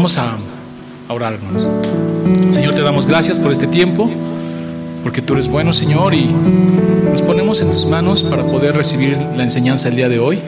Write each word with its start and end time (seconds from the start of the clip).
Vamos 0.00 0.16
a, 0.16 0.34
orar, 1.12 1.34
hermanos. 1.34 1.68
Señor, 2.48 2.74
te 2.74 2.80
damos 2.80 3.06
gracias 3.06 3.38
por 3.38 3.52
este 3.52 3.66
tiempo, 3.66 4.10
porque 5.02 5.20
tú 5.20 5.34
eres 5.34 5.46
bueno, 5.46 5.74
Señor, 5.74 6.14
y 6.14 6.24
nos 6.24 7.20
ponemos 7.20 7.60
en 7.60 7.70
tus 7.70 7.84
manos 7.84 8.22
para 8.22 8.46
poder 8.46 8.74
recibir 8.74 9.18
la 9.36 9.42
enseñanza 9.42 9.88
el 9.88 9.96
día 9.96 10.08
de 10.08 10.18
hoy. 10.18 10.38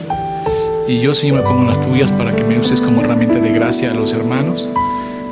Y 0.87 1.01
yo, 1.01 1.13
Señor, 1.13 1.37
me 1.37 1.43
pongo 1.43 1.61
en 1.61 1.67
las 1.67 1.79
tuyas 1.79 2.11
para 2.11 2.35
que 2.35 2.43
me 2.43 2.57
uses 2.57 2.81
como 2.81 3.01
herramienta 3.01 3.37
de 3.37 3.51
gracia 3.51 3.91
a 3.91 3.93
los 3.93 4.11
hermanos. 4.13 4.67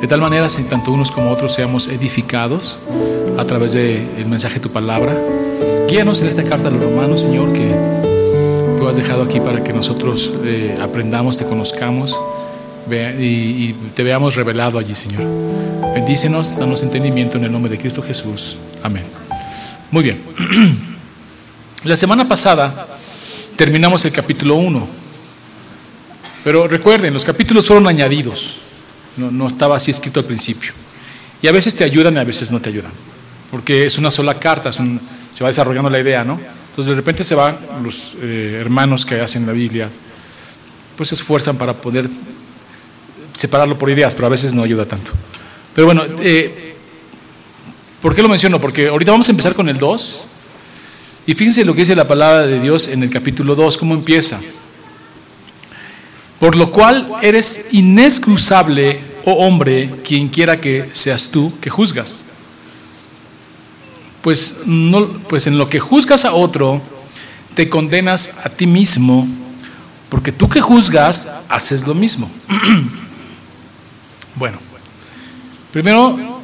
De 0.00 0.06
tal 0.06 0.20
manera, 0.20 0.48
si 0.48 0.62
tanto 0.68 0.92
unos 0.92 1.10
como 1.10 1.32
otros 1.32 1.52
seamos 1.52 1.88
edificados 1.88 2.78
a 3.36 3.44
través 3.44 3.72
del 3.72 4.26
mensaje 4.28 4.54
de 4.54 4.60
tu 4.60 4.70
palabra. 4.70 5.18
Guíanos 5.88 6.20
en 6.20 6.28
esta 6.28 6.44
carta 6.44 6.68
a 6.68 6.70
los 6.70 6.80
romanos, 6.80 7.22
Señor, 7.22 7.52
que 7.52 7.74
tú 8.78 8.86
has 8.86 8.96
dejado 8.98 9.24
aquí 9.24 9.40
para 9.40 9.64
que 9.64 9.72
nosotros 9.72 10.32
eh, 10.44 10.78
aprendamos, 10.80 11.38
te 11.38 11.44
conozcamos 11.44 12.16
y, 12.90 13.72
te 13.94 14.02
veamos 14.02 14.34
revelado 14.34 14.78
allí, 14.78 14.94
Señor. 14.94 15.24
Bendícenos, 15.94 16.58
danos 16.58 16.82
entendimiento 16.82 17.38
en 17.38 17.44
el 17.44 17.52
nombre 17.52 17.70
de 17.70 17.78
Cristo 17.78 18.02
Jesús. 18.02 18.58
Amén. 18.82 19.04
Muy 19.90 20.02
bien. 20.02 20.22
La 21.84 21.96
semana 21.96 22.26
pasada 22.26 22.86
terminamos 23.56 24.04
el 24.04 24.12
capítulo 24.12 24.56
1. 24.56 24.88
Pero 26.44 26.66
recuerden, 26.66 27.12
los 27.12 27.24
capítulos 27.24 27.66
fueron 27.66 27.86
añadidos. 27.86 28.58
No, 29.16 29.46
estaba 29.46 29.76
así 29.76 29.90
escrito 29.90 30.20
al 30.20 30.26
principio. 30.26 30.72
Y 31.40 31.48
a 31.48 31.52
veces 31.52 31.74
te 31.76 31.84
ayudan 31.84 32.14
y 32.14 32.18
a 32.18 32.24
veces 32.24 32.50
no 32.50 32.60
te 32.60 32.70
ayudan. 32.70 32.92
Porque 33.50 33.84
es 33.84 33.98
una 33.98 34.10
sola 34.10 34.38
carta, 34.38 34.72
se 34.72 35.44
va 35.44 35.48
desarrollando 35.48 35.90
la 35.90 36.00
idea, 36.00 36.24
¿no? 36.24 36.40
Entonces 36.70 36.88
de 36.88 36.96
repente 36.96 37.22
se 37.22 37.34
van 37.34 37.54
los 37.82 38.16
eh, 38.22 38.56
hermanos 38.58 39.04
que 39.04 39.20
hacen 39.20 39.46
la 39.46 39.52
Biblia, 39.52 39.90
pues 40.96 41.10
se 41.10 41.16
esfuerzan 41.16 41.58
para 41.58 41.74
poder 41.74 42.08
separarlo 43.34 43.78
por 43.78 43.90
ideas, 43.90 44.14
pero 44.14 44.26
a 44.26 44.30
veces 44.30 44.54
no 44.54 44.62
ayuda 44.62 44.86
tanto. 44.86 45.12
Pero 45.74 45.86
bueno, 45.86 46.02
eh, 46.20 46.74
¿por 48.00 48.14
qué 48.14 48.22
lo 48.22 48.28
menciono? 48.28 48.60
Porque 48.60 48.88
ahorita 48.88 49.12
vamos 49.12 49.28
a 49.28 49.32
empezar 49.32 49.54
con 49.54 49.68
el 49.68 49.78
2. 49.78 50.26
Y 51.26 51.34
fíjense 51.34 51.64
lo 51.64 51.74
que 51.74 51.80
dice 51.80 51.94
la 51.94 52.08
palabra 52.08 52.46
de 52.46 52.60
Dios 52.60 52.88
en 52.88 53.02
el 53.02 53.10
capítulo 53.10 53.54
2, 53.54 53.76
cómo 53.76 53.94
empieza. 53.94 54.40
Por 56.40 56.56
lo 56.56 56.72
cual 56.72 57.08
eres 57.22 57.66
inexcusable, 57.70 59.00
oh 59.24 59.46
hombre, 59.46 59.90
quien 60.02 60.28
quiera 60.28 60.60
que 60.60 60.88
seas 60.92 61.30
tú, 61.30 61.52
que 61.60 61.70
juzgas. 61.70 62.22
Pues, 64.22 64.60
pues 65.28 65.46
en 65.46 65.58
lo 65.58 65.68
que 65.68 65.78
juzgas 65.78 66.24
a 66.24 66.32
otro, 66.32 66.82
te 67.54 67.68
condenas 67.68 68.38
a 68.44 68.48
ti 68.48 68.66
mismo, 68.66 69.26
porque 70.08 70.32
tú 70.32 70.48
que 70.48 70.60
juzgas, 70.60 71.32
haces 71.48 71.86
lo 71.86 71.94
mismo. 71.94 72.30
bueno, 74.34 74.58
primero 75.70 76.40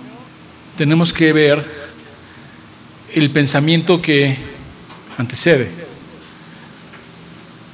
tenemos 0.77 1.12
que 1.12 1.33
ver 1.33 1.64
el 3.12 3.31
pensamiento 3.31 4.00
que 4.00 4.36
antecede, 5.17 5.70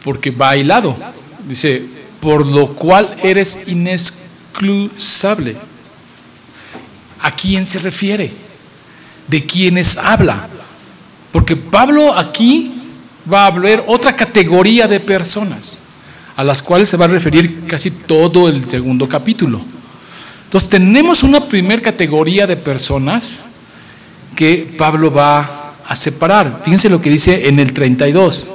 porque 0.02 0.30
va 0.30 0.50
aislado. 0.50 0.96
Dice, 1.46 1.86
por 2.20 2.46
lo 2.46 2.74
cual 2.74 3.14
eres 3.22 3.64
inexcusable. 3.66 5.56
¿A 7.20 7.34
quién 7.34 7.66
se 7.66 7.78
refiere? 7.78 8.32
¿De 9.28 9.44
quiénes 9.44 9.98
habla? 9.98 10.48
Porque 11.32 11.56
Pablo 11.56 12.16
aquí 12.16 12.74
va 13.30 13.44
a 13.44 13.46
hablar 13.46 13.84
otra 13.86 14.14
categoría 14.14 14.86
de 14.86 15.00
personas 15.00 15.82
a 16.36 16.44
las 16.44 16.62
cuales 16.62 16.88
se 16.88 16.96
va 16.96 17.04
a 17.04 17.08
referir 17.08 17.66
casi 17.66 17.90
todo 17.90 18.48
el 18.48 18.68
segundo 18.68 19.08
capítulo. 19.08 19.73
Entonces 20.54 20.70
tenemos 20.70 21.24
una 21.24 21.44
primera 21.44 21.82
categoría 21.82 22.46
de 22.46 22.56
personas 22.56 23.44
que 24.36 24.72
Pablo 24.78 25.12
va 25.12 25.74
a 25.84 25.96
separar. 25.96 26.60
Fíjense 26.64 26.88
lo 26.88 27.02
que 27.02 27.10
dice 27.10 27.48
en 27.48 27.58
el 27.58 27.72
32. 27.72 28.46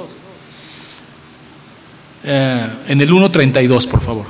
Eh, 2.24 2.68
en 2.88 3.00
el 3.02 3.10
1.32, 3.10 3.86
por 3.86 4.00
favor. 4.00 4.24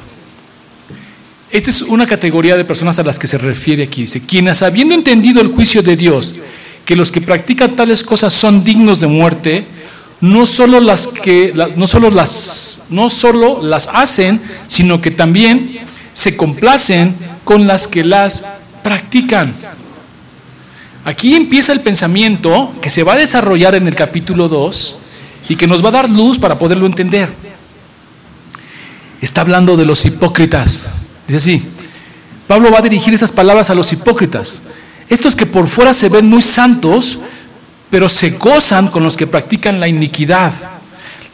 Esta 1.48 1.70
es 1.70 1.82
una 1.82 2.08
categoría 2.08 2.56
de 2.56 2.64
personas 2.64 2.98
a 2.98 3.04
las 3.04 3.20
que 3.20 3.28
se 3.28 3.38
refiere 3.38 3.84
aquí. 3.84 4.00
Dice, 4.00 4.26
quienes 4.26 4.62
habiendo 4.62 4.96
entendido 4.96 5.40
el 5.40 5.46
juicio 5.46 5.80
de 5.80 5.94
Dios, 5.94 6.34
que 6.84 6.96
los 6.96 7.12
que 7.12 7.20
practican 7.20 7.76
tales 7.76 8.02
cosas 8.02 8.34
son 8.34 8.64
dignos 8.64 8.98
de 8.98 9.06
muerte, 9.06 9.64
no 10.20 10.44
solo 10.44 10.80
las 10.80 11.06
que 11.06 11.54
no 11.76 11.86
solo 11.86 12.10
las 12.10 12.86
no 12.90 13.08
solo 13.10 13.62
las 13.62 13.86
hacen, 13.86 14.40
sino 14.66 15.00
que 15.00 15.12
también 15.12 15.78
se 16.12 16.36
complacen 16.36 17.29
con 17.44 17.66
las 17.66 17.88
que 17.88 18.04
las 18.04 18.46
practican. 18.82 19.54
Aquí 21.04 21.34
empieza 21.34 21.72
el 21.72 21.80
pensamiento 21.80 22.72
que 22.80 22.90
se 22.90 23.02
va 23.02 23.14
a 23.14 23.18
desarrollar 23.18 23.74
en 23.74 23.88
el 23.88 23.94
capítulo 23.94 24.48
2 24.48 24.98
y 25.48 25.56
que 25.56 25.66
nos 25.66 25.84
va 25.84 25.88
a 25.88 25.92
dar 25.92 26.10
luz 26.10 26.38
para 26.38 26.58
poderlo 26.58 26.86
entender 26.86 27.30
está 29.20 29.42
hablando 29.42 29.76
de 29.76 29.84
los 29.84 30.04
hipócritas. 30.04 30.86
Dice 31.26 31.38
así, 31.38 31.68
Pablo 32.46 32.70
va 32.70 32.78
a 32.78 32.82
dirigir 32.82 33.14
esas 33.14 33.32
palabras 33.32 33.70
a 33.70 33.74
los 33.74 33.92
hipócritas. 33.92 34.62
Estos 35.08 35.36
que 35.36 35.46
por 35.46 35.66
fuera 35.66 35.92
se 35.92 36.08
ven 36.08 36.26
muy 36.26 36.42
santos, 36.42 37.18
pero 37.90 38.08
se 38.08 38.30
gozan 38.30 38.88
con 38.88 39.02
los 39.02 39.16
que 39.16 39.26
practican 39.26 39.80
la 39.80 39.88
iniquidad. 39.88 40.52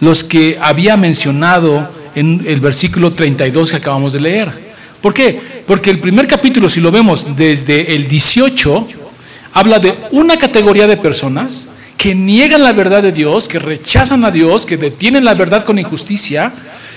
Los 0.01 0.25
que 0.25 0.59
había 0.61 0.97
mencionado 0.97 1.91
en 2.15 2.45
el 2.47 2.61
versículo 2.61 3.13
32 3.13 3.71
que 3.71 3.77
acabamos 3.77 4.13
de 4.13 4.21
leer. 4.21 4.76
¿Por 5.01 5.15
qué? 5.15 5.63
Porque 5.67 5.91
el 5.91 6.01
primer 6.01 6.27
capítulo, 6.27 6.69
si 6.69 6.81
lo 6.81 6.91
vemos 6.91 7.37
desde 7.37 7.95
el 7.95 8.09
18, 8.09 8.89
habla 9.53 9.79
de 9.79 9.95
una 10.11 10.39
categoría 10.39 10.87
de 10.87 10.97
personas 10.97 11.71
que 11.97 12.15
niegan 12.15 12.63
la 12.63 12.73
verdad 12.73 13.03
de 13.03 13.13
Dios, 13.13 13.49
que 13.49 13.59
rechazan 13.59 14.25
a 14.25 14.31
Dios, 14.31 14.67
que 14.67 14.77
detienen 14.77 15.25
la 15.25 15.35
verdad 15.35 15.65
con 15.65 15.79
injusticia, 15.79 16.53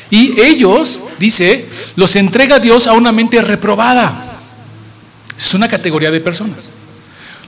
y 0.09 0.39
ellos, 0.41 0.99
dice, 1.19 1.65
los 1.95 2.15
entrega 2.15 2.59
Dios 2.59 2.87
a 2.87 2.93
una 2.93 3.11
mente 3.11 3.41
reprobada. 3.41 4.39
Es 5.37 5.53
una 5.53 5.67
categoría 5.67 6.11
de 6.11 6.19
personas. 6.19 6.71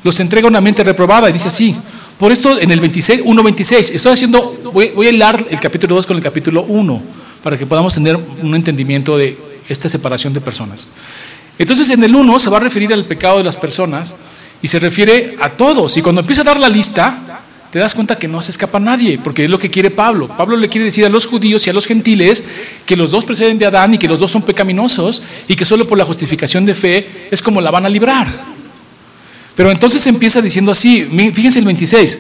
Los 0.04 0.20
entrega 0.20 0.48
a 0.48 0.50
una 0.50 0.62
mente 0.62 0.84
reprobada 0.84 1.30
y 1.30 1.34
dice 1.34 1.50
así. 1.50 1.76
Por 2.18 2.32
esto 2.32 2.60
en 2.60 2.72
el 2.72 2.80
26, 2.80 3.24
1.26, 3.26 3.96
estoy 3.96 4.14
haciendo, 4.14 4.72
voy, 4.72 4.92
voy 4.96 5.08
a 5.08 5.10
hilar 5.10 5.44
el 5.50 5.60
capítulo 5.60 5.96
2 5.96 6.06
con 6.06 6.18
el 6.18 6.24
capítulo 6.24 6.64
1 6.64 7.02
para 7.44 7.58
que 7.58 7.66
podamos 7.66 7.94
tener 7.96 8.16
un 8.16 8.56
entendimiento 8.56 9.18
de 9.18 9.51
esta 9.72 9.90
separación 9.90 10.34
de 10.34 10.42
personas. 10.42 10.92
Entonces 11.58 11.90
en 11.90 12.04
el 12.04 12.16
1 12.16 12.40
se 12.40 12.50
va 12.50 12.58
a 12.58 12.62
referir 12.62 12.94
al 12.94 13.06
pecado 13.06 13.38
de 13.38 13.44
las 13.44 13.58
personas 13.58 14.18
y 14.62 14.68
se 14.68 14.80
refiere 14.80 15.36
a 15.40 15.50
todos. 15.50 15.96
Y 15.98 16.02
cuando 16.02 16.22
empieza 16.22 16.42
a 16.42 16.46
dar 16.46 16.60
la 16.60 16.70
lista, 16.70 17.42
te 17.72 17.80
das 17.80 17.94
cuenta 17.94 18.18
que 18.18 18.28
no 18.28 18.42
se 18.42 18.52
escapa 18.52 18.80
nadie, 18.80 19.18
porque 19.18 19.46
es 19.46 19.50
lo 19.50 19.58
que 19.58 19.70
quiere 19.70 19.90
Pablo. 19.90 20.28
Pablo 20.28 20.58
le 20.58 20.68
quiere 20.68 20.86
decir 20.86 21.06
a 21.06 21.10
los 21.10 21.26
judíos 21.26 21.66
y 21.66 21.70
a 21.70 21.74
los 21.74 21.88
gentiles 21.88 22.48
que 22.86 22.98
los 22.98 23.12
dos 23.12 23.24
preceden 23.24 23.58
de 23.58 23.66
Adán 23.66 23.94
y 23.94 23.98
que 23.98 24.08
los 24.10 24.20
dos 24.20 24.30
son 24.30 24.42
pecaminosos 24.42 25.24
y 25.48 25.56
que 25.56 25.64
solo 25.64 25.88
por 25.88 25.98
la 25.98 26.04
justificación 26.04 26.66
de 26.66 26.76
fe 26.76 27.28
es 27.32 27.42
como 27.42 27.62
la 27.62 27.72
van 27.72 27.86
a 27.86 27.90
librar. 27.90 28.28
Pero 29.56 29.72
entonces 29.72 30.06
empieza 30.08 30.42
diciendo 30.42 30.72
así, 30.72 31.06
fíjense 31.34 31.60
el 31.60 31.66
26, 31.66 32.20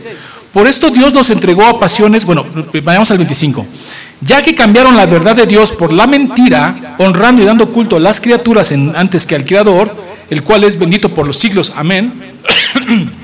por 0.53 0.68
esto 0.68 0.89
Dios 0.89 1.13
nos 1.13 1.29
entregó 1.29 1.66
a 1.66 1.79
pasiones, 1.79 2.25
bueno, 2.25 2.45
vayamos 2.83 3.09
al 3.12 3.18
25, 3.18 3.66
ya 4.22 4.42
que 4.44 4.56
cambiaron 4.56 4.96
la 4.96 5.06
verdad 5.06 5.36
de 5.36 5.48
Dios 5.48 5.72
por 5.72 5.92
la 5.92 6.08
mentira, 6.08 6.96
honrando 7.00 7.42
y 7.42 7.46
dando 7.46 7.70
culto 7.70 7.96
a 7.96 8.00
las 8.00 8.22
criaturas 8.22 8.72
antes 8.72 9.26
que 9.26 9.36
al 9.36 9.45
Creador, 9.45 9.95
el 10.30 10.44
cual 10.44 10.63
es 10.63 10.78
bendito 10.78 11.10
por 11.10 11.25
los 11.28 11.38
siglos, 11.38 11.74
amén. 11.75 12.13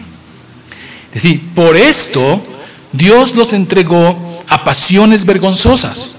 Es 1.14 1.24
decir, 1.24 1.42
por 1.56 1.76
esto 1.76 2.46
Dios 2.92 3.36
los 3.36 3.54
entregó 3.54 4.44
a 4.48 4.64
pasiones 4.64 5.26
vergonzosas, 5.26 6.16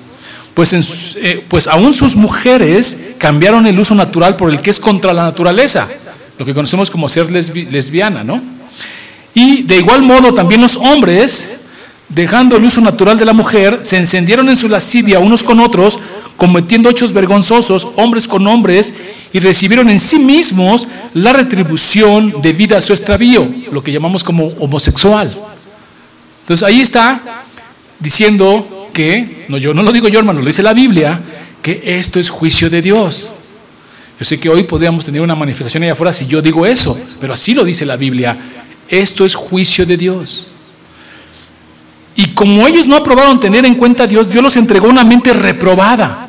pues, 0.55 1.17
eh, 1.21 1.45
pues 1.47 1.69
aún 1.69 1.95
sus 1.95 2.17
mujeres 2.17 3.11
cambiaron 3.19 3.67
el 3.67 3.79
uso 3.79 3.95
natural 3.95 4.35
por 4.35 4.51
el 4.51 4.61
que 4.61 4.71
es 4.71 4.81
contra 4.81 5.13
la 5.13 5.23
naturaleza, 5.23 5.89
lo 6.37 6.45
que 6.45 6.53
conocemos 6.53 6.91
como 6.91 7.09
ser 7.09 7.31
lesbiana, 7.31 8.25
¿no? 8.25 8.43
Y 9.35 9.63
de 9.63 9.77
igual 9.77 10.03
modo 10.03 10.35
también 10.35 10.61
los 10.61 10.77
hombres, 10.77 11.53
dejando 12.09 12.57
el 12.57 12.65
uso 12.65 12.81
natural 12.81 13.19
de 13.19 13.25
la 13.25 13.33
mujer, 13.33 13.81
se 13.83 13.97
encendieron 13.97 14.49
en 14.49 14.57
su 14.57 14.69
lascivia 14.69 15.19
unos 15.19 15.43
con 15.43 15.61
otros, 15.61 16.01
cometiendo 16.37 16.89
hechos 16.89 17.13
vergonzosos, 17.13 17.93
hombres 17.97 18.27
con 18.27 18.47
hombres, 18.47 18.97
y 19.33 19.41
recibieron 19.41 19.91
en 19.91 19.99
sí 19.99 20.19
mismos 20.19 20.87
la 21.15 21.33
retribución 21.33 22.41
debida 22.41 22.79
a 22.79 22.81
su 22.81 22.93
extravío, 22.93 23.47
lo 23.71 23.83
que 23.83 23.93
llamamos 23.93 24.25
como 24.25 24.47
homosexual. 24.59 25.37
Entonces 26.43 26.67
ahí 26.67 26.81
está 26.81 27.43
diciendo 27.99 28.89
que, 28.95 29.45
no, 29.49 29.59
yo 29.59 29.75
no 29.75 29.83
lo 29.83 29.93
digo 29.93 30.09
yo 30.09 30.19
hermano, 30.19 30.41
lo 30.41 30.47
dice 30.47 30.63
la 30.63 30.73
Biblia, 30.73 31.21
que 31.61 31.83
esto 31.85 32.19
es 32.19 32.31
juicio 32.31 32.71
de 32.71 32.81
Dios. 32.81 33.33
Yo 34.19 34.25
sé 34.25 34.41
que 34.41 34.49
hoy 34.49 34.65
podríamos 34.65 35.05
tener 35.05 35.21
una 35.21 35.35
manifestación 35.35 35.83
allá 35.83 35.93
afuera 35.93 36.13
si 36.13 36.27
yo 36.27 36.41
digo 36.41 36.65
eso, 36.65 36.99
pero 37.21 37.35
así 37.35 37.55
lo 37.55 37.65
dice 37.65 37.85
la 37.85 37.97
Biblia. 37.97 38.37
Esto 38.89 39.27
es 39.27 39.35
juicio 39.35 39.85
de 39.85 39.97
Dios. 39.97 40.53
Y 42.19 42.31
como 42.31 42.67
ellos 42.67 42.89
no 42.89 42.97
aprobaron 42.97 43.39
tener 43.39 43.65
en 43.65 43.77
cuenta 43.77 44.03
a 44.03 44.07
Dios, 44.09 44.29
Dios 44.29 44.43
los 44.43 44.57
entregó 44.57 44.89
una 44.89 45.05
mente 45.05 45.33
reprobada 45.33 46.27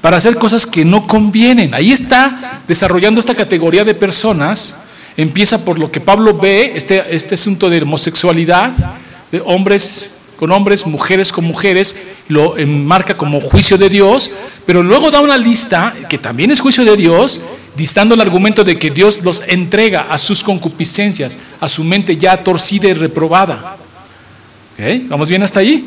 para 0.00 0.16
hacer 0.16 0.38
cosas 0.38 0.64
que 0.64 0.86
no 0.86 1.06
convienen. 1.06 1.74
Ahí 1.74 1.92
está 1.92 2.62
desarrollando 2.66 3.20
esta 3.20 3.34
categoría 3.34 3.84
de 3.84 3.94
personas. 3.94 4.80
Empieza 5.18 5.66
por 5.66 5.78
lo 5.78 5.92
que 5.92 6.00
Pablo 6.00 6.38
ve, 6.38 6.72
este, 6.76 7.14
este 7.14 7.34
asunto 7.34 7.68
de 7.68 7.82
homosexualidad, 7.82 8.72
de 9.30 9.42
hombres 9.44 10.20
con 10.38 10.50
hombres, 10.50 10.86
mujeres 10.86 11.30
con 11.30 11.44
mujeres, 11.44 12.00
lo 12.28 12.56
enmarca 12.56 13.18
como 13.18 13.42
juicio 13.42 13.76
de 13.76 13.90
Dios, 13.90 14.32
pero 14.64 14.82
luego 14.82 15.10
da 15.10 15.20
una 15.20 15.36
lista 15.36 15.92
que 16.08 16.16
también 16.16 16.50
es 16.50 16.60
juicio 16.60 16.86
de 16.86 16.96
Dios, 16.96 17.42
distando 17.76 18.14
el 18.14 18.22
argumento 18.22 18.64
de 18.64 18.78
que 18.78 18.90
Dios 18.90 19.24
los 19.24 19.46
entrega 19.46 20.06
a 20.08 20.16
sus 20.16 20.42
concupiscencias, 20.42 21.36
a 21.60 21.68
su 21.68 21.84
mente 21.84 22.16
ya 22.16 22.42
torcida 22.42 22.88
y 22.88 22.94
reprobada. 22.94 23.83
¿Vamos 25.08 25.28
bien 25.28 25.42
hasta 25.42 25.60
ahí? 25.60 25.84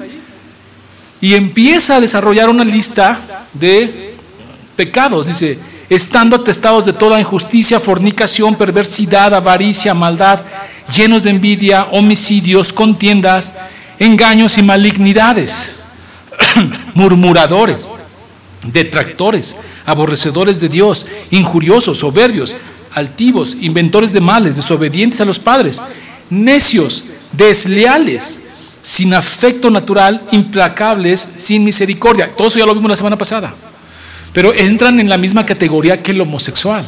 Y 1.19 1.33
empieza 1.33 1.97
a 1.97 2.01
desarrollar 2.01 2.49
una 2.49 2.63
lista 2.63 3.19
de 3.53 4.15
pecados, 4.75 5.27
dice, 5.27 5.59
estando 5.89 6.35
atestados 6.35 6.85
de 6.85 6.93
toda 6.93 7.19
injusticia, 7.19 7.79
fornicación, 7.79 8.55
perversidad, 8.55 9.33
avaricia, 9.33 9.93
maldad, 9.93 10.41
llenos 10.95 11.23
de 11.23 11.31
envidia, 11.31 11.87
homicidios, 11.91 12.71
contiendas, 12.71 13.57
engaños 13.99 14.57
y 14.57 14.63
malignidades, 14.63 15.73
murmuradores, 16.93 17.89
detractores, 18.63 19.55
aborrecedores 19.85 20.59
de 20.59 20.69
Dios, 20.69 21.07
injuriosos, 21.31 21.97
soberbios, 21.97 22.55
altivos, 22.91 23.55
inventores 23.59 24.13
de 24.13 24.21
males, 24.21 24.55
desobedientes 24.55 25.19
a 25.19 25.25
los 25.25 25.39
padres, 25.39 25.81
necios, 26.29 27.05
desleales, 27.31 28.41
sin 28.87 29.13
afecto 29.13 29.69
natural, 29.69 30.21
implacables, 30.31 31.33
sin 31.37 31.63
misericordia. 31.63 32.33
Todo 32.35 32.47
eso 32.47 32.59
ya 32.59 32.65
lo 32.65 32.73
vimos 32.73 32.89
la 32.89 32.95
semana 32.95 33.17
pasada. 33.17 33.53
Pero 34.31 34.53
entran 34.53 34.99
en 34.99 35.09
la 35.09 35.17
misma 35.17 35.45
categoría 35.45 36.01
que 36.01 36.11
el 36.11 36.21
homosexual. 36.21 36.85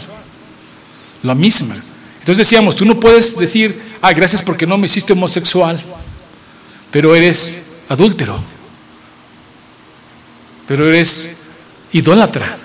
La 1.23 1.35
misma. 1.35 1.75
Entonces 2.19 2.37
decíamos, 2.37 2.75
tú 2.75 2.85
no 2.85 2.99
puedes 2.99 3.37
decir, 3.37 3.81
ah, 4.01 4.13
gracias 4.13 4.41
porque 4.41 4.65
no 4.65 4.77
me 4.77 4.85
hiciste 4.85 5.13
homosexual 5.13 5.83
pero 6.91 7.15
eres 7.15 7.81
adúltero, 7.87 8.39
pero 10.67 10.87
eres 10.87 11.35
idólatra. 11.91 12.57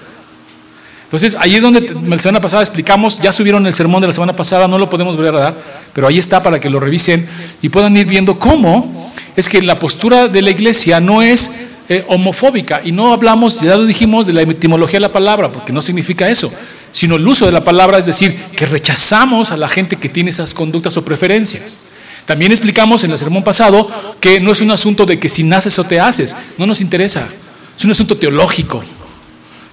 Entonces, 1.04 1.36
ahí 1.38 1.54
es 1.54 1.62
donde 1.62 1.94
la 2.06 2.19
semana 2.19 2.40
pasada 2.40 2.62
explicamos, 2.62 3.20
ya 3.20 3.32
subieron 3.32 3.64
el 3.66 3.75
sermón 3.75 4.00
de 4.00 4.08
la 4.08 4.12
semana 4.12 4.34
pasada, 4.34 4.66
no 4.66 4.78
lo 4.78 4.90
podemos 4.90 5.16
volver 5.16 5.34
a 5.36 5.38
dar, 5.38 5.58
pero 5.92 6.08
ahí 6.08 6.19
está 6.19 6.42
para 6.42 6.58
que 6.58 6.69
lo 6.69 6.81
revisen 6.81 7.26
y 7.62 7.69
puedan 7.69 7.96
ir 7.96 8.06
viendo 8.06 8.38
cómo 8.38 9.12
es 9.36 9.48
que 9.48 9.60
la 9.62 9.78
postura 9.78 10.28
de 10.28 10.42
la 10.42 10.50
iglesia 10.50 11.00
no 11.00 11.22
es 11.22 11.56
eh, 11.88 12.04
homofóbica 12.08 12.81
y 12.84 12.92
no 12.92 13.12
hablamos, 13.12 13.60
ya 13.60 13.76
lo 13.76 13.84
dijimos, 13.84 14.26
de 14.26 14.32
la 14.32 14.42
etimología 14.42 14.96
de 14.96 15.02
la 15.02 15.12
palabra, 15.12 15.50
porque 15.50 15.72
no 15.72 15.82
significa 15.82 16.28
eso, 16.31 16.52
sino 16.92 17.16
el 17.16 17.26
uso 17.26 17.46
de 17.46 17.52
la 17.52 17.64
palabra, 17.64 17.98
es 17.98 18.06
decir, 18.06 18.34
que 18.56 18.66
rechazamos 18.66 19.50
a 19.50 19.56
la 19.56 19.69
gente 19.69 19.96
que 19.96 20.08
tiene 20.08 20.31
esas 20.31 20.54
conductas 20.54 20.96
o 20.96 21.04
preferencias. 21.04 21.84
También 22.26 22.52
explicamos 22.52 23.04
en 23.04 23.10
el 23.10 23.19
sermón 23.19 23.44
pasado 23.44 23.86
que 24.19 24.40
no 24.40 24.50
es 24.50 24.60
un 24.60 24.70
asunto 24.70 25.04
de 25.04 25.19
que 25.19 25.28
si 25.28 25.42
naces 25.42 25.78
o 25.78 25.84
te 25.84 26.00
haces, 26.00 26.34
no 26.56 26.66
nos 26.66 26.81
interesa, 26.81 27.28
es 27.76 27.84
un 27.84 27.90
asunto 27.90 28.16
teológico. 28.16 28.82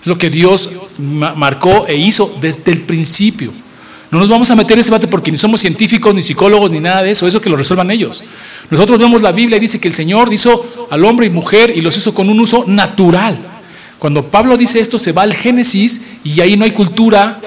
Es 0.02 0.08
lo 0.08 0.18
que 0.18 0.30
Dios 0.30 0.72
marcó 0.98 1.86
e 1.88 1.96
hizo 1.96 2.36
desde 2.42 2.72
el 2.72 2.82
principio. 2.82 3.54
No 4.12 4.20
nos 4.20 4.28
vamos 4.28 4.52
a 4.52 4.56
meter 4.56 4.74
en 4.74 4.82
ese 4.82 4.90
debate 4.90 5.08
porque 5.08 5.32
ni 5.32 5.38
somos 5.38 5.62
científicos, 5.62 6.14
ni 6.14 6.22
psicólogos, 6.22 6.70
ni 6.70 6.82
nada 6.82 7.02
de 7.02 7.12
eso, 7.12 7.28
eso 7.28 7.40
que 7.40 7.50
lo 7.50 7.56
resuelvan 7.56 7.90
ellos. 7.92 8.26
Nosotros 8.70 9.00
vemos 9.00 9.22
la 9.22 9.32
Biblia 9.32 9.56
y 9.56 9.62
dice 9.62 9.80
que 9.80 9.88
el 9.88 9.94
Señor 9.94 10.32
hizo 10.34 10.88
al 10.90 11.06
hombre 11.06 11.28
y 11.28 11.30
mujer 11.30 11.72
y 11.76 11.80
los 11.80 11.96
hizo 11.98 12.14
con 12.14 12.30
un 12.30 12.40
uso 12.42 12.66
natural. 12.68 13.38
Cuando 14.00 14.28
Pablo 14.28 14.58
dice 14.58 14.82
esto, 14.82 15.00
se 15.00 15.14
va 15.14 15.22
al 15.22 15.34
Génesis 15.34 16.08
y 16.26 16.42
ahí 16.42 16.58
no 16.58 16.66
hay 16.66 16.72
cultura 16.72 17.40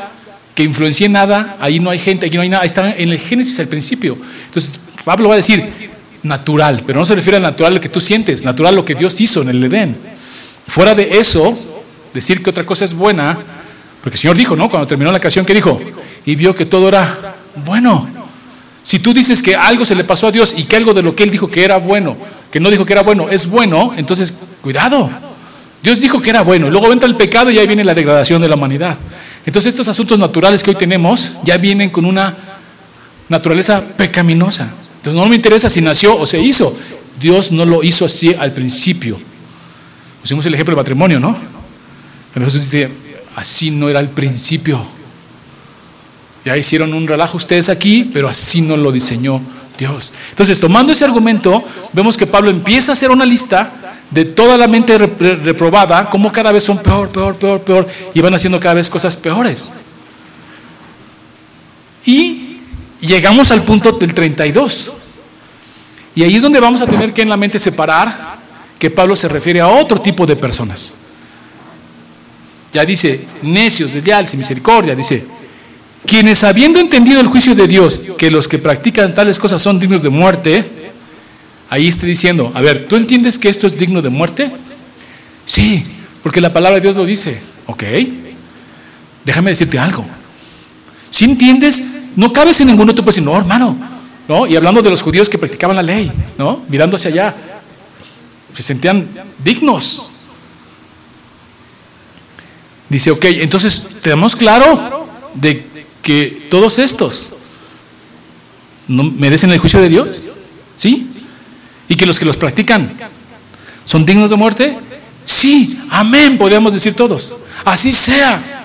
que 0.54 0.62
influencie 0.62 1.08
nada, 1.08 1.56
ahí 1.60 1.80
no 1.80 1.90
hay 1.90 1.98
gente, 1.98 2.26
aquí 2.26 2.36
no 2.36 2.42
hay 2.42 2.48
nada, 2.48 2.62
ahí 2.62 2.68
está 2.68 2.94
en 2.94 3.10
el 3.10 3.18
Génesis 3.18 3.60
al 3.60 3.68
principio. 3.68 4.16
Entonces, 4.46 4.80
Pablo 5.04 5.28
va 5.28 5.34
a 5.34 5.38
decir 5.38 5.64
natural, 6.22 6.82
pero 6.86 6.98
no 6.98 7.04
se 7.04 7.14
refiere 7.14 7.36
al 7.36 7.42
natural 7.42 7.74
lo 7.74 7.80
que 7.80 7.90
tú 7.90 8.00
sientes, 8.00 8.42
natural 8.42 8.74
lo 8.74 8.84
que 8.86 8.94
Dios 8.94 9.20
hizo 9.20 9.42
en 9.42 9.50
el 9.50 9.62
Edén. 9.62 9.96
Fuera 10.66 10.94
de 10.94 11.18
eso, 11.18 11.52
decir 12.14 12.42
que 12.42 12.50
otra 12.50 12.64
cosa 12.64 12.86
es 12.86 12.94
buena, 12.94 13.38
porque 14.04 14.16
el 14.16 14.20
Señor 14.20 14.36
dijo, 14.36 14.54
¿no? 14.54 14.68
Cuando 14.68 14.86
terminó 14.86 15.10
la 15.10 15.18
canción, 15.18 15.46
¿qué 15.46 15.54
dijo? 15.54 15.80
Y 16.26 16.34
vio 16.36 16.54
que 16.54 16.66
todo 16.66 16.88
era 16.88 17.36
bueno. 17.64 18.06
Si 18.82 18.98
tú 18.98 19.14
dices 19.14 19.40
que 19.40 19.56
algo 19.56 19.86
se 19.86 19.94
le 19.94 20.04
pasó 20.04 20.26
a 20.26 20.30
Dios 20.30 20.58
y 20.58 20.64
que 20.64 20.76
algo 20.76 20.92
de 20.92 21.02
lo 21.02 21.16
que 21.16 21.22
Él 21.22 21.30
dijo 21.30 21.48
que 21.48 21.64
era 21.64 21.78
bueno, 21.78 22.14
que 22.50 22.60
no 22.60 22.68
dijo 22.70 22.84
que 22.84 22.92
era 22.92 23.02
bueno, 23.02 23.30
es 23.30 23.48
bueno, 23.48 23.94
entonces 23.96 24.40
cuidado. 24.60 25.10
Dios 25.82 26.02
dijo 26.02 26.20
que 26.20 26.28
era 26.28 26.42
bueno, 26.42 26.68
luego 26.68 26.92
entra 26.92 27.08
el 27.08 27.16
pecado 27.16 27.50
y 27.50 27.58
ahí 27.58 27.66
viene 27.66 27.82
la 27.82 27.94
degradación 27.94 28.42
de 28.42 28.48
la 28.48 28.56
humanidad. 28.56 28.98
Entonces 29.46 29.70
estos 29.70 29.88
asuntos 29.88 30.18
naturales 30.18 30.62
que 30.62 30.68
hoy 30.68 30.76
tenemos 30.76 31.36
ya 31.42 31.56
vienen 31.56 31.88
con 31.88 32.04
una 32.04 32.36
naturaleza 33.30 33.82
pecaminosa. 33.96 34.70
Entonces 34.96 35.14
no 35.14 35.26
me 35.26 35.36
interesa 35.36 35.70
si 35.70 35.80
nació 35.80 36.18
o 36.18 36.26
se 36.26 36.42
hizo. 36.42 36.76
Dios 37.18 37.52
no 37.52 37.64
lo 37.64 37.82
hizo 37.82 38.04
así 38.04 38.34
al 38.38 38.52
principio. 38.52 39.18
Usemos 40.22 40.44
el 40.44 40.52
ejemplo 40.52 40.72
del 40.72 40.80
matrimonio, 40.82 41.18
¿no? 41.18 41.34
Entonces 42.34 42.70
dice, 42.70 43.03
así 43.34 43.70
no 43.70 43.88
era 43.88 43.98
al 43.98 44.10
principio. 44.10 44.84
Ya 46.44 46.56
hicieron 46.56 46.92
un 46.92 47.08
relajo 47.08 47.36
ustedes 47.36 47.68
aquí, 47.68 48.10
pero 48.12 48.28
así 48.28 48.60
no 48.60 48.76
lo 48.76 48.92
diseñó 48.92 49.40
Dios. 49.78 50.12
Entonces, 50.30 50.60
tomando 50.60 50.92
ese 50.92 51.04
argumento, 51.04 51.64
vemos 51.92 52.16
que 52.16 52.26
Pablo 52.26 52.50
empieza 52.50 52.92
a 52.92 52.94
hacer 52.94 53.10
una 53.10 53.24
lista 53.24 53.96
de 54.10 54.24
toda 54.26 54.56
la 54.56 54.68
mente 54.68 54.96
reprobada, 54.98 56.08
como 56.10 56.30
cada 56.30 56.52
vez 56.52 56.62
son 56.62 56.78
peor, 56.78 57.08
peor, 57.08 57.36
peor, 57.36 57.60
peor, 57.62 57.88
y 58.12 58.20
van 58.20 58.34
haciendo 58.34 58.60
cada 58.60 58.74
vez 58.74 58.88
cosas 58.88 59.16
peores. 59.16 59.74
Y 62.04 62.58
llegamos 63.00 63.50
al 63.50 63.62
punto 63.62 63.92
del 63.92 64.12
32. 64.12 64.92
Y 66.14 66.22
ahí 66.22 66.36
es 66.36 66.42
donde 66.42 66.60
vamos 66.60 66.80
a 66.82 66.86
tener 66.86 67.12
que 67.12 67.22
en 67.22 67.28
la 67.28 67.36
mente 67.36 67.58
separar 67.58 68.36
que 68.78 68.90
Pablo 68.90 69.16
se 69.16 69.28
refiere 69.28 69.60
a 69.60 69.68
otro 69.68 70.00
tipo 70.00 70.26
de 70.26 70.36
personas. 70.36 70.94
Ya 72.74 72.84
dice, 72.84 73.20
necios, 73.42 73.92
desleales, 73.92 74.30
sin 74.30 74.40
misericordia, 74.40 74.96
dice, 74.96 75.24
quienes 76.04 76.42
habiendo 76.42 76.80
entendido 76.80 77.20
el 77.20 77.28
juicio 77.28 77.54
de 77.54 77.68
Dios, 77.68 78.02
que 78.18 78.30
los 78.30 78.48
que 78.48 78.58
practican 78.58 79.14
tales 79.14 79.38
cosas 79.38 79.62
son 79.62 79.78
dignos 79.78 80.02
de 80.02 80.08
muerte, 80.10 80.64
ahí 81.70 81.86
está 81.86 82.04
diciendo, 82.06 82.50
a 82.52 82.60
ver, 82.60 82.86
¿tú 82.88 82.96
entiendes 82.96 83.38
que 83.38 83.48
esto 83.48 83.68
es 83.68 83.78
digno 83.78 84.02
de 84.02 84.10
muerte? 84.10 84.50
Sí, 85.46 85.84
porque 86.20 86.40
la 86.40 86.52
palabra 86.52 86.76
de 86.76 86.82
Dios 86.82 86.96
lo 86.96 87.04
dice, 87.04 87.38
ok, 87.66 87.84
déjame 89.24 89.50
decirte 89.50 89.78
algo. 89.78 90.04
Si 91.10 91.24
entiendes 91.24 91.88
no 92.16 92.32
cabes 92.32 92.60
en 92.60 92.66
ninguno, 92.66 92.94
tú 92.94 93.04
puedes 93.04 93.22
no, 93.22 93.36
hermano, 93.36 93.76
¿no? 94.26 94.46
Y 94.46 94.56
hablando 94.56 94.82
de 94.82 94.90
los 94.90 95.00
judíos 95.00 95.28
que 95.28 95.38
practicaban 95.38 95.76
la 95.76 95.82
ley, 95.82 96.10
¿no? 96.38 96.62
Mirando 96.68 96.96
hacia 96.96 97.10
allá, 97.10 97.36
se 98.52 98.62
sentían 98.64 99.08
dignos. 99.44 100.10
Dice, 102.94 103.10
ok, 103.10 103.24
entonces 103.24 103.88
tenemos 104.02 104.36
claro 104.36 105.08
de 105.34 105.66
que 106.00 106.46
todos 106.48 106.78
estos 106.78 107.30
no 108.86 109.02
merecen 109.02 109.50
el 109.50 109.58
juicio 109.58 109.80
de 109.80 109.88
Dios, 109.88 110.22
¿sí? 110.76 111.08
Y 111.88 111.96
que 111.96 112.06
los 112.06 112.20
que 112.20 112.24
los 112.24 112.36
practican 112.36 112.88
son 113.84 114.06
dignos 114.06 114.30
de 114.30 114.36
muerte, 114.36 114.78
sí, 115.24 115.76
amén, 115.90 116.38
podríamos 116.38 116.72
decir 116.72 116.94
todos. 116.94 117.34
Así 117.64 117.92
sea, 117.92 118.64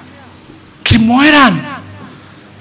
que 0.84 1.00
mueran. 1.00 1.60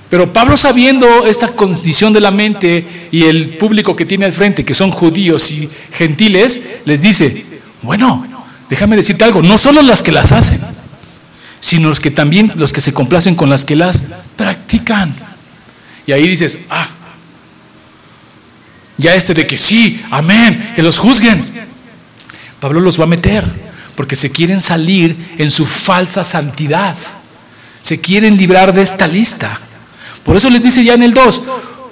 Pero 0.08 0.32
Pablo 0.32 0.56
sabiendo 0.56 1.26
esta 1.26 1.48
condición 1.48 2.14
de 2.14 2.20
la 2.22 2.30
mente 2.30 3.08
y 3.12 3.24
el 3.24 3.58
público 3.58 3.94
que 3.94 4.06
tiene 4.06 4.24
al 4.24 4.32
frente, 4.32 4.64
que 4.64 4.74
son 4.74 4.90
judíos 4.90 5.50
y 5.50 5.68
gentiles, 5.92 6.64
les 6.86 7.02
dice, 7.02 7.44
bueno, 7.82 8.26
déjame 8.70 8.96
decirte 8.96 9.24
algo, 9.24 9.42
no 9.42 9.58
solo 9.58 9.82
las 9.82 10.02
que 10.02 10.12
las 10.12 10.32
hacen, 10.32 10.62
sino 11.68 11.90
los 11.90 12.00
que 12.00 12.10
también 12.10 12.50
los 12.56 12.72
que 12.72 12.80
se 12.80 12.94
complacen 12.94 13.34
con 13.34 13.50
las 13.50 13.66
que 13.66 13.76
las 13.76 14.06
practican. 14.36 15.14
Y 16.06 16.12
ahí 16.12 16.26
dices, 16.26 16.60
ah, 16.70 16.88
ya 18.96 19.14
este 19.14 19.34
de 19.34 19.46
que 19.46 19.58
sí, 19.58 20.02
amén, 20.10 20.72
que 20.74 20.82
los 20.82 20.96
juzguen. 20.96 21.44
Pablo 22.58 22.80
los 22.80 22.98
va 22.98 23.04
a 23.04 23.08
meter 23.08 23.44
porque 23.96 24.16
se 24.16 24.32
quieren 24.32 24.60
salir 24.60 25.34
en 25.36 25.50
su 25.50 25.66
falsa 25.66 26.24
santidad. 26.24 26.96
Se 27.82 28.00
quieren 28.00 28.38
librar 28.38 28.72
de 28.72 28.80
esta 28.80 29.06
lista. 29.06 29.60
Por 30.24 30.38
eso 30.38 30.48
les 30.48 30.62
dice 30.62 30.82
ya 30.82 30.94
en 30.94 31.02
el 31.02 31.12
2, 31.12 31.46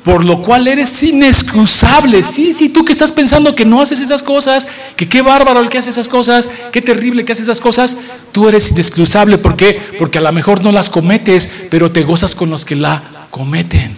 por 0.07 0.25
lo 0.25 0.41
cual 0.41 0.69
eres 0.69 1.03
inexcusable. 1.03 2.23
Sí, 2.23 2.53
sí, 2.53 2.69
tú 2.69 2.85
que 2.85 2.93
estás 2.93 3.11
pensando 3.11 3.57
que 3.57 3.65
no 3.65 3.83
haces 3.83 3.99
esas 3.99 4.23
cosas, 4.23 4.69
que 4.95 5.09
qué 5.09 5.21
bárbaro 5.21 5.59
el 5.59 5.69
que 5.69 5.79
hace 5.79 5.91
esas 5.91 6.07
cosas, 6.07 6.49
qué 6.71 6.81
terrible 6.81 7.25
que 7.25 7.33
hace 7.33 7.43
esas 7.43 7.61
cosas, 7.61 7.97
tú 8.31 8.49
eres 8.49 8.71
inexcusable. 8.71 9.37
¿Por 9.37 9.57
qué? 9.57 9.81
Porque 9.99 10.19
a 10.19 10.21
lo 10.21 10.33
mejor 10.33 10.63
no 10.63 10.71
las 10.71 10.91
cometes, 10.91 11.53
pero 11.71 11.91
te 11.91 12.05
gozas 12.05 12.37
con 12.37 12.51
los 12.51 12.65
que 12.65 12.77
la 12.77 13.27
cometen. 13.31 13.97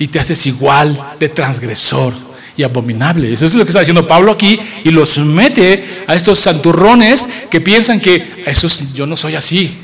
Y 0.00 0.08
te 0.08 0.18
haces 0.18 0.46
igual 0.46 1.12
de 1.20 1.28
transgresor 1.28 2.12
y 2.56 2.64
abominable. 2.64 3.32
Eso 3.32 3.46
es 3.46 3.54
lo 3.54 3.64
que 3.64 3.70
está 3.70 3.78
diciendo 3.78 4.04
Pablo 4.04 4.32
aquí 4.32 4.58
y 4.82 4.90
los 4.90 5.18
mete 5.18 6.02
a 6.08 6.16
estos 6.16 6.40
santurrones 6.40 7.30
que 7.52 7.60
piensan 7.60 8.00
que 8.00 8.42
eso 8.46 8.66
yo 8.94 9.06
no 9.06 9.16
soy 9.16 9.36
así. 9.36 9.83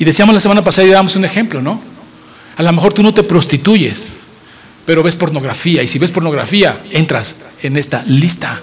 Y 0.00 0.04
decíamos 0.06 0.34
la 0.34 0.40
semana 0.40 0.64
pasada 0.64 0.88
y 0.88 0.90
dábamos 0.90 1.14
un 1.14 1.26
ejemplo, 1.26 1.60
¿no? 1.60 1.78
A 2.56 2.62
lo 2.62 2.72
mejor 2.72 2.94
tú 2.94 3.02
no 3.02 3.12
te 3.12 3.22
prostituyes, 3.22 4.16
pero 4.86 5.02
ves 5.02 5.14
pornografía 5.14 5.82
y 5.82 5.86
si 5.86 5.98
ves 5.98 6.10
pornografía 6.10 6.80
entras 6.90 7.42
en 7.62 7.76
esta 7.76 8.02
lista. 8.06 8.58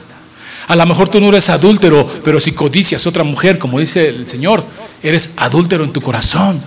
A 0.68 0.76
lo 0.76 0.84
mejor 0.88 1.10
tú 1.10 1.22
no 1.22 1.30
eres 1.30 1.52
adúltero, 1.52 2.08
pero 2.24 2.40
si 2.40 2.54
codicias 2.54 3.06
otra 3.06 3.24
mujer, 3.24 3.60
como 3.60 3.80
dice 3.80 4.10
el 4.10 4.28
Señor, 4.28 4.66
eres 5.04 5.36
adúltero 5.38 5.84
en 5.84 5.94
tu 5.94 6.02
corazón. 6.02 6.60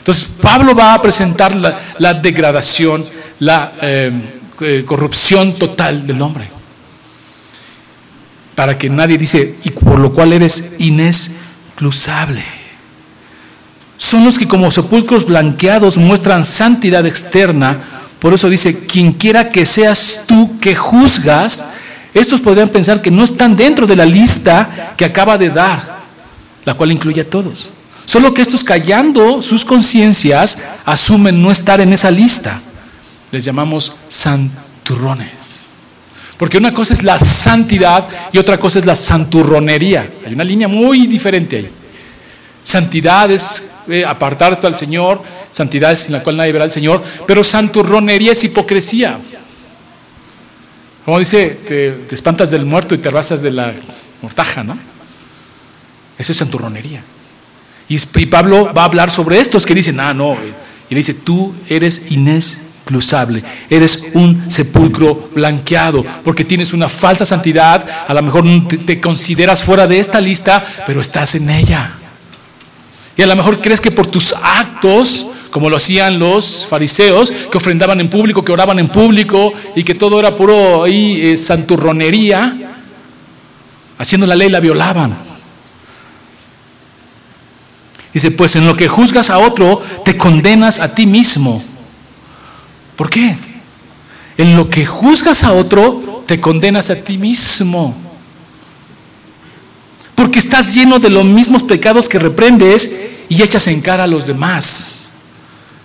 Entonces 0.00 0.28
Pablo 0.38 0.74
va 0.74 0.92
a 0.92 1.00
presentar 1.00 1.56
la, 1.56 2.14
degradación, 2.14 3.02
la 3.38 3.72
eh, 3.80 4.12
eh, 4.60 4.82
corrupción 4.84 5.54
total 5.54 6.06
del 6.06 6.20
hombre. 6.20 6.46
Para 8.54 8.76
que 8.76 8.90
nadie 8.90 9.16
dice, 9.16 9.54
y 9.64 9.70
por 9.70 9.98
lo 9.98 10.12
cual 10.12 10.34
eres 10.34 10.74
inexclusable. 10.76 12.57
Son 13.98 14.24
los 14.24 14.38
que 14.38 14.48
como 14.48 14.70
sepulcros 14.70 15.26
blanqueados 15.26 15.98
muestran 15.98 16.44
santidad 16.44 17.04
externa. 17.04 17.78
Por 18.20 18.32
eso 18.32 18.48
dice, 18.48 18.86
quien 18.86 19.12
quiera 19.12 19.50
que 19.50 19.66
seas 19.66 20.22
tú 20.26 20.58
que 20.60 20.74
juzgas, 20.74 21.66
estos 22.14 22.40
podrían 22.40 22.68
pensar 22.68 23.02
que 23.02 23.10
no 23.10 23.24
están 23.24 23.54
dentro 23.56 23.86
de 23.86 23.96
la 23.96 24.06
lista 24.06 24.94
que 24.96 25.04
acaba 25.04 25.36
de 25.36 25.50
dar, 25.50 25.98
la 26.64 26.74
cual 26.74 26.92
incluye 26.92 27.20
a 27.20 27.28
todos. 27.28 27.70
Solo 28.06 28.32
que 28.32 28.40
estos 28.40 28.64
callando 28.64 29.42
sus 29.42 29.64
conciencias 29.64 30.64
asumen 30.86 31.42
no 31.42 31.50
estar 31.50 31.80
en 31.80 31.92
esa 31.92 32.10
lista. 32.10 32.58
Les 33.30 33.44
llamamos 33.44 33.96
santurrones. 34.06 35.64
Porque 36.38 36.56
una 36.56 36.72
cosa 36.72 36.94
es 36.94 37.02
la 37.02 37.18
santidad 37.18 38.08
y 38.32 38.38
otra 38.38 38.58
cosa 38.58 38.78
es 38.78 38.86
la 38.86 38.94
santurronería. 38.94 40.08
Hay 40.24 40.32
una 40.32 40.44
línea 40.44 40.68
muy 40.68 41.08
diferente 41.08 41.56
ahí. 41.56 41.68
Santidad 42.62 43.30
es 43.30 43.70
eh, 43.88 44.04
apartarte 44.04 44.66
al 44.66 44.74
Señor, 44.74 45.22
santidad 45.50 45.94
sin 45.94 46.12
la 46.12 46.22
cual 46.22 46.36
nadie 46.36 46.52
verá 46.52 46.64
al 46.64 46.70
Señor, 46.70 47.02
pero 47.26 47.42
santurronería 47.42 48.32
es 48.32 48.44
hipocresía. 48.44 49.18
Como 51.04 51.18
dice, 51.18 51.58
te, 51.66 52.14
espantas 52.14 52.50
del 52.50 52.66
muerto 52.66 52.94
y 52.94 52.98
te 52.98 53.10
rasas 53.10 53.40
de 53.40 53.50
la 53.50 53.72
mortaja, 54.20 54.62
¿no? 54.62 54.76
Eso 56.18 56.32
es 56.32 56.38
santurronería. 56.38 57.02
Y, 57.88 57.98
Pablo 58.26 58.74
va 58.76 58.82
a 58.82 58.84
hablar 58.84 59.10
sobre 59.10 59.40
estos 59.40 59.64
que 59.64 59.74
dicen, 59.74 59.98
ah, 60.00 60.12
no. 60.12 60.36
Y 60.90 60.94
le 60.94 60.98
dice, 60.98 61.14
tú 61.14 61.54
eres 61.66 62.10
inexclusable, 62.10 63.42
eres 63.70 64.08
un 64.12 64.50
sepulcro 64.50 65.30
blanqueado, 65.34 66.04
porque 66.22 66.44
tienes 66.44 66.74
una 66.74 66.90
falsa 66.90 67.24
santidad, 67.24 67.86
a 68.06 68.12
lo 68.12 68.22
mejor 68.22 68.44
te 68.84 69.00
consideras 69.00 69.62
fuera 69.62 69.86
de 69.86 70.00
esta 70.00 70.20
lista, 70.20 70.62
pero 70.86 71.00
estás 71.00 71.34
en 71.36 71.48
ella. 71.48 71.94
Y 73.18 73.22
a 73.22 73.26
lo 73.26 73.36
mejor 73.36 73.60
crees 73.60 73.82
que 73.82 73.90
por 73.90 74.06
tus 74.06 74.32
actos 74.32 75.26
como 75.50 75.70
lo 75.70 75.76
hacían 75.76 76.18
los 76.18 76.66
fariseos, 76.66 77.32
que 77.50 77.58
ofrendaban 77.58 78.00
en 78.00 78.10
público, 78.10 78.44
que 78.44 78.52
oraban 78.52 78.78
en 78.78 78.88
público 78.88 79.52
y 79.74 79.82
que 79.82 79.94
todo 79.94 80.18
era 80.18 80.36
puro 80.36 80.84
ahí, 80.84 81.20
eh, 81.20 81.38
santurronería, 81.38 82.56
haciendo 83.98 84.26
la 84.26 84.36
ley 84.36 84.50
la 84.50 84.60
violaban. 84.60 85.16
Dice, 88.12 88.30
pues 88.30 88.56
en 88.56 88.66
lo 88.66 88.76
que 88.76 88.88
juzgas 88.88 89.30
a 89.30 89.38
otro, 89.38 89.82
te 90.04 90.16
condenas 90.16 90.80
a 90.80 90.94
ti 90.94 91.06
mismo. 91.06 91.62
¿Por 92.96 93.10
qué? 93.10 93.36
En 94.36 94.56
lo 94.56 94.68
que 94.70 94.86
juzgas 94.86 95.44
a 95.44 95.52
otro, 95.52 96.22
te 96.26 96.40
condenas 96.40 96.90
a 96.90 96.96
ti 96.96 97.18
mismo. 97.18 97.94
Porque 100.14 100.40
estás 100.40 100.74
lleno 100.74 100.98
de 100.98 101.10
los 101.10 101.24
mismos 101.24 101.62
pecados 101.62 102.08
que 102.08 102.18
reprendes 102.18 103.07
y 103.28 103.42
echas 103.42 103.66
en 103.68 103.80
cara 103.80 104.04
a 104.04 104.06
los 104.06 104.26
demás. 104.26 104.94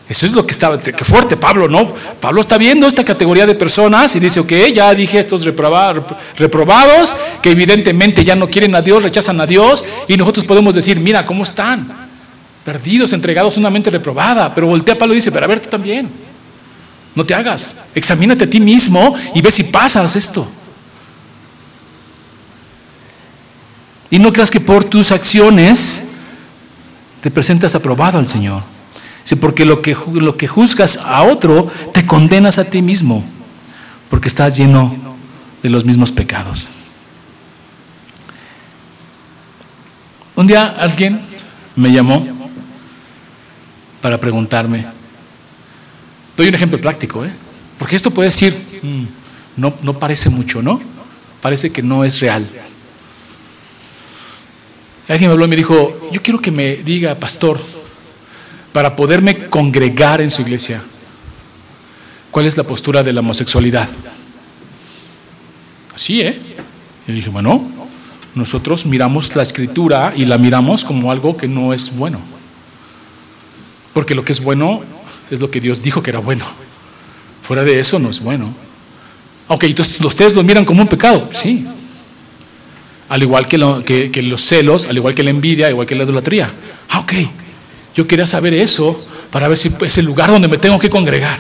Eso 0.07 0.25
es 0.25 0.33
lo 0.33 0.45
que 0.45 0.51
estaba, 0.51 0.79
que 0.79 1.05
fuerte 1.05 1.37
Pablo, 1.37 1.67
¿no? 1.69 1.91
Pablo 2.19 2.41
está 2.41 2.57
viendo 2.57 2.87
esta 2.87 3.05
categoría 3.05 3.45
de 3.45 3.55
personas 3.55 4.15
y 4.15 4.19
dice, 4.19 4.41
ok, 4.41 4.51
ya 4.73 4.93
dije 4.93 5.19
estos 5.19 5.45
reprobados, 5.45 7.15
que 7.41 7.51
evidentemente 7.51 8.23
ya 8.23 8.35
no 8.35 8.49
quieren 8.49 8.75
a 8.75 8.81
Dios, 8.81 9.01
rechazan 9.01 9.39
a 9.39 9.47
Dios, 9.47 9.83
y 10.07 10.17
nosotros 10.17 10.45
podemos 10.45 10.75
decir, 10.75 10.99
mira, 10.99 11.25
¿cómo 11.25 11.43
están? 11.43 12.09
Perdidos, 12.65 13.13
entregados 13.13 13.55
una 13.55 13.69
mente 13.69 13.89
reprobada. 13.89 14.53
Pero 14.53 14.67
voltea 14.67 14.97
Pablo 14.97 15.13
y 15.13 15.17
dice, 15.17 15.31
pero 15.31 15.45
a 15.45 15.47
ver 15.47 15.61
tú 15.61 15.69
también, 15.69 16.09
no 17.15 17.25
te 17.25 17.33
hagas, 17.33 17.77
examínate 17.95 18.43
a 18.43 18.49
ti 18.49 18.59
mismo 18.59 19.15
y 19.33 19.41
ve 19.41 19.51
si 19.51 19.63
pasas 19.63 20.15
esto. 20.15 20.47
Y 24.09 24.19
no 24.19 24.31
creas 24.33 24.51
que 24.51 24.59
por 24.59 24.83
tus 24.83 25.11
acciones 25.11 26.12
te 27.23 27.31
presentas 27.31 27.73
aprobado 27.73 28.19
al 28.19 28.27
Señor. 28.27 28.63
Sí, 29.23 29.35
porque 29.35 29.63
lo 29.63 29.81
que, 29.81 29.95
lo 30.15 30.35
que 30.35 30.45
juzgas 30.45 30.97
a 30.97 31.23
otro, 31.23 31.71
te 31.93 32.05
condenas 32.05 32.59
a 32.59 32.65
ti 32.65 32.81
mismo, 32.81 33.23
porque 34.09 34.27
estás 34.27 34.57
lleno 34.57 34.93
de 35.63 35.69
los 35.69 35.85
mismos 35.85 36.11
pecados. 36.11 36.67
Un 40.35 40.47
día 40.47 40.75
alguien 40.77 41.21
me 41.77 41.93
llamó 41.93 42.27
para 44.01 44.19
preguntarme, 44.19 44.85
doy 46.35 46.49
un 46.49 46.55
ejemplo 46.55 46.81
práctico, 46.81 47.23
¿eh? 47.23 47.31
porque 47.79 47.95
esto 47.95 48.11
puede 48.11 48.27
decir, 48.27 48.81
mm, 48.81 49.03
no, 49.61 49.73
no 49.81 49.97
parece 49.97 50.29
mucho, 50.29 50.61
¿no? 50.61 50.81
Parece 51.39 51.71
que 51.71 51.81
no 51.81 52.03
es 52.03 52.19
real. 52.19 52.45
Alguien 55.07 55.29
me 55.29 55.33
habló 55.33 55.45
y 55.45 55.49
me 55.49 55.55
dijo, 55.55 56.09
yo 56.11 56.21
quiero 56.21 56.39
que 56.41 56.51
me 56.51 56.77
diga, 56.77 57.15
pastor, 57.15 57.59
para 58.71 58.95
poderme 58.95 59.47
congregar 59.49 60.21
en 60.21 60.31
su 60.31 60.41
iglesia. 60.41 60.81
¿Cuál 62.31 62.45
es 62.45 62.57
la 62.57 62.63
postura 62.63 63.03
de 63.03 63.13
la 63.13 63.19
homosexualidad? 63.19 63.87
Así, 65.93 66.21
¿eh? 66.21 66.39
Y 67.07 67.11
dije, 67.11 67.29
bueno, 67.29 67.69
nosotros 68.33 68.85
miramos 68.85 69.35
la 69.35 69.43
escritura 69.43 70.13
y 70.15 70.25
la 70.25 70.37
miramos 70.37 70.83
como 70.83 71.11
algo 71.11 71.37
que 71.37 71.47
no 71.47 71.73
es 71.73 71.95
bueno. 71.95 72.19
Porque 73.93 74.15
lo 74.15 74.25
que 74.25 74.31
es 74.31 74.41
bueno 74.41 74.81
es 75.29 75.39
lo 75.39 75.51
que 75.51 75.59
Dios 75.59 75.83
dijo 75.83 76.01
que 76.01 76.09
era 76.09 76.19
bueno. 76.19 76.45
Fuera 77.41 77.63
de 77.63 77.79
eso 77.79 77.99
no 77.99 78.09
es 78.09 78.21
bueno. 78.21 78.53
Ok, 79.49 79.65
entonces 79.65 79.99
ustedes 80.01 80.35
lo 80.35 80.43
miran 80.43 80.65
como 80.65 80.81
un 80.81 80.87
pecado, 80.87 81.29
sí. 81.31 81.67
Al 83.13 83.21
igual 83.21 83.47
que, 83.47 83.59
los 84.23 84.41
celos, 84.41 84.87
al 84.87 84.97
igual 84.97 85.13
que 85.13 85.21
la 85.21 85.29
envidia, 85.29 85.67
al 85.67 85.73
igual 85.73 85.85
que 85.85 85.93
la 85.93 86.03
idolatría. 86.03 86.51
Ah, 86.89 87.01
ok. 87.01 87.13
Yo 87.93 88.07
quería 88.07 88.25
saber 88.25 88.55
eso 88.55 88.99
para 89.29 89.47
ver 89.47 89.55
si 89.55 89.71
es 89.81 89.97
el 89.99 90.05
lugar 90.05 90.31
donde 90.31 90.47
me 90.47 90.57
tengo 90.57 90.79
que 90.79 90.89
congregar. 90.89 91.37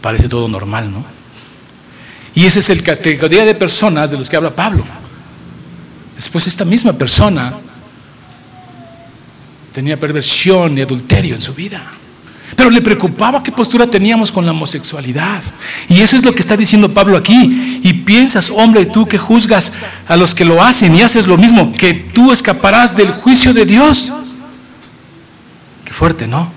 Parece 0.00 0.30
todo 0.30 0.48
normal, 0.48 0.90
¿no? 0.90 1.04
Y 2.34 2.46
esa 2.46 2.60
es 2.60 2.70
el 2.70 2.82
categoría 2.82 3.44
de 3.44 3.54
personas 3.54 4.10
de 4.10 4.16
los 4.16 4.30
que 4.30 4.36
habla 4.36 4.54
Pablo. 4.54 4.82
Después 6.14 6.46
esta 6.46 6.64
misma 6.64 6.94
persona 6.94 7.58
tenía 9.74 10.00
perversión 10.00 10.78
y 10.78 10.80
adulterio 10.80 11.34
en 11.34 11.42
su 11.42 11.52
vida. 11.52 11.82
Pero 12.54 12.70
le 12.70 12.80
preocupaba 12.80 13.42
qué 13.42 13.50
postura 13.50 13.88
teníamos 13.88 14.30
con 14.30 14.46
la 14.46 14.52
homosexualidad. 14.52 15.42
Y 15.88 16.00
eso 16.00 16.16
es 16.16 16.24
lo 16.24 16.34
que 16.34 16.42
está 16.42 16.56
diciendo 16.56 16.94
Pablo 16.94 17.16
aquí. 17.16 17.80
Y 17.82 17.92
piensas, 17.92 18.50
hombre, 18.50 18.86
tú 18.86 19.06
que 19.06 19.18
juzgas 19.18 19.72
a 20.06 20.16
los 20.16 20.34
que 20.34 20.44
lo 20.44 20.62
hacen 20.62 20.94
y 20.94 21.02
haces 21.02 21.26
lo 21.26 21.36
mismo, 21.36 21.72
que 21.72 21.92
tú 21.92 22.32
escaparás 22.32 22.96
del 22.96 23.10
juicio 23.10 23.52
de 23.52 23.64
Dios 23.64 24.12
fuerte, 25.96 26.28
¿no? 26.28 26.52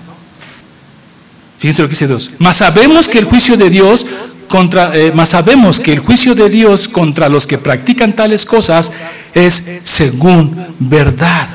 Fíjense 1.58 1.80
lo 1.80 1.88
que 1.88 1.92
dice 1.92 2.06
Dios. 2.06 2.32
Mas 2.38 2.56
sabemos 2.56 3.08
que 3.08 3.18
el 3.18 3.24
juicio 3.24 3.56
de 3.56 3.70
Dios 3.70 4.06
contra, 4.48 4.94
eh, 4.94 5.12
sabemos 5.24 5.80
que 5.80 5.94
el 5.94 6.00
juicio 6.00 6.34
de 6.34 6.50
Dios 6.50 6.88
contra 6.88 7.28
los 7.28 7.46
que 7.46 7.56
practican 7.56 8.14
tales 8.14 8.44
cosas 8.44 8.92
es 9.32 9.78
según 9.80 10.74
verdad. 10.78 11.48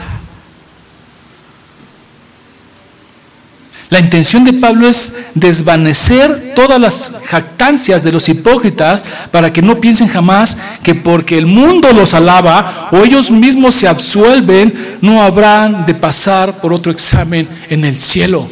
La 3.90 4.00
intención 4.00 4.44
de 4.44 4.54
Pablo 4.54 4.88
es 4.88 5.16
desvanecer 5.36 6.54
todas 6.56 6.80
las 6.80 7.16
jactancias 7.26 8.02
de 8.04 8.12
los 8.12 8.28
hipócritas 8.28 9.06
para 9.32 9.54
que 9.54 9.62
no 9.62 9.80
piensen 9.80 10.08
jamás 10.08 10.60
que 10.84 10.96
porque 10.96 11.38
el 11.38 11.46
mundo 11.46 11.94
los 11.94 12.16
alaba 12.16 12.90
o 12.92 13.04
ellos 13.04 13.30
mismos 13.30 13.76
se 13.76 13.88
absuelven, 13.88 14.98
no 15.02 15.22
habrán 15.22 15.86
de 15.86 15.94
pasar 15.94 16.60
por 16.60 16.74
otro 16.74 16.92
examen 16.92 17.48
en 17.70 17.86
el 17.86 17.98
cielo. 17.98 18.48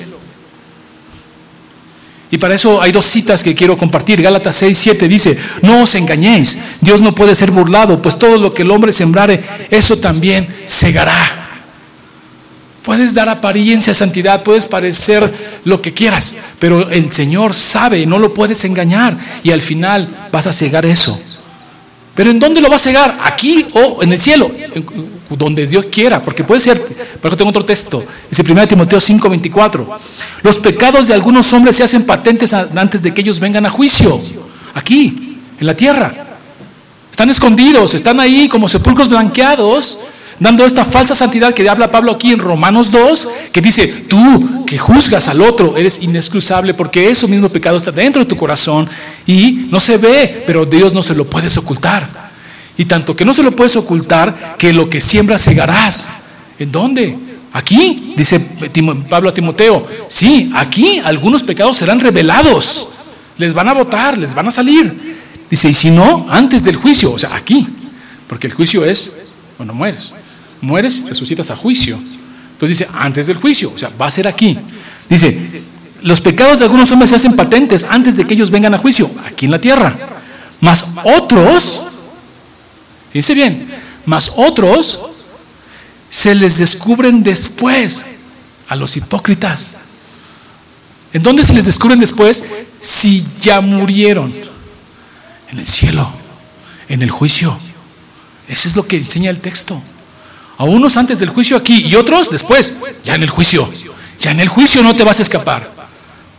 Y 2.30 2.38
para 2.38 2.56
eso 2.56 2.82
hay 2.82 2.92
dos 2.92 3.06
citas 3.06 3.44
que 3.44 3.54
quiero 3.54 3.78
compartir. 3.78 4.22
Gálatas 4.22 4.56
6, 4.56 4.78
7 4.78 5.08
dice, 5.08 5.38
no 5.62 5.84
os 5.84 5.96
engañéis, 5.96 6.60
Dios 6.82 7.02
no 7.02 7.14
puede 7.14 7.36
ser 7.36 7.52
burlado, 7.52 8.02
pues 8.02 8.18
todo 8.18 8.38
lo 8.38 8.54
que 8.54 8.64
el 8.64 8.72
hombre 8.72 8.92
sembrare, 8.92 9.44
eso 9.70 9.98
también 9.98 10.48
segará. 10.66 11.43
Puedes 12.84 13.14
dar 13.14 13.30
apariencia 13.30 13.92
de 13.92 14.00
santidad, 14.00 14.44
puedes 14.44 14.68
parecer 14.68 15.32
lo 15.64 15.82
que 15.82 15.94
quieras, 15.94 16.36
pero 16.60 16.90
el 16.90 17.12
Señor 17.12 17.56
sabe, 17.56 18.06
no 18.06 18.20
lo 18.20 18.34
puedes 18.34 18.66
engañar 18.66 19.18
y 19.42 19.52
al 19.52 19.62
final 19.62 20.28
vas 20.32 20.48
a 20.48 20.54
cegar 20.54 20.86
eso. 20.86 21.18
Pero 22.14 22.30
¿en 22.30 22.40
dónde 22.40 22.62
lo 22.62 22.70
vas 22.70 22.82
a 22.82 22.90
cegar? 22.90 23.20
¿Aquí 23.24 23.66
o 23.74 24.04
en 24.04 24.12
el 24.12 24.20
cielo? 24.20 24.50
Donde 25.30 25.66
Dios 25.66 25.86
quiera, 25.92 26.22
porque 26.22 26.44
puede 26.44 26.60
ser, 26.60 26.86
por 27.22 27.36
tengo 27.36 27.50
otro 27.50 27.66
texto, 27.66 28.04
dice 28.30 28.44
1 28.44 28.68
Timoteo 28.68 29.00
5:24, 29.00 29.88
los 30.44 30.58
pecados 30.58 31.08
de 31.08 31.14
algunos 31.14 31.52
hombres 31.54 31.78
se 31.78 31.84
hacen 31.84 32.06
patentes 32.06 32.54
antes 32.54 33.02
de 33.02 33.14
que 33.14 33.22
ellos 33.22 33.40
vengan 33.40 33.66
a 33.66 33.70
juicio, 33.70 34.20
aquí, 34.74 35.40
en 35.58 35.66
la 35.66 35.76
tierra. 35.76 36.14
Están 37.10 37.30
escondidos, 37.30 37.94
están 37.94 38.20
ahí 38.20 38.50
como 38.50 38.68
sepulcros 38.68 39.08
blanqueados, 39.08 40.00
dando 40.44 40.66
esta 40.66 40.84
falsa 40.84 41.16
santidad 41.16 41.54
que 41.54 41.68
habla 41.70 41.90
Pablo 41.90 42.12
aquí 42.12 42.34
en 42.34 42.40
Romanos 42.40 42.92
2, 42.92 43.30
que 43.54 43.62
dice, 43.62 43.88
tú 43.88 44.66
que 44.66 44.78
juzgas 44.78 45.30
al 45.30 45.42
otro, 45.42 45.78
eres 45.78 46.04
inexcusable 46.04 46.74
porque 46.74 47.10
ese 47.10 47.30
mismo 47.30 47.48
pecado 47.48 47.78
está 47.78 47.94
dentro 47.94 48.22
de 48.22 48.28
tu 48.28 48.36
corazón 48.36 48.90
y 49.26 49.68
no 49.72 49.80
se 49.80 49.96
ve, 49.96 50.44
pero 50.46 50.66
Dios 50.66 50.94
no 50.94 51.02
se 51.02 51.16
lo 51.16 51.30
puedes 51.30 51.56
ocultar. 51.56 52.34
Y 52.76 52.84
tanto 52.84 53.16
que 53.16 53.24
no 53.24 53.34
se 53.34 53.42
lo 53.42 53.56
puedes 53.56 53.78
ocultar, 53.78 54.58
que 54.58 54.74
lo 54.74 54.90
que 54.90 55.00
siembras 55.00 55.42
segarás. 55.42 56.10
¿En 56.60 56.70
dónde? 56.74 57.18
Aquí, 57.54 58.14
dice 58.18 58.42
Pablo 59.10 59.30
a 59.30 59.34
Timoteo, 59.34 59.88
sí, 60.10 60.52
aquí 60.56 61.00
algunos 61.06 61.44
pecados 61.44 61.78
serán 61.78 62.02
revelados, 62.02 62.90
les 63.38 63.54
van 63.54 63.70
a 63.70 63.74
votar, 63.74 64.18
les 64.18 64.36
van 64.36 64.50
a 64.50 64.52
salir. 64.52 65.16
Dice, 65.50 65.70
y 65.70 65.74
si 65.74 65.90
no, 65.90 66.28
antes 66.30 66.66
del 66.66 66.76
juicio, 66.76 67.14
o 67.14 67.18
sea, 67.18 67.34
aquí, 67.34 67.66
porque 68.28 68.48
el 68.48 68.54
juicio 68.54 68.84
es 68.84 69.16
cuando 69.56 69.74
mueres 69.74 70.14
mueres, 70.64 71.06
resucitas 71.08 71.52
a 71.52 71.56
juicio. 71.56 71.98
Entonces 72.54 72.80
dice, 72.80 72.92
antes 72.94 73.28
del 73.28 73.38
juicio, 73.38 73.72
o 73.76 73.78
sea, 73.78 73.92
va 74.02 74.08
a 74.08 74.12
ser 74.12 74.28
aquí. 74.28 74.58
Dice, 75.10 75.62
los 76.02 76.22
pecados 76.22 76.60
de 76.60 76.66
algunos 76.66 76.92
hombres 76.92 77.10
se 77.10 77.18
hacen 77.18 77.36
patentes 77.36 77.84
antes 77.84 78.16
de 78.16 78.26
que 78.26 78.34
ellos 78.34 78.50
vengan 78.50 78.74
a 78.74 78.78
juicio, 78.78 79.12
aquí 79.26 79.46
en 79.46 79.52
la 79.52 79.60
tierra. 79.60 79.96
Más 80.62 80.92
otros, 81.04 81.82
dice 83.14 83.34
bien, 83.34 83.68
más 84.06 84.32
otros 84.38 85.02
se 86.10 86.34
les 86.34 86.58
descubren 86.58 87.22
después 87.24 88.06
a 88.70 88.76
los 88.76 88.96
hipócritas. 88.96 89.76
¿En 91.12 91.22
dónde 91.22 91.44
se 91.44 91.54
les 91.54 91.66
descubren 91.66 92.00
después? 92.00 92.48
Si 92.80 93.24
ya 93.42 93.60
murieron. 93.62 94.34
En 95.52 95.60
el 95.60 95.68
cielo, 95.68 96.12
en 96.88 97.02
el 97.02 97.12
juicio. 97.12 97.58
Eso 98.48 98.68
es 98.68 98.76
lo 98.76 98.86
que 98.86 98.98
enseña 98.98 99.30
el 99.30 99.40
texto. 99.40 99.82
A 100.64 100.66
unos 100.66 100.96
antes 100.96 101.20
del 101.20 101.28
juicio 101.28 101.58
aquí 101.58 101.88
y 101.88 101.96
otros 101.96 102.30
después, 102.30 102.78
ya 103.04 103.16
en 103.16 103.24
el 103.24 103.30
juicio. 103.30 103.70
Ya 104.18 104.32
en 104.32 104.40
el 104.40 104.48
juicio 104.48 104.82
no 104.82 104.96
te 104.96 105.04
vas 105.04 105.20
a 105.20 105.24
escapar. 105.24 105.70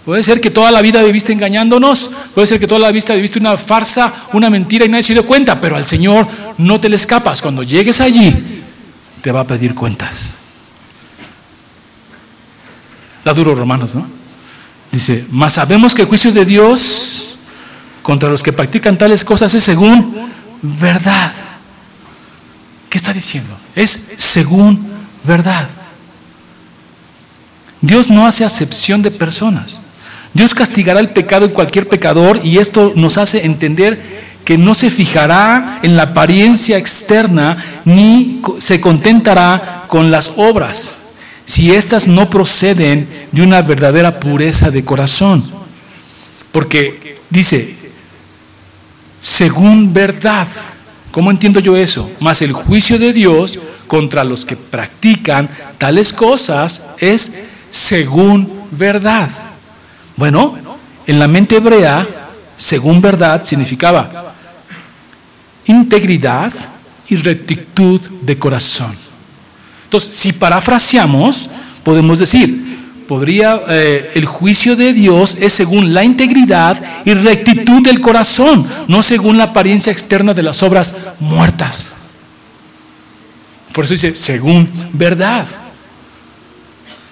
Puede 0.02 0.22
ser 0.22 0.40
que 0.40 0.50
toda 0.50 0.70
la 0.70 0.80
vida 0.80 1.02
viviste 1.02 1.30
engañándonos, 1.30 2.10
puede 2.32 2.46
ser 2.46 2.58
que 2.58 2.66
toda 2.66 2.80
la 2.80 2.90
vida 2.90 3.14
viviste 3.16 3.38
una 3.38 3.58
farsa, 3.58 4.14
una 4.32 4.48
mentira 4.48 4.86
y 4.86 4.88
nadie 4.88 5.02
se 5.02 5.12
dio 5.12 5.26
cuenta, 5.26 5.60
pero 5.60 5.76
al 5.76 5.84
Señor 5.84 6.26
no 6.56 6.80
te 6.80 6.88
le 6.88 6.96
escapas. 6.96 7.42
Cuando 7.42 7.62
llegues 7.62 8.00
allí, 8.00 8.62
te 9.20 9.30
va 9.30 9.40
a 9.40 9.46
pedir 9.46 9.74
cuentas. 9.74 10.30
Está 13.18 13.34
duro, 13.34 13.54
Romanos, 13.54 13.94
¿no? 13.94 14.06
Dice, 14.90 15.26
mas 15.28 15.52
sabemos 15.52 15.94
que 15.94 16.00
el 16.00 16.08
juicio 16.08 16.32
de 16.32 16.46
Dios 16.46 17.36
contra 18.00 18.30
los 18.30 18.42
que 18.42 18.54
practican 18.54 18.96
tales 18.96 19.22
cosas 19.22 19.52
es 19.52 19.62
según 19.62 20.16
verdad. 20.62 21.30
¿Qué 22.88 22.96
está 22.96 23.12
diciendo? 23.12 23.54
Es 23.74 24.10
según 24.16 24.86
verdad. 25.24 25.68
Dios 27.80 28.10
no 28.10 28.26
hace 28.26 28.44
acepción 28.44 29.02
de 29.02 29.10
personas. 29.10 29.80
Dios 30.32 30.54
castigará 30.54 31.00
el 31.00 31.10
pecado 31.10 31.46
en 31.46 31.52
cualquier 31.52 31.88
pecador 31.88 32.40
y 32.42 32.58
esto 32.58 32.92
nos 32.96 33.18
hace 33.18 33.44
entender 33.44 34.24
que 34.44 34.58
no 34.58 34.74
se 34.74 34.90
fijará 34.90 35.80
en 35.82 35.96
la 35.96 36.04
apariencia 36.04 36.76
externa 36.76 37.56
ni 37.84 38.42
se 38.58 38.80
contentará 38.80 39.84
con 39.88 40.10
las 40.10 40.32
obras 40.36 40.98
si 41.46 41.72
éstas 41.72 42.08
no 42.08 42.28
proceden 42.30 43.08
de 43.32 43.42
una 43.42 43.62
verdadera 43.62 44.18
pureza 44.18 44.70
de 44.70 44.82
corazón. 44.82 45.44
Porque 46.52 47.16
dice, 47.30 47.74
según 49.20 49.92
verdad. 49.92 50.48
¿Cómo 51.14 51.30
entiendo 51.30 51.60
yo 51.60 51.76
eso? 51.76 52.10
Más 52.18 52.42
el 52.42 52.52
juicio 52.52 52.98
de 52.98 53.12
Dios 53.12 53.60
contra 53.86 54.24
los 54.24 54.44
que 54.44 54.56
practican 54.56 55.48
tales 55.78 56.12
cosas 56.12 56.88
es 56.98 57.38
según 57.70 58.66
verdad. 58.72 59.30
Bueno, 60.16 60.58
en 61.06 61.20
la 61.20 61.28
mente 61.28 61.54
hebrea, 61.54 62.04
según 62.56 63.00
verdad 63.00 63.44
significaba 63.44 64.34
integridad 65.66 66.52
y 67.06 67.14
rectitud 67.14 68.00
de 68.22 68.36
corazón. 68.36 68.92
Entonces, 69.84 70.16
si 70.16 70.32
parafraseamos, 70.32 71.48
podemos 71.84 72.18
decir, 72.18 72.83
podría, 73.06 73.62
eh, 73.68 74.12
el 74.14 74.24
juicio 74.24 74.76
de 74.76 74.92
Dios 74.92 75.36
es 75.40 75.52
según 75.52 75.94
la 75.94 76.04
integridad 76.04 76.82
y 77.04 77.14
rectitud 77.14 77.82
del 77.82 78.00
corazón, 78.00 78.66
no 78.88 79.02
según 79.02 79.38
la 79.38 79.44
apariencia 79.44 79.92
externa 79.92 80.34
de 80.34 80.42
las 80.42 80.62
obras 80.62 80.96
muertas. 81.20 81.92
Por 83.72 83.84
eso 83.84 83.94
dice, 83.94 84.14
según 84.14 84.68
verdad. 84.92 85.46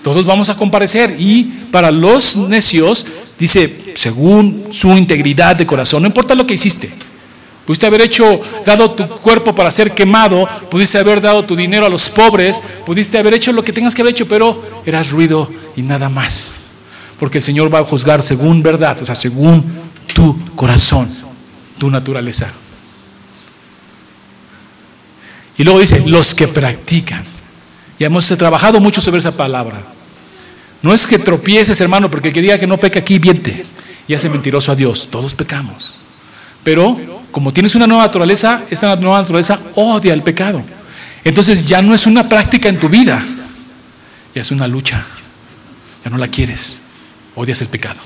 Todos 0.02 0.26
vamos 0.26 0.48
a 0.48 0.56
comparecer 0.56 1.14
y 1.18 1.44
para 1.70 1.90
los 1.90 2.36
necios 2.36 3.06
dice, 3.38 3.94
según 3.94 4.66
su 4.70 4.90
integridad 4.96 5.56
de 5.56 5.66
corazón, 5.66 6.02
no 6.02 6.08
importa 6.08 6.34
lo 6.34 6.46
que 6.46 6.54
hiciste. 6.54 6.90
Pudiste 7.64 7.86
haber 7.86 8.02
hecho, 8.02 8.40
dado 8.64 8.90
tu 8.90 9.08
cuerpo 9.08 9.54
para 9.54 9.70
ser 9.70 9.92
quemado, 9.94 10.48
pudiste 10.68 10.98
haber 10.98 11.20
dado 11.20 11.44
tu 11.44 11.54
dinero 11.54 11.86
a 11.86 11.88
los 11.88 12.08
pobres, 12.10 12.60
pudiste 12.84 13.18
haber 13.18 13.34
hecho 13.34 13.52
lo 13.52 13.62
que 13.62 13.72
tengas 13.72 13.94
que 13.94 14.02
haber 14.02 14.14
hecho, 14.14 14.26
pero 14.26 14.82
eras 14.84 15.10
ruido 15.10 15.48
y 15.76 15.82
nada 15.82 16.08
más. 16.08 16.44
Porque 17.18 17.38
el 17.38 17.44
Señor 17.44 17.72
va 17.72 17.80
a 17.80 17.84
juzgar 17.84 18.22
según 18.22 18.62
verdad, 18.62 19.00
o 19.00 19.04
sea, 19.04 19.14
según 19.14 19.64
tu 20.14 20.54
corazón, 20.54 21.08
tu 21.78 21.90
naturaleza. 21.90 22.50
Y 25.56 25.64
luego 25.64 25.80
dice, 25.80 26.02
los 26.06 26.34
que 26.34 26.48
practican. 26.48 27.22
Y 27.98 28.04
hemos 28.04 28.26
trabajado 28.26 28.80
mucho 28.80 29.00
sobre 29.00 29.18
esa 29.18 29.36
palabra. 29.36 29.82
No 30.82 30.92
es 30.92 31.06
que 31.06 31.18
tropieces, 31.18 31.80
hermano, 31.80 32.10
porque 32.10 32.28
el 32.28 32.34
que 32.34 32.42
diga 32.42 32.58
que 32.58 32.66
no 32.66 32.78
peca 32.78 32.98
aquí, 32.98 33.18
viente 33.18 33.64
y 34.08 34.14
hace 34.14 34.28
mentiroso 34.28 34.72
a 34.72 34.74
Dios. 34.74 35.08
Todos 35.10 35.34
pecamos. 35.34 35.94
Pero 36.64 37.22
como 37.30 37.52
tienes 37.52 37.74
una 37.74 37.86
nueva 37.86 38.04
naturaleza, 38.04 38.62
esta 38.70 38.96
nueva 38.96 39.20
naturaleza 39.20 39.60
odia 39.74 40.12
el 40.12 40.22
pecado. 40.22 40.62
Entonces 41.24 41.66
ya 41.66 41.80
no 41.82 41.94
es 41.94 42.06
una 42.06 42.26
práctica 42.26 42.68
en 42.68 42.78
tu 42.78 42.88
vida, 42.88 43.24
ya 44.34 44.42
es 44.42 44.50
una 44.50 44.66
lucha. 44.66 45.04
Ya 46.04 46.10
no 46.10 46.18
la 46.18 46.28
quieres, 46.28 46.82
odias 47.34 47.60
el 47.60 47.68
pecado. 47.68 48.00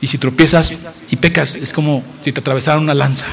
Y 0.00 0.06
si 0.06 0.18
tropiezas 0.18 0.78
y 1.10 1.16
pecas, 1.16 1.56
es 1.56 1.72
como 1.72 2.02
si 2.20 2.32
te 2.32 2.40
atravesaran 2.40 2.82
una 2.82 2.94
lanza. 2.94 3.26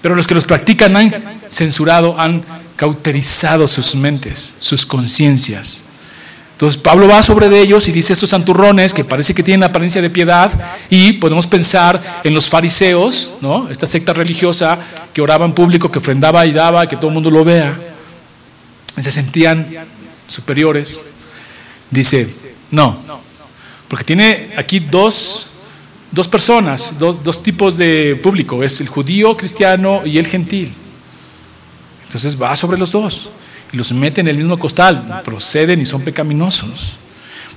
Pero 0.00 0.14
los 0.14 0.26
que 0.26 0.34
los 0.34 0.44
practican 0.44 0.96
han 0.96 1.40
censurado, 1.48 2.18
han 2.18 2.42
cauterizado 2.76 3.68
sus 3.68 3.94
mentes, 3.94 4.56
sus 4.58 4.86
conciencias. 4.86 5.84
Entonces 6.52 6.80
Pablo 6.80 7.08
va 7.08 7.22
sobre 7.22 7.48
de 7.48 7.60
ellos 7.60 7.88
y 7.88 7.92
dice 7.92 8.12
estos 8.12 8.30
santurrones 8.30 8.94
que 8.94 9.04
parece 9.04 9.34
que 9.34 9.42
tienen 9.42 9.64
apariencia 9.64 10.00
de 10.00 10.10
piedad 10.10 10.50
y 10.88 11.14
podemos 11.14 11.46
pensar 11.46 12.00
en 12.22 12.34
los 12.34 12.48
fariseos, 12.48 13.34
¿no? 13.40 13.68
Esta 13.68 13.86
secta 13.86 14.12
religiosa 14.12 14.78
que 15.12 15.20
oraba 15.20 15.44
en 15.44 15.54
público, 15.54 15.90
que 15.90 15.98
ofrendaba 15.98 16.46
y 16.46 16.52
daba, 16.52 16.86
que 16.86 16.96
todo 16.96 17.08
el 17.08 17.14
mundo 17.14 17.30
lo 17.30 17.44
vea. 17.44 17.78
Se 18.96 19.10
sentían 19.10 19.68
superiores. 20.26 21.06
Dice, 21.90 22.28
no, 22.70 22.98
porque 23.88 24.04
tiene 24.04 24.50
aquí 24.56 24.80
dos, 24.80 25.48
dos 26.10 26.26
personas, 26.26 26.98
dos, 26.98 27.22
dos 27.22 27.42
tipos 27.42 27.76
de 27.76 28.18
público, 28.22 28.62
es 28.62 28.80
el 28.80 28.88
judío 28.88 29.36
cristiano 29.36 30.02
y 30.04 30.18
el 30.18 30.26
gentil. 30.26 30.72
Entonces 32.04 32.40
va 32.40 32.56
sobre 32.56 32.78
los 32.78 32.92
dos 32.92 33.30
y 33.72 33.76
los 33.76 33.92
mete 33.92 34.20
en 34.20 34.28
el 34.28 34.36
mismo 34.36 34.58
costal, 34.58 35.22
proceden 35.24 35.80
y 35.80 35.86
son 35.86 36.02
pecaminosos. 36.02 36.98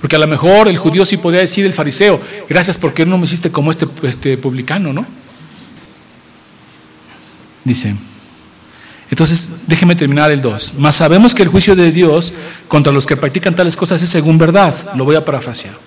Porque 0.00 0.16
a 0.16 0.18
lo 0.18 0.26
mejor 0.26 0.68
el 0.68 0.76
judío 0.76 1.04
sí 1.04 1.16
podría 1.16 1.40
decir 1.40 1.64
el 1.64 1.72
fariseo, 1.72 2.20
gracias 2.48 2.76
porque 2.76 3.06
no 3.06 3.16
me 3.18 3.24
hiciste 3.24 3.50
como 3.50 3.70
este, 3.70 3.86
este 4.02 4.36
publicano, 4.36 4.92
¿no? 4.92 5.06
Dice, 7.64 7.96
entonces 9.10 9.54
déjeme 9.66 9.94
terminar 9.94 10.30
el 10.30 10.42
2. 10.42 10.74
Mas 10.78 10.96
sabemos 10.96 11.34
que 11.34 11.42
el 11.42 11.48
juicio 11.48 11.76
de 11.76 11.92
Dios 11.92 12.32
contra 12.68 12.92
los 12.92 13.06
que 13.06 13.16
practican 13.16 13.54
tales 13.54 13.76
cosas 13.76 14.02
es 14.02 14.08
según 14.08 14.38
verdad. 14.38 14.74
Lo 14.96 15.04
voy 15.04 15.16
a 15.16 15.24
parafrasear. 15.24 15.78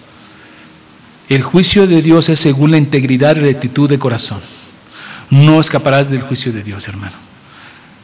El 1.27 1.43
juicio 1.43 1.85
de 1.85 2.01
Dios 2.01 2.29
es 2.29 2.39
según 2.39 2.71
la 2.71 2.77
integridad 2.77 3.35
y 3.35 3.41
rectitud 3.41 3.89
de 3.89 3.99
corazón. 3.99 4.39
No 5.29 5.59
escaparás 5.59 6.09
del 6.09 6.21
juicio 6.21 6.51
de 6.51 6.63
Dios, 6.63 6.87
hermano. 6.87 7.15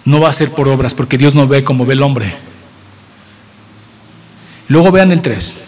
No 0.04 0.20
va 0.20 0.30
a 0.30 0.34
ser 0.34 0.52
por 0.52 0.68
obras, 0.68 0.94
porque 0.94 1.18
Dios 1.18 1.34
no 1.34 1.48
ve 1.48 1.64
como 1.64 1.86
ve 1.86 1.94
el 1.94 2.04
hombre. 2.04 2.36
Luego 4.68 4.92
vean 4.92 5.12
el 5.12 5.22
3. 5.22 5.66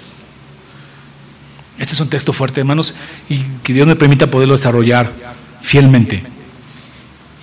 Este 1.79 1.93
es 1.93 1.99
un 1.99 2.09
texto 2.09 2.33
fuerte, 2.33 2.59
hermanos, 2.59 2.95
y 3.29 3.39
que 3.63 3.73
Dios 3.73 3.87
me 3.87 3.95
permita 3.95 4.29
poderlo 4.29 4.53
desarrollar 4.53 5.11
fielmente. 5.61 6.23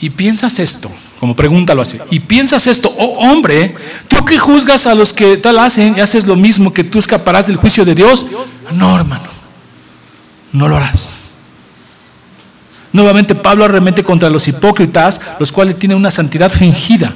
Y 0.01 0.11
piensas 0.11 0.59
esto, 0.59 0.91
como 1.21 1.37
pregunta 1.37 1.75
lo 1.75 1.83
hace, 1.83 2.01
y 2.11 2.21
piensas 2.21 2.67
esto, 2.67 2.93
oh 2.99 3.31
hombre, 3.31 3.75
tú 4.09 4.25
que 4.25 4.39
juzgas 4.39 4.87
a 4.87 4.95
los 4.95 5.13
que 5.13 5.37
tal 5.37 5.59
hacen 5.59 5.95
y 5.97 6.01
haces 6.01 6.27
lo 6.27 6.37
mismo, 6.37 6.73
que 6.73 6.85
tú 6.85 6.99
escaparás 6.99 7.47
del 7.47 7.57
juicio 7.57 7.85
de 7.85 7.95
Dios. 7.95 8.27
No, 8.73 8.97
hermano, 8.97 9.25
no 10.53 10.69
lo 10.69 10.77
harás. 10.77 11.15
Nuevamente 12.93 13.35
Pablo 13.35 13.65
arremete 13.65 14.05
contra 14.05 14.31
los 14.31 14.47
hipócritas, 14.47 15.21
los 15.39 15.51
cuales 15.51 15.77
tienen 15.77 15.97
una 15.97 16.11
santidad 16.11 16.51
fingida, 16.51 17.15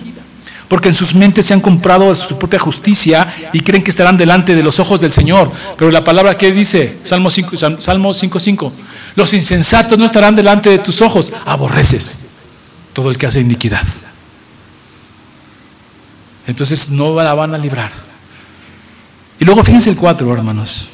porque 0.68 0.88
en 0.88 0.94
sus 0.94 1.14
mentes 1.14 1.46
se 1.46 1.54
han 1.54 1.60
comprado 1.60 2.14
su 2.14 2.38
propia 2.38 2.58
justicia 2.58 3.26
y 3.52 3.60
creen 3.60 3.82
que 3.82 3.90
estarán 3.90 4.16
delante 4.16 4.54
de 4.54 4.62
los 4.62 4.78
ojos 4.78 5.00
del 5.00 5.12
Señor. 5.12 5.50
Pero 5.76 5.90
la 5.90 6.04
palabra 6.04 6.38
que 6.38 6.52
dice, 6.52 6.96
Salmo 7.04 7.30
5.5, 7.30 7.80
Salmo 7.80 8.14
5, 8.14 8.72
los 9.16 9.34
insensatos 9.34 9.98
no 9.98 10.06
estarán 10.06 10.36
delante 10.36 10.70
de 10.70 10.78
tus 10.78 11.02
ojos, 11.02 11.32
aborreces 11.44 12.27
todo 12.98 13.10
el 13.10 13.16
que 13.16 13.28
hace 13.28 13.38
iniquidad. 13.38 13.86
Entonces 16.48 16.90
no 16.90 17.14
la 17.14 17.32
van 17.32 17.54
a 17.54 17.58
librar. 17.58 17.92
Y 19.38 19.44
luego 19.44 19.62
fíjense 19.62 19.90
el 19.90 19.96
4, 19.96 20.32
hermanos. 20.32 20.88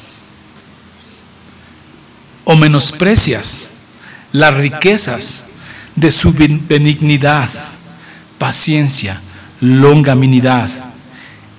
O 2.43 2.55
menosprecias 2.55 3.69
las 4.33 4.53
riquezas 4.53 5.47
de 5.95 6.11
su 6.11 6.31
benignidad, 6.33 7.49
paciencia, 8.37 9.19
longaminidad, 9.61 10.69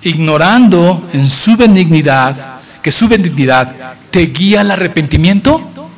ignorando 0.01 1.09
en 1.11 1.27
su 1.27 1.57
benignidad 1.57 2.61
que 2.81 2.93
su 2.93 3.09
benignidad 3.09 3.97
te 4.11 4.27
guía 4.27 4.61
al 4.61 4.71
arrepentimiento. 4.71 5.91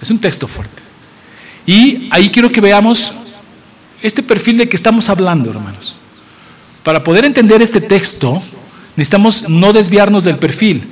Es 0.00 0.10
un 0.10 0.18
texto 0.18 0.48
fuerte. 0.48 0.87
Y 1.68 2.08
ahí 2.10 2.30
quiero 2.30 2.50
que 2.50 2.60
veamos 2.62 3.12
este 4.00 4.22
perfil 4.22 4.56
de 4.56 4.68
que 4.68 4.76
estamos 4.76 5.10
hablando, 5.10 5.50
hermanos. 5.50 5.96
Para 6.82 7.04
poder 7.04 7.26
entender 7.26 7.60
este 7.60 7.82
texto, 7.82 8.42
necesitamos 8.96 9.48
no 9.50 9.72
desviarnos 9.72 10.24
del 10.24 10.38
perfil 10.38 10.82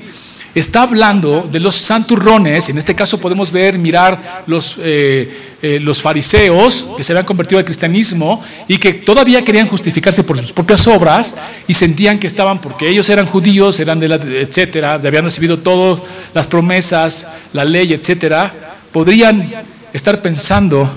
está 0.61 0.83
hablando 0.83 1.47
de 1.53 1.61
los 1.61 1.75
santurrones, 1.75 2.71
en 2.71 2.79
este 2.79 2.95
caso 2.95 3.21
podemos 3.21 3.53
ver, 3.53 3.79
mirar 3.79 4.43
los, 4.47 4.81
eh, 4.83 5.57
eh, 5.61 5.79
los 5.81 6.01
fariseos 6.01 6.93
que 6.97 7.05
se 7.05 7.12
habían 7.12 7.27
convertido 7.27 7.59
al 7.59 7.65
cristianismo 7.67 8.43
y 8.67 8.79
que 8.79 8.95
todavía 8.95 9.45
querían 9.45 9.67
justificarse 9.67 10.25
por 10.25 10.39
sus 10.39 10.53
propias 10.53 10.87
obras 10.87 11.37
y 11.69 11.75
sentían 11.75 12.19
que 12.19 12.27
estaban, 12.27 12.59
porque 12.59 12.89
ellos 12.89 13.09
eran 13.11 13.27
judíos, 13.27 13.79
eran 13.81 14.01
de 14.01 14.09
la, 14.09 14.15
etcétera, 14.15 14.95
habían 14.95 15.25
recibido 15.25 15.59
todas 15.59 16.01
las 16.33 16.47
promesas, 16.47 17.29
la 17.53 17.67
ley, 17.67 17.93
etcétera, 17.93 18.79
podrían 18.93 19.47
estar 19.96 20.22
pensando 20.22 20.88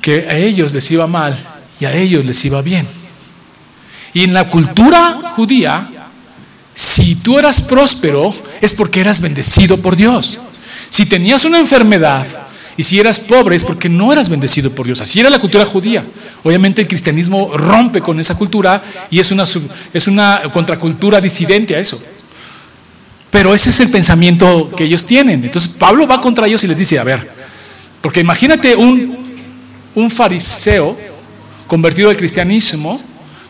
que 0.00 0.26
a 0.28 0.36
ellos 0.36 0.72
les 0.72 0.90
iba 0.90 1.06
mal 1.06 1.36
y 1.80 1.84
a 1.84 1.92
ellos 1.92 2.24
les 2.24 2.44
iba 2.44 2.62
bien. 2.62 2.86
Y 4.14 4.24
en 4.24 4.32
la 4.32 4.48
cultura 4.48 5.32
judía, 5.36 5.88
si 6.72 7.16
tú 7.16 7.38
eras 7.38 7.60
próspero, 7.60 8.32
es 8.60 8.74
porque 8.74 9.00
eras 9.00 9.20
bendecido 9.20 9.76
por 9.76 9.96
Dios. 9.96 10.38
Si 10.88 11.06
tenías 11.06 11.44
una 11.44 11.58
enfermedad 11.58 12.26
y 12.76 12.82
si 12.84 12.98
eras 12.98 13.20
pobre, 13.20 13.56
es 13.56 13.64
porque 13.64 13.88
no 13.88 14.12
eras 14.12 14.28
bendecido 14.28 14.70
por 14.70 14.86
Dios. 14.86 15.00
Así 15.00 15.20
era 15.20 15.28
la 15.28 15.40
cultura 15.40 15.66
judía. 15.66 16.04
Obviamente 16.44 16.82
el 16.82 16.88
cristianismo 16.88 17.56
rompe 17.56 18.00
con 18.00 18.18
esa 18.20 18.38
cultura 18.38 18.82
y 19.10 19.18
es 19.18 19.30
una, 19.32 19.44
es 19.92 20.06
una 20.06 20.42
contracultura 20.52 21.20
disidente 21.20 21.74
a 21.74 21.80
eso. 21.80 22.02
Pero 23.38 23.54
ese 23.54 23.70
es 23.70 23.78
el 23.78 23.88
pensamiento 23.88 24.68
que 24.76 24.82
ellos 24.82 25.06
tienen. 25.06 25.44
Entonces 25.44 25.70
Pablo 25.70 26.08
va 26.08 26.20
contra 26.20 26.48
ellos 26.48 26.64
y 26.64 26.66
les 26.66 26.76
dice, 26.76 26.98
a 26.98 27.04
ver, 27.04 27.30
porque 28.00 28.18
imagínate 28.18 28.74
un, 28.74 29.16
un 29.94 30.10
fariseo 30.10 30.98
convertido 31.68 32.10
al 32.10 32.16
cristianismo, 32.16 33.00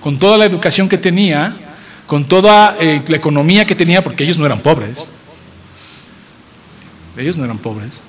con 0.03 0.19
toda 0.19 0.37
la 0.37 0.45
educación 0.45 0.91
que 0.91 0.99
tenía, 0.99 1.57
con 2.07 2.27
toda 2.27 2.77
eh, 2.79 3.01
la 3.09 3.17
economía 3.17 3.65
que 3.65 3.75
tenía, 3.75 4.05
porque 4.05 4.25
ellos 4.25 4.39
no 4.39 4.45
eran 4.45 4.61
pobres. 4.61 5.09
Ellos 7.17 7.39
no 7.39 7.47
eran 7.47 7.57
pobres. 7.57 8.03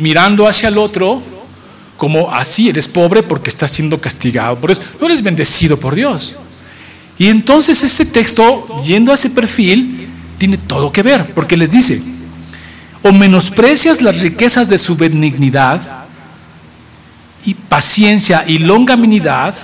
Mirando 0.00 0.48
hacia 0.48 0.70
el 0.70 0.78
otro, 0.78 1.20
como 1.98 2.30
así 2.32 2.70
eres 2.70 2.88
pobre 2.88 3.22
porque 3.22 3.50
estás 3.50 3.70
siendo 3.70 4.00
castigado 4.00 4.58
por 4.58 4.70
eso. 4.70 4.80
No 4.98 5.04
eres 5.04 5.22
bendecido 5.22 5.76
por 5.76 5.94
Dios. 5.94 6.36
Y 7.18 7.26
entonces 7.26 7.82
este 7.82 8.06
texto, 8.06 8.80
yendo 8.82 9.12
a 9.12 9.16
ese 9.16 9.28
perfil, 9.28 10.12
tiene 10.38 10.58
todo 10.58 10.92
que 10.92 11.02
ver, 11.02 11.32
porque 11.34 11.56
les 11.56 11.70
dice, 11.70 12.02
o 13.02 13.12
menosprecias 13.12 14.00
las 14.00 14.20
riquezas 14.20 14.68
de 14.68 14.78
su 14.78 14.96
benignidad 14.96 16.04
y 17.44 17.54
paciencia 17.54 18.44
y 18.46 18.58
longanimidad, 18.58 19.54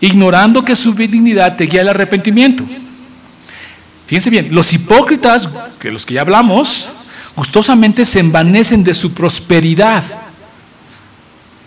ignorando 0.00 0.64
que 0.64 0.74
su 0.74 0.94
benignidad 0.94 1.56
te 1.56 1.66
guía 1.66 1.82
al 1.82 1.88
arrepentimiento. 1.88 2.64
Fíjense 4.06 4.30
bien, 4.30 4.48
los 4.50 4.72
hipócritas, 4.72 5.48
de 5.80 5.92
los 5.92 6.04
que 6.04 6.14
ya 6.14 6.22
hablamos, 6.22 6.90
gustosamente 7.36 8.04
se 8.04 8.18
envanecen 8.18 8.82
de 8.82 8.92
su 8.92 9.14
prosperidad. 9.14 10.02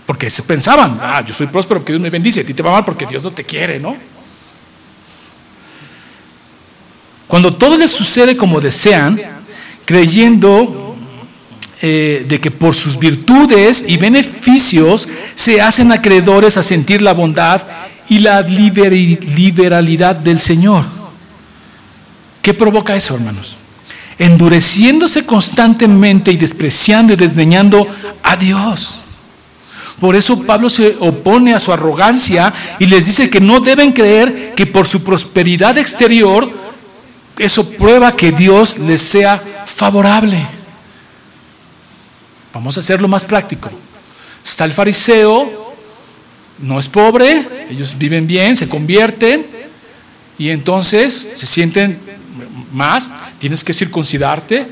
Porque 0.05 0.29
se 0.29 0.43
pensaban, 0.43 0.99
ah, 1.01 1.23
yo 1.25 1.33
soy 1.33 1.47
próspero 1.47 1.79
porque 1.79 1.93
Dios 1.93 2.01
me 2.01 2.09
bendice, 2.09 2.41
a 2.41 2.45
ti 2.45 2.53
te 2.53 2.61
va 2.61 2.73
mal 2.73 2.83
porque 2.83 3.05
Dios 3.05 3.23
no 3.23 3.31
te 3.31 3.45
quiere, 3.45 3.79
¿no? 3.79 3.95
Cuando 7.27 7.55
todo 7.55 7.77
les 7.77 7.91
sucede 7.91 8.35
como 8.35 8.61
desean, 8.61 9.19
creyendo 9.85 10.95
eh, 11.81 12.25
de 12.27 12.39
que 12.39 12.49
por 12.49 12.73
sus 12.73 12.97
virtudes 12.97 13.85
y 13.87 13.97
beneficios 13.97 15.09
se 15.35 15.61
hacen 15.61 15.91
acreedores 15.91 16.55
a 16.57 16.63
sentir 16.63 17.01
la 17.01 17.13
bondad 17.13 17.61
y 18.07 18.19
la 18.19 18.41
liberalidad 18.41 20.15
del 20.15 20.39
Señor. 20.39 20.85
¿Qué 22.41 22.53
provoca 22.53 22.95
eso, 22.95 23.15
hermanos? 23.15 23.57
Endureciéndose 24.17 25.25
constantemente 25.25 26.31
y 26.31 26.37
despreciando 26.37 27.13
y 27.13 27.15
desdeñando 27.17 27.87
a 28.21 28.37
Dios. 28.37 28.99
Por 29.99 30.15
eso 30.15 30.43
Pablo 30.43 30.69
se 30.69 30.95
opone 30.99 31.53
a 31.53 31.59
su 31.59 31.71
arrogancia 31.71 32.53
y 32.79 32.85
les 32.85 33.05
dice 33.05 33.29
que 33.29 33.39
no 33.39 33.59
deben 33.59 33.91
creer 33.91 34.53
que 34.55 34.65
por 34.65 34.85
su 34.85 35.03
prosperidad 35.03 35.77
exterior 35.77 36.62
eso 37.37 37.69
prueba 37.71 38.15
que 38.15 38.31
Dios 38.31 38.77
les 38.77 39.01
sea 39.01 39.41
favorable. 39.65 40.45
Vamos 42.53 42.77
a 42.77 42.79
hacerlo 42.81 43.07
más 43.07 43.25
práctico. 43.25 43.69
Está 44.45 44.65
el 44.65 44.73
fariseo 44.73 45.63
no 46.59 46.79
es 46.79 46.87
pobre, 46.87 47.45
ellos 47.69 47.97
viven 47.97 48.25
bien, 48.27 48.55
se 48.55 48.69
convierten 48.69 49.45
y 50.37 50.49
entonces 50.49 51.31
se 51.33 51.45
sienten 51.45 51.99
más, 52.71 53.11
tienes 53.39 53.63
que 53.63 53.73
circuncidarte, 53.73 54.65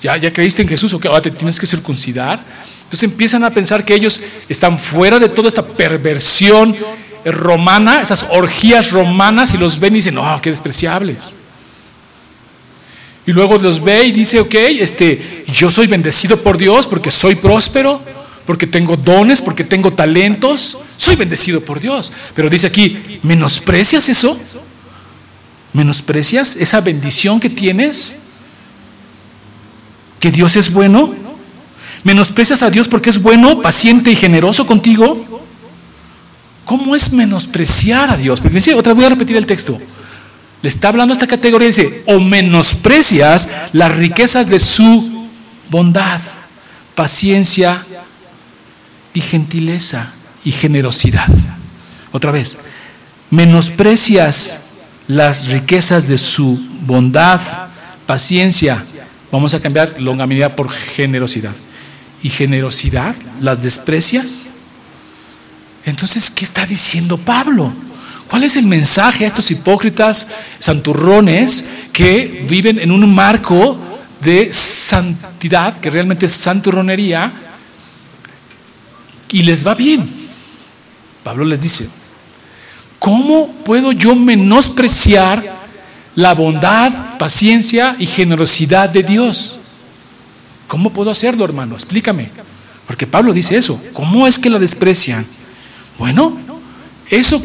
ya, 0.00 0.16
ya 0.16 0.32
creíste 0.32 0.62
en 0.62 0.68
Jesús, 0.68 0.92
o 0.94 1.00
que 1.00 1.08
ahora 1.08 1.22
te 1.22 1.30
tienes 1.30 1.58
que 1.58 1.66
circuncidar. 1.66 2.44
Entonces 2.84 3.02
empiezan 3.02 3.44
a 3.44 3.50
pensar 3.50 3.84
que 3.84 3.94
ellos 3.94 4.22
están 4.48 4.78
fuera 4.78 5.18
de 5.18 5.28
toda 5.28 5.48
esta 5.48 5.66
perversión 5.66 6.76
romana, 7.24 8.00
esas 8.00 8.26
orgías 8.30 8.92
romanas, 8.92 9.54
y 9.54 9.58
los 9.58 9.80
ven 9.80 9.94
y 9.94 9.96
dicen, 9.96 10.14
no, 10.14 10.40
qué 10.40 10.50
despreciables. 10.50 11.34
Y 13.28 13.32
luego 13.34 13.58
los 13.58 13.84
ve 13.84 14.06
y 14.06 14.12
dice, 14.12 14.40
ok, 14.40 14.54
este, 14.54 15.44
yo 15.52 15.70
soy 15.70 15.86
bendecido 15.86 16.40
por 16.40 16.56
Dios 16.56 16.86
porque 16.86 17.10
soy 17.10 17.34
próspero, 17.34 18.02
porque 18.46 18.66
tengo 18.66 18.96
dones, 18.96 19.42
porque 19.42 19.64
tengo 19.64 19.92
talentos, 19.92 20.78
soy 20.96 21.14
bendecido 21.14 21.60
por 21.60 21.78
Dios. 21.78 22.10
Pero 22.34 22.48
dice 22.48 22.68
aquí, 22.68 23.20
¿menosprecias 23.22 24.08
eso? 24.08 24.40
¿Menosprecias 25.74 26.56
esa 26.56 26.80
bendición 26.80 27.38
que 27.38 27.50
tienes? 27.50 28.16
¿Que 30.20 30.30
Dios 30.30 30.56
es 30.56 30.72
bueno? 30.72 31.14
¿Menosprecias 32.04 32.62
a 32.62 32.70
Dios 32.70 32.88
porque 32.88 33.10
es 33.10 33.20
bueno, 33.20 33.60
paciente 33.60 34.10
y 34.10 34.16
generoso 34.16 34.66
contigo? 34.66 35.42
¿Cómo 36.64 36.96
es 36.96 37.12
menospreciar 37.12 38.08
a 38.08 38.16
Dios? 38.16 38.40
Porque 38.40 38.72
otra 38.72 38.94
vez 38.94 38.96
voy 38.96 39.04
a 39.04 39.10
repetir 39.10 39.36
el 39.36 39.44
texto. 39.44 39.78
Le 40.62 40.68
está 40.68 40.88
hablando 40.88 41.12
a 41.12 41.14
esta 41.14 41.26
categoría 41.26 41.68
y 41.68 41.70
dice, 41.70 42.02
o 42.06 42.18
menosprecias 42.18 43.50
las 43.72 43.94
riquezas 43.96 44.48
de 44.48 44.58
su 44.58 45.28
bondad, 45.70 46.20
paciencia 46.94 47.84
y 49.14 49.20
gentileza 49.20 50.12
y 50.44 50.50
generosidad. 50.50 51.28
Otra 52.10 52.32
vez, 52.32 52.58
menosprecias 53.30 54.62
las 55.06 55.48
riquezas 55.48 56.08
de 56.08 56.18
su 56.18 56.58
bondad, 56.82 57.40
paciencia. 58.06 58.84
Vamos 59.30 59.54
a 59.54 59.60
cambiar 59.60 60.00
longanimidad 60.00 60.54
por 60.54 60.70
generosidad. 60.70 61.54
¿Y 62.22 62.30
generosidad 62.30 63.14
las 63.40 63.62
desprecias? 63.62 64.42
Entonces, 65.84 66.30
¿qué 66.30 66.44
está 66.44 66.66
diciendo 66.66 67.16
Pablo? 67.16 67.72
¿Cuál 68.28 68.44
es 68.44 68.56
el 68.56 68.66
mensaje 68.66 69.24
a 69.24 69.28
estos 69.28 69.50
hipócritas 69.50 70.28
santurrones 70.58 71.68
que 71.92 72.44
viven 72.48 72.78
en 72.78 72.92
un 72.92 73.12
marco 73.14 73.78
de 74.20 74.52
santidad, 74.52 75.78
que 75.78 75.90
realmente 75.90 76.26
es 76.26 76.32
santurronería, 76.32 77.32
y 79.30 79.42
les 79.42 79.66
va 79.66 79.74
bien? 79.74 80.08
Pablo 81.24 81.44
les 81.44 81.62
dice, 81.62 81.88
¿cómo 82.98 83.52
puedo 83.64 83.92
yo 83.92 84.14
menospreciar 84.14 85.56
la 86.14 86.34
bondad, 86.34 87.18
paciencia 87.18 87.96
y 87.98 88.06
generosidad 88.06 88.90
de 88.90 89.02
Dios? 89.02 89.58
¿Cómo 90.66 90.92
puedo 90.92 91.10
hacerlo, 91.10 91.44
hermano? 91.44 91.74
Explícame. 91.76 92.30
Porque 92.86 93.06
Pablo 93.06 93.32
dice 93.32 93.56
eso. 93.56 93.82
¿Cómo 93.92 94.26
es 94.26 94.38
que 94.38 94.50
la 94.50 94.58
desprecian? 94.58 95.24
Bueno, 95.98 96.38
eso 97.10 97.42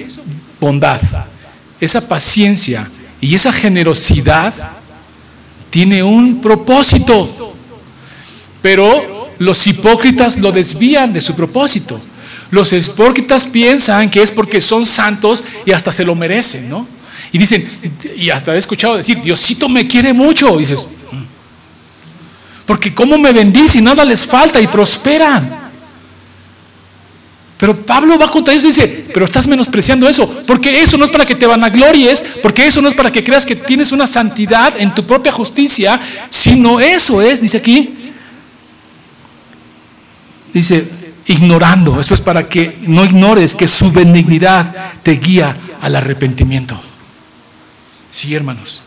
bondad, 0.63 1.01
esa 1.79 2.07
paciencia 2.07 2.89
y 3.19 3.35
esa 3.35 3.51
generosidad 3.51 4.53
tiene 5.69 6.01
un 6.01 6.39
propósito, 6.39 7.53
pero 8.61 9.29
los 9.39 9.67
hipócritas 9.67 10.39
lo 10.39 10.51
desvían 10.53 11.11
de 11.11 11.19
su 11.19 11.35
propósito. 11.35 11.99
Los 12.49 12.71
hipócritas 12.71 13.45
piensan 13.45 14.09
que 14.09 14.21
es 14.21 14.31
porque 14.31 14.61
son 14.61 14.85
santos 14.85 15.43
y 15.65 15.71
hasta 15.71 15.91
se 15.91 16.05
lo 16.05 16.15
merecen, 16.15 16.69
¿no? 16.69 16.87
Y 17.33 17.37
dicen, 17.37 17.67
y 18.15 18.29
hasta 18.29 18.55
he 18.55 18.57
escuchado 18.57 18.95
decir, 18.95 19.21
Diosito 19.21 19.67
me 19.67 19.87
quiere 19.87 20.13
mucho. 20.13 20.55
Dices, 20.57 20.87
mm". 21.11 21.23
porque 22.65 22.93
¿cómo 22.93 23.17
me 23.17 23.33
bendice 23.33 23.79
y 23.79 23.81
nada 23.81 24.05
les 24.05 24.25
falta 24.25 24.61
y 24.61 24.67
prosperan? 24.67 25.62
Pero 27.63 27.77
Pablo 27.77 28.19
va 28.19 28.29
contra 28.29 28.53
eso 28.53 28.65
y 28.65 28.71
dice, 28.71 29.05
pero 29.13 29.23
estás 29.23 29.47
menospreciando 29.47 30.05
eso, 30.05 30.29
porque 30.45 30.81
eso 30.81 30.97
no 30.97 31.05
es 31.05 31.09
para 31.09 31.25
que 31.25 31.33
te 31.33 31.47
vanaglories, 31.47 32.33
porque 32.41 32.67
eso 32.67 32.81
no 32.81 32.89
es 32.89 32.93
para 32.93 33.09
que 33.09 33.23
creas 33.23 33.45
que 33.45 33.55
tienes 33.55 33.93
una 33.93 34.05
santidad 34.05 34.73
en 34.77 34.93
tu 34.93 35.05
propia 35.05 35.31
justicia, 35.31 35.97
sino 36.29 36.81
eso 36.81 37.21
es, 37.21 37.39
dice 37.39 37.55
aquí, 37.55 38.11
dice, 40.53 40.89
ignorando, 41.25 42.01
eso 42.01 42.13
es 42.13 42.19
para 42.19 42.45
que 42.45 42.79
no 42.81 43.05
ignores 43.05 43.55
que 43.55 43.65
su 43.65 43.93
benignidad 43.93 44.75
te 45.01 45.13
guía 45.13 45.55
al 45.79 45.95
arrepentimiento. 45.95 46.77
Sí, 48.09 48.35
hermanos, 48.35 48.83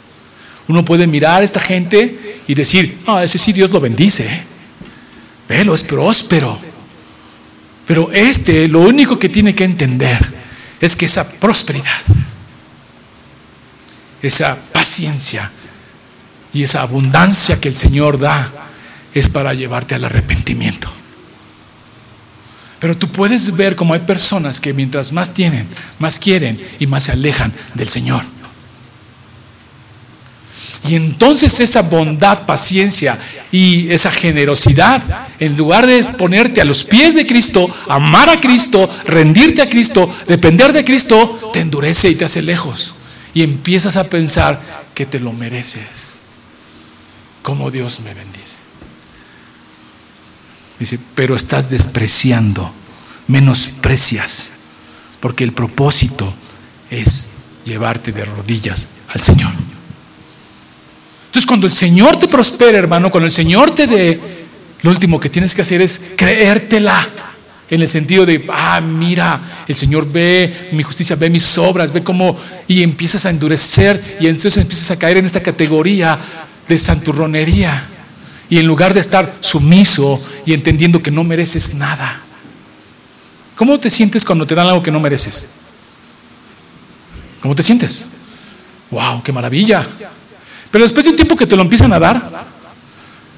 uno 0.69 0.85
puede 0.85 1.07
mirar 1.07 1.41
a 1.41 1.45
esta 1.47 1.61
gente 1.61 2.43
y 2.47 2.55
decir, 2.55 2.99
ah, 3.07 3.25
ese 3.25 3.39
sí 3.39 3.55
Dios 3.55 3.71
lo 3.71 3.81
bendice, 3.81 4.27
¿eh? 4.27 4.43
velo, 5.49 5.75
es 5.75 5.83
próspero 5.83 6.76
pero 7.87 8.11
este 8.13 8.69
lo 8.69 8.81
único 8.81 9.19
que 9.19 9.29
tiene 9.29 9.55
que 9.55 9.65
entender 9.65 10.19
es 10.81 10.97
que 10.97 11.07
esa 11.07 11.29
prosperidad, 11.29 12.03
esa 14.23 14.59
paciencia 14.73 15.51
y 16.53 16.63
esa 16.63 16.83
abundancia 16.83 17.61
que 17.61 17.69
el 17.69 17.75
Señor 17.75 18.19
da 18.19 18.53
es 19.15 19.29
para 19.29 19.55
llevarte 19.55 19.95
al 19.95 20.05
arrepentimiento. 20.05 20.93
Pero 22.79 22.97
tú 22.97 23.09
puedes 23.09 23.57
ver 23.57 23.75
como 23.75 23.95
hay 23.95 24.01
personas 24.01 24.61
que 24.61 24.75
mientras 24.75 25.13
más 25.13 25.33
tienen, 25.33 25.67
más 25.99 26.19
quieren 26.19 26.61
y 26.79 26.87
más 26.87 27.05
se 27.05 27.13
alejan 27.13 27.53
del 27.75 27.89
Señor. 27.89 28.23
Y 30.89 30.95
entonces 30.95 31.61
esa 31.61 31.83
bondad, 31.83 32.47
paciencia 32.47 33.19
y 33.51 33.91
esa 33.91 34.11
generosidad, 34.11 35.03
en 35.39 35.57
lugar 35.57 35.87
de 35.87 36.05
ponerte 36.05 36.61
a 36.61 36.65
los 36.65 36.85
pies 36.85 37.15
de 37.15 37.27
Cristo, 37.27 37.69
amar 37.89 38.29
a 38.29 38.41
Cristo, 38.41 38.89
rendirte 39.07 39.63
a 39.63 39.69
Cristo, 39.69 40.13
depender 40.27 40.73
de 40.73 40.85
Cristo, 40.85 41.51
te 41.53 41.61
endurece 41.61 42.11
y 42.11 42.15
te 42.15 42.25
hace 42.25 42.43
lejos. 42.43 42.95
Y 43.35 43.43
empiezas 43.43 43.97
a 43.97 44.09
pensar 44.09 44.61
que 44.95 45.07
te 45.07 45.21
lo 45.21 45.33
mereces. 45.33 46.17
Como 47.43 47.71
Dios 47.71 48.01
me 48.01 48.15
bendice. 48.15 48.57
Dice, 50.79 50.99
pero 51.15 51.37
estás 51.37 51.71
despreciando, 51.71 52.73
menosprecias, 53.29 54.53
porque 55.21 55.45
el 55.45 55.53
propósito 55.53 56.33
es 56.91 57.29
llevarte 57.65 58.13
de 58.13 58.25
rodillas 58.25 58.91
al 59.09 59.21
Señor. 59.21 59.53
Cuando 61.47 61.67
el 61.67 61.73
Señor 61.73 62.17
te 62.17 62.29
prospere, 62.29 62.77
hermano, 62.77 63.11
cuando 63.11 63.27
el 63.27 63.33
Señor 63.33 63.71
te 63.71 63.87
dé, 63.87 64.21
lo 64.83 64.91
último 64.91 65.21
que 65.21 65.31
tienes 65.31 65.55
que 65.55 65.63
hacer 65.63 65.81
es 65.81 66.07
creértela. 66.17 67.09
En 67.69 67.83
el 67.83 67.89
sentido 67.89 68.25
de, 68.25 68.47
ah, 68.49 68.81
mira, 68.81 69.65
el 69.67 69.75
Señor 69.75 70.11
ve 70.11 70.69
mi 70.73 70.83
justicia, 70.83 71.17
ve 71.17 71.29
mis 71.29 71.59
obras, 71.59 71.93
ve 71.93 72.03
cómo, 72.03 72.37
y 72.69 72.83
empiezas 72.83 73.27
a 73.27 73.31
endurecer, 73.31 74.19
y 74.21 74.27
entonces 74.27 74.57
empiezas 74.59 74.91
a 74.93 74.99
caer 74.99 75.17
en 75.17 75.27
esta 75.27 75.43
categoría 75.43 76.19
de 76.69 76.79
santurronería. 76.79 77.89
Y 78.49 78.59
en 78.59 78.67
lugar 78.67 78.95
de 78.95 79.01
estar 79.01 79.39
sumiso 79.41 80.25
y 80.45 80.53
entendiendo 80.53 81.03
que 81.03 81.11
no 81.11 81.25
mereces 81.25 81.75
nada. 81.75 82.21
¿Cómo 83.57 83.81
te 83.81 83.91
sientes 83.91 84.25
cuando 84.25 84.47
te 84.47 84.55
dan 84.55 84.69
algo 84.69 84.83
que 84.83 84.93
no 84.93 85.01
mereces? 85.01 85.49
¿Cómo 87.41 87.57
te 87.57 87.65
sientes? 87.65 88.07
¡Wow! 88.91 89.23
¡Qué 89.25 89.33
maravilla! 89.33 89.85
Pero 90.77 90.85
después 90.85 91.07
de 91.07 91.11
un 91.13 91.17
tiempo 91.17 91.39
que 91.39 91.47
te 91.47 91.57
lo 91.57 91.63
empiezan 91.63 91.91
a 91.95 91.99
dar, 91.99 92.23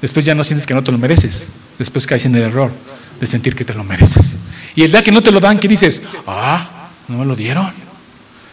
después 0.01 0.25
ya 0.25 0.35
no 0.35 0.43
sientes 0.43 0.67
que 0.67 0.73
no 0.73 0.83
te 0.83 0.91
lo 0.91 0.97
mereces. 0.97 1.47
Después 1.77 2.05
caes 2.05 2.25
en 2.25 2.35
el 2.35 2.41
error 2.41 2.69
de 3.17 3.25
sentir 3.25 3.55
que 3.55 3.63
te 3.63 3.73
lo 3.73 3.85
mereces. 3.85 4.39
Y 4.75 4.83
el 4.83 4.91
día 4.91 5.01
que 5.01 5.11
no 5.13 5.23
te 5.23 5.31
lo 5.31 5.39
dan, 5.39 5.57
¿qué 5.57 5.69
dices? 5.69 6.03
Ah, 6.27 6.89
no 7.07 7.19
me 7.19 7.25
lo 7.25 7.37
dieron. 7.37 7.71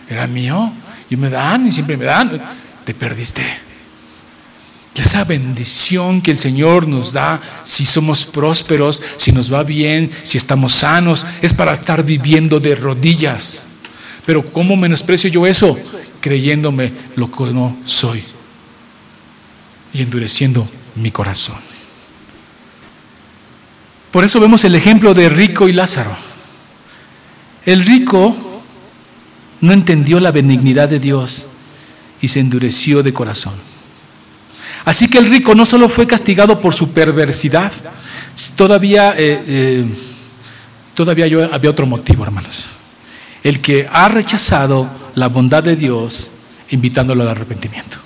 Era 0.08 0.28
mío. 0.28 0.72
Y 1.10 1.16
me 1.16 1.28
dan, 1.28 1.66
y 1.66 1.72
siempre 1.72 1.96
me 1.96 2.04
dan. 2.04 2.40
Te 2.84 2.94
perdiste. 2.94 3.42
Esa 4.94 5.24
bendición 5.24 6.22
que 6.22 6.30
el 6.30 6.38
Señor 6.38 6.86
nos 6.86 7.12
da, 7.12 7.40
si 7.64 7.84
somos 7.84 8.24
prósperos, 8.24 9.02
si 9.16 9.32
nos 9.32 9.52
va 9.52 9.64
bien, 9.64 10.12
si 10.22 10.38
estamos 10.38 10.72
sanos, 10.72 11.26
es 11.42 11.52
para 11.54 11.72
estar 11.72 12.04
viviendo 12.04 12.60
de 12.60 12.76
rodillas. 12.76 13.64
Pero 14.24 14.48
¿cómo 14.52 14.76
menosprecio 14.76 15.28
yo 15.28 15.44
eso? 15.44 15.76
Creyéndome 16.20 16.92
lo 17.16 17.28
que 17.32 17.52
no 17.52 17.78
soy 17.84 18.22
y 19.96 20.02
endureciendo 20.02 20.68
mi 20.94 21.10
corazón. 21.10 21.56
Por 24.10 24.24
eso 24.24 24.40
vemos 24.40 24.64
el 24.64 24.74
ejemplo 24.74 25.14
de 25.14 25.28
rico 25.28 25.68
y 25.68 25.72
Lázaro. 25.72 26.16
El 27.64 27.84
rico 27.84 28.34
no 29.60 29.72
entendió 29.72 30.20
la 30.20 30.30
benignidad 30.30 30.88
de 30.88 31.00
Dios 31.00 31.48
y 32.20 32.28
se 32.28 32.40
endureció 32.40 33.02
de 33.02 33.12
corazón. 33.12 33.54
Así 34.84 35.08
que 35.08 35.18
el 35.18 35.28
rico 35.28 35.54
no 35.54 35.66
solo 35.66 35.88
fue 35.88 36.06
castigado 36.06 36.60
por 36.60 36.72
su 36.72 36.92
perversidad, 36.92 37.72
todavía, 38.54 39.14
eh, 39.18 39.42
eh, 39.46 39.84
todavía 40.94 41.26
había 41.52 41.70
otro 41.70 41.86
motivo, 41.86 42.24
hermanos. 42.24 42.64
El 43.42 43.60
que 43.60 43.88
ha 43.90 44.08
rechazado 44.08 44.88
la 45.14 45.28
bondad 45.28 45.62
de 45.62 45.76
Dios 45.76 46.30
invitándolo 46.70 47.22
al 47.22 47.30
arrepentimiento. 47.30 48.05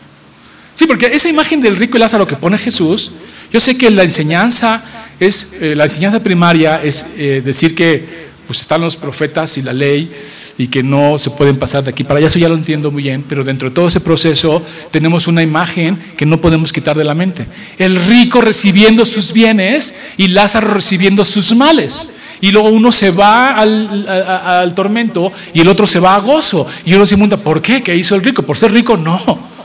Porque 0.91 1.07
esa 1.07 1.29
imagen 1.29 1.61
del 1.61 1.77
rico 1.77 1.97
y 1.97 2.01
Lázaro 2.01 2.27
que 2.27 2.35
pone 2.35 2.59
Jesús, 2.59 3.13
yo 3.53 3.61
sé 3.61 3.79
que 3.79 3.93
la 3.93 4.03
enseñanza 4.03 4.83
es, 5.21 5.53
eh, 5.61 5.75
la 5.77 5.85
enseñanza 5.85 6.19
primaria 6.19 6.83
es 6.83 7.11
eh, 7.17 7.41
decir 7.45 7.77
que 7.77 8.05
pues 8.45 8.61
están 8.61 8.81
los 8.81 8.97
profetas 8.97 9.57
y 9.57 9.63
la 9.63 9.73
ley 9.73 10.11
y 10.59 10.67
que 10.67 10.83
no 10.83 11.17
se 11.21 11.31
pueden 11.31 11.59
pasar 11.59 11.85
de 11.85 11.91
aquí 11.91 12.03
para 12.03 12.19
allá, 12.19 12.27
eso 12.27 12.41
ya 12.41 12.49
lo 12.49 12.57
entiendo 12.57 12.91
muy 12.91 13.05
bien, 13.05 13.25
pero 13.29 13.45
dentro 13.45 13.69
de 13.69 13.75
todo 13.77 13.87
ese 13.87 14.01
proceso 14.01 14.65
tenemos 14.91 15.29
una 15.29 15.45
imagen 15.45 15.97
que 16.17 16.27
no 16.27 16.41
podemos 16.41 16.73
quitar 16.73 16.99
de 16.99 17.05
la 17.05 17.15
mente. 17.15 17.47
El 17.79 17.95
rico 18.07 18.41
recibiendo 18.41 19.07
sus 19.07 19.33
bienes 19.33 19.97
y 20.17 20.27
Lázaro 20.27 20.75
recibiendo 20.75 21.25
sus 21.25 21.55
males. 21.55 22.09
Y 22.41 22.51
luego 22.51 22.71
uno 22.71 22.91
se 22.91 23.13
va 23.13 23.51
al, 23.51 24.09
al 24.09 24.75
tormento 24.75 25.31
y 25.55 25.61
el 25.61 25.69
otro 25.69 25.87
se 25.87 26.01
va 26.01 26.17
a 26.17 26.21
gozo. 26.21 26.67
Y 26.85 26.95
uno 26.95 27.07
se 27.07 27.15
pregunta, 27.15 27.37
¿por 27.37 27.63
qué? 27.63 27.81
¿Qué 27.81 27.95
hizo 27.95 28.17
el 28.17 28.25
rico? 28.25 28.43
¿Por 28.43 28.59
ser 28.59 28.73
rico? 28.73 28.97
No 28.97 29.60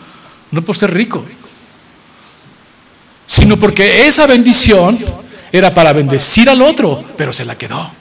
no 0.55 0.61
por 0.61 0.77
ser 0.77 0.93
rico, 0.93 1.21
sino 3.25 3.59
porque 3.59 4.07
esa 4.07 4.25
bendición 4.25 4.97
era 5.51 5.73
para 5.73 5.91
bendecir 5.91 6.49
al 6.49 6.61
otro, 6.61 7.03
pero 7.17 7.33
se 7.33 7.43
la 7.43 7.57
quedó. 7.57 7.91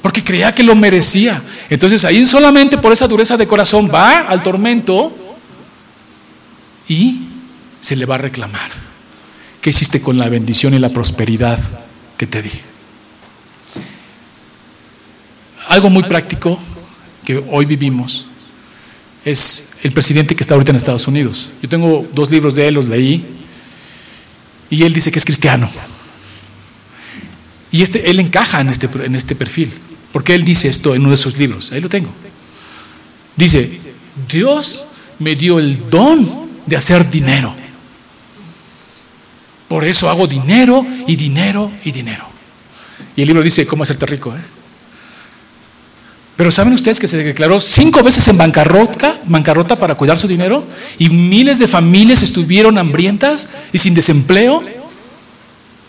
Porque 0.00 0.24
creía 0.24 0.54
que 0.54 0.62
lo 0.62 0.74
merecía. 0.74 1.40
Entonces 1.68 2.06
ahí 2.06 2.24
solamente 2.24 2.78
por 2.78 2.92
esa 2.92 3.06
dureza 3.06 3.36
de 3.36 3.46
corazón 3.46 3.90
va 3.92 4.20
al 4.20 4.42
tormento 4.42 5.14
y 6.88 7.26
se 7.80 7.94
le 7.94 8.06
va 8.06 8.14
a 8.14 8.18
reclamar. 8.18 8.70
¿Qué 9.60 9.70
hiciste 9.70 10.00
con 10.00 10.18
la 10.18 10.30
bendición 10.30 10.72
y 10.72 10.78
la 10.78 10.88
prosperidad 10.88 11.60
que 12.16 12.26
te 12.26 12.40
di? 12.40 12.50
Algo 15.68 15.90
muy 15.90 16.02
práctico 16.04 16.58
que 17.24 17.44
hoy 17.50 17.66
vivimos 17.66 18.31
es 19.24 19.78
el 19.82 19.92
presidente 19.92 20.34
que 20.34 20.42
está 20.42 20.54
ahorita 20.54 20.72
en 20.72 20.76
Estados 20.76 21.06
Unidos. 21.06 21.50
Yo 21.62 21.68
tengo 21.68 22.08
dos 22.12 22.30
libros 22.30 22.54
de 22.54 22.68
él, 22.68 22.74
los 22.74 22.86
leí, 22.86 23.24
y 24.70 24.82
él 24.82 24.92
dice 24.92 25.12
que 25.12 25.18
es 25.18 25.24
cristiano. 25.24 25.68
Y 27.70 27.82
este, 27.82 28.10
él 28.10 28.20
encaja 28.20 28.60
en 28.60 28.68
este, 28.68 28.88
en 29.04 29.14
este 29.14 29.34
perfil. 29.34 29.72
Porque 30.12 30.34
él 30.34 30.44
dice 30.44 30.68
esto 30.68 30.94
en 30.94 31.02
uno 31.02 31.12
de 31.12 31.16
sus 31.16 31.38
libros. 31.38 31.72
Ahí 31.72 31.80
lo 31.80 31.88
tengo. 31.88 32.10
Dice, 33.36 33.78
Dios 34.28 34.86
me 35.18 35.34
dio 35.34 35.58
el 35.58 35.88
don 35.88 36.28
de 36.66 36.76
hacer 36.76 37.08
dinero. 37.10 37.54
Por 39.68 39.84
eso 39.84 40.10
hago 40.10 40.26
dinero 40.26 40.86
y 41.06 41.16
dinero 41.16 41.72
y 41.82 41.92
dinero. 41.92 42.26
Y 43.16 43.22
el 43.22 43.28
libro 43.28 43.42
dice 43.42 43.66
cómo 43.66 43.84
hacerte 43.84 44.04
rico. 44.04 44.34
¿eh? 44.36 44.61
Pero 46.36 46.50
¿saben 46.50 46.72
ustedes 46.72 46.98
que 46.98 47.08
se 47.08 47.22
declaró 47.22 47.60
cinco 47.60 48.02
veces 48.02 48.26
en 48.28 48.38
bancarrota, 48.38 49.20
bancarrota 49.26 49.78
para 49.78 49.94
cuidar 49.94 50.18
su 50.18 50.26
dinero? 50.26 50.66
Y 50.98 51.08
miles 51.08 51.58
de 51.58 51.68
familias 51.68 52.22
estuvieron 52.22 52.78
hambrientas 52.78 53.50
y 53.72 53.78
sin 53.78 53.94
desempleo. 53.94 54.64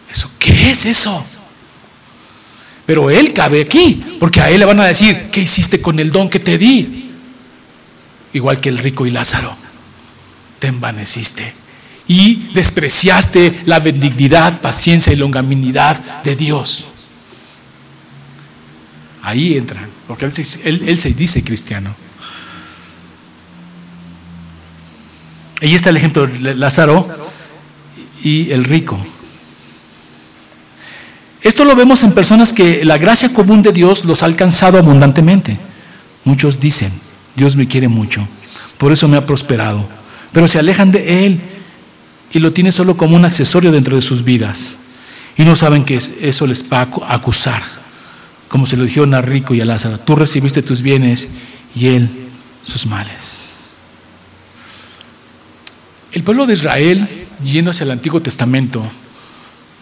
¿Eso 0.09 0.31
qué 0.37 0.71
es 0.71 0.85
eso? 0.85 1.23
Pero 2.85 3.09
él 3.09 3.31
cabe 3.33 3.61
aquí, 3.61 4.03
porque 4.19 4.41
a 4.41 4.49
él 4.49 4.59
le 4.59 4.65
van 4.65 4.79
a 4.81 4.85
decir, 4.85 5.23
¿qué 5.31 5.41
hiciste 5.41 5.81
con 5.81 5.99
el 5.99 6.11
don 6.11 6.29
que 6.29 6.39
te 6.39 6.57
di? 6.57 7.11
Igual 8.33 8.59
que 8.59 8.69
el 8.69 8.77
rico 8.77 9.05
y 9.05 9.11
Lázaro, 9.11 9.55
te 10.59 10.67
envaneciste 10.67 11.53
y 12.07 12.49
despreciaste 12.53 13.61
la 13.65 13.79
benignidad, 13.79 14.59
paciencia 14.59 15.13
y 15.13 15.15
longanimidad 15.15 15.97
de 16.23 16.35
Dios. 16.35 16.92
Ahí 19.23 19.55
entran, 19.55 19.87
porque 20.05 20.25
él 20.25 20.33
se, 20.33 21.13
dice 21.13 21.45
cristiano. 21.45 21.95
Ahí 25.61 25.73
está 25.73 25.91
el 25.91 25.97
ejemplo 25.97 26.27
de 26.27 26.55
Lázaro 26.55 27.31
y 28.21 28.51
el 28.51 28.65
rico. 28.65 28.99
Esto 31.41 31.63
lo 31.63 31.73
vemos 31.73 32.03
en 32.03 32.11
personas 32.11 32.51
que 32.51 32.83
la 32.83 32.97
gracia 32.97 33.33
común 33.33 33.61
de 33.61 33.71
Dios 33.71 34.03
los 34.03 34.23
ha 34.23 34.25
alcanzado 34.25 34.77
abundantemente. 34.77 35.57
Muchos 36.25 36.59
dicen, 36.59 36.91
Dios 37.33 37.55
me 37.55 37.69
quiere 37.69 37.87
mucho, 37.87 38.27
por 38.77 38.91
eso 38.91 39.07
me 39.07 39.15
ha 39.15 39.25
prosperado, 39.25 39.87
pero 40.33 40.49
se 40.49 40.59
alejan 40.59 40.91
de 40.91 41.25
Él 41.25 41.39
y 42.33 42.39
lo 42.39 42.51
tienen 42.51 42.73
solo 42.73 42.97
como 42.97 43.15
un 43.15 43.23
accesorio 43.23 43.71
dentro 43.71 43.95
de 43.95 44.01
sus 44.01 44.25
vidas 44.25 44.75
y 45.37 45.45
no 45.45 45.55
saben 45.55 45.85
que 45.85 45.95
eso 45.95 46.45
les 46.45 46.69
va 46.71 46.81
a 46.81 47.15
acusar 47.15 47.82
como 48.53 48.67
se 48.67 48.77
lo 48.77 48.83
dijeron 48.83 49.15
a 49.15 49.21
Rico 49.23 49.55
y 49.55 49.61
a 49.61 49.65
Lázaro, 49.65 49.99
tú 49.99 50.15
recibiste 50.15 50.61
tus 50.61 50.83
bienes 50.83 51.31
y 51.73 51.87
él 51.87 52.07
sus 52.63 52.85
males. 52.85 53.37
El 56.11 56.23
pueblo 56.23 56.45
de 56.45 56.53
Israel, 56.53 57.07
yendo 57.43 57.71
hacia 57.71 57.85
el 57.85 57.89
Antiguo 57.89 58.21
Testamento, 58.21 58.85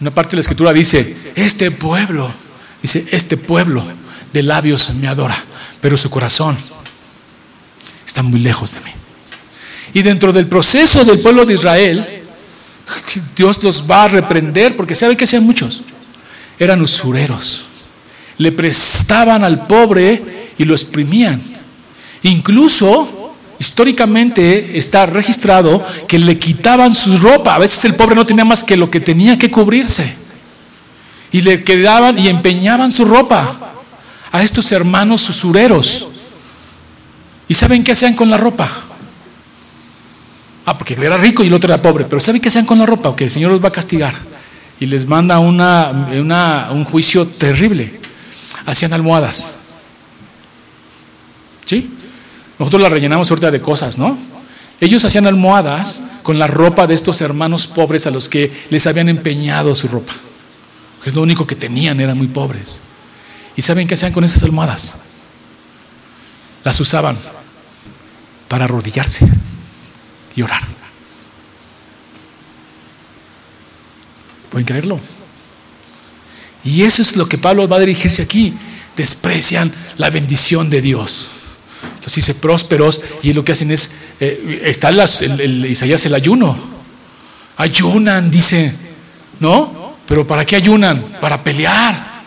una 0.00 0.10
parte 0.10 0.30
de 0.30 0.36
la 0.36 0.40
escritura 0.40 0.72
dice, 0.72 1.14
este 1.34 1.70
pueblo, 1.70 2.32
dice, 2.80 3.06
este 3.12 3.36
pueblo 3.36 3.84
de 4.32 4.42
labios 4.42 4.94
me 4.94 5.06
adora, 5.06 5.36
pero 5.82 5.98
su 5.98 6.08
corazón 6.08 6.56
está 8.06 8.22
muy 8.22 8.40
lejos 8.40 8.72
de 8.72 8.80
mí. 8.80 8.90
Y 9.92 10.00
dentro 10.00 10.32
del 10.32 10.46
proceso 10.46 11.04
del 11.04 11.20
pueblo 11.20 11.44
de 11.44 11.52
Israel, 11.52 12.22
Dios 13.36 13.62
los 13.62 13.86
va 13.86 14.04
a 14.04 14.08
reprender 14.08 14.78
porque 14.78 14.94
sabe 14.94 15.14
que 15.14 15.26
sean 15.26 15.44
muchos. 15.44 15.82
Eran 16.58 16.80
usureros 16.80 17.66
le 18.42 18.52
prestaban 18.52 19.44
al 19.44 19.66
pobre 19.66 20.52
y 20.58 20.64
lo 20.64 20.74
exprimían. 20.74 21.40
Incluso, 22.24 23.34
históricamente 23.58 24.76
está 24.76 25.06
registrado 25.06 25.82
que 26.08 26.18
le 26.18 26.38
quitaban 26.38 26.92
su 26.92 27.16
ropa. 27.16 27.54
A 27.54 27.58
veces 27.58 27.84
el 27.84 27.94
pobre 27.94 28.16
no 28.16 28.26
tenía 28.26 28.44
más 28.44 28.64
que 28.64 28.76
lo 28.76 28.90
que 28.90 29.00
tenía 29.00 29.38
que 29.38 29.50
cubrirse. 29.50 30.16
Y 31.30 31.40
le 31.42 31.62
quedaban 31.62 32.18
y 32.18 32.28
empeñaban 32.28 32.92
su 32.92 33.04
ropa 33.04 33.72
a 34.30 34.42
estos 34.42 34.70
hermanos 34.72 35.28
usureros. 35.28 36.08
¿Y 37.48 37.54
saben 37.54 37.84
qué 37.84 37.92
hacían 37.92 38.14
con 38.14 38.28
la 38.28 38.36
ropa? 38.36 38.68
Ah, 40.66 40.76
porque 40.76 40.94
era 40.94 41.16
rico 41.16 41.42
y 41.42 41.46
el 41.46 41.54
otro 41.54 41.72
era 41.72 41.80
pobre. 41.80 42.04
Pero 42.04 42.20
¿saben 42.20 42.40
qué 42.40 42.48
hacían 42.48 42.66
con 42.66 42.78
la 42.78 42.86
ropa? 42.86 43.14
Que 43.14 43.24
el 43.24 43.30
Señor 43.30 43.52
los 43.52 43.62
va 43.62 43.68
a 43.68 43.72
castigar. 43.72 44.14
Y 44.80 44.86
les 44.86 45.06
manda 45.06 45.38
una, 45.38 46.68
un 46.72 46.84
juicio 46.84 47.28
terrible 47.28 48.01
hacían 48.66 48.92
almohadas. 48.92 49.56
¿Sí? 51.64 51.90
Nosotros 52.58 52.82
las 52.82 52.92
rellenamos 52.92 53.30
ahorita 53.30 53.50
de 53.50 53.60
cosas, 53.60 53.98
¿no? 53.98 54.18
Ellos 54.80 55.04
hacían 55.04 55.26
almohadas 55.26 56.04
con 56.22 56.38
la 56.38 56.46
ropa 56.46 56.86
de 56.86 56.94
estos 56.94 57.20
hermanos 57.20 57.66
pobres 57.66 58.06
a 58.06 58.10
los 58.10 58.28
que 58.28 58.52
les 58.70 58.86
habían 58.86 59.08
empeñado 59.08 59.74
su 59.74 59.88
ropa. 59.88 60.12
Es 61.04 61.14
lo 61.14 61.22
único 61.22 61.46
que 61.46 61.56
tenían, 61.56 62.00
eran 62.00 62.18
muy 62.18 62.28
pobres. 62.28 62.80
¿Y 63.56 63.62
saben 63.62 63.86
qué 63.86 63.94
hacían 63.94 64.12
con 64.12 64.24
esas 64.24 64.42
almohadas? 64.42 64.94
Las 66.64 66.78
usaban 66.80 67.16
para 68.48 68.64
arrodillarse 68.64 69.28
y 70.34 70.42
orar. 70.42 70.62
¿Pueden 74.50 74.66
creerlo? 74.66 75.00
Y 76.64 76.82
eso 76.82 77.02
es 77.02 77.16
lo 77.16 77.28
que 77.28 77.38
Pablo 77.38 77.68
va 77.68 77.76
a 77.76 77.80
dirigirse 77.80 78.22
aquí. 78.22 78.54
Desprecian 78.96 79.72
la 79.96 80.10
bendición 80.10 80.70
de 80.70 80.80
Dios. 80.80 81.30
Los 82.02 82.14
dice 82.14 82.34
prósperos 82.34 83.02
y 83.22 83.32
lo 83.32 83.44
que 83.44 83.52
hacen 83.52 83.70
es, 83.70 83.96
eh, 84.20 84.62
está 84.64 84.90
el, 84.90 85.00
el, 85.40 85.66
Isaías 85.66 86.04
el 86.06 86.14
ayuno. 86.14 86.56
Ayunan, 87.56 88.30
dice, 88.30 88.72
¿no? 89.40 89.96
Pero 90.06 90.26
¿para 90.26 90.44
qué 90.44 90.56
ayunan? 90.56 91.02
Para 91.20 91.42
pelear. 91.42 92.22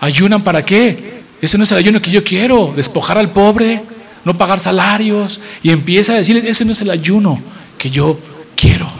¿Ayunan 0.00 0.42
para 0.42 0.64
qué? 0.64 1.22
Ese 1.40 1.56
no 1.56 1.64
es 1.64 1.72
el 1.72 1.78
ayuno 1.78 2.02
que 2.02 2.10
yo 2.10 2.24
quiero, 2.24 2.72
despojar 2.74 3.18
al 3.18 3.30
pobre, 3.30 3.82
no 4.24 4.36
pagar 4.36 4.60
salarios. 4.60 5.40
Y 5.62 5.70
empieza 5.70 6.12
a 6.12 6.16
decirle, 6.16 6.48
ese 6.48 6.64
no 6.64 6.72
es 6.72 6.80
el 6.80 6.90
ayuno 6.90 7.40
que 7.76 7.90
yo 7.90 8.18
quiero. 8.56 8.90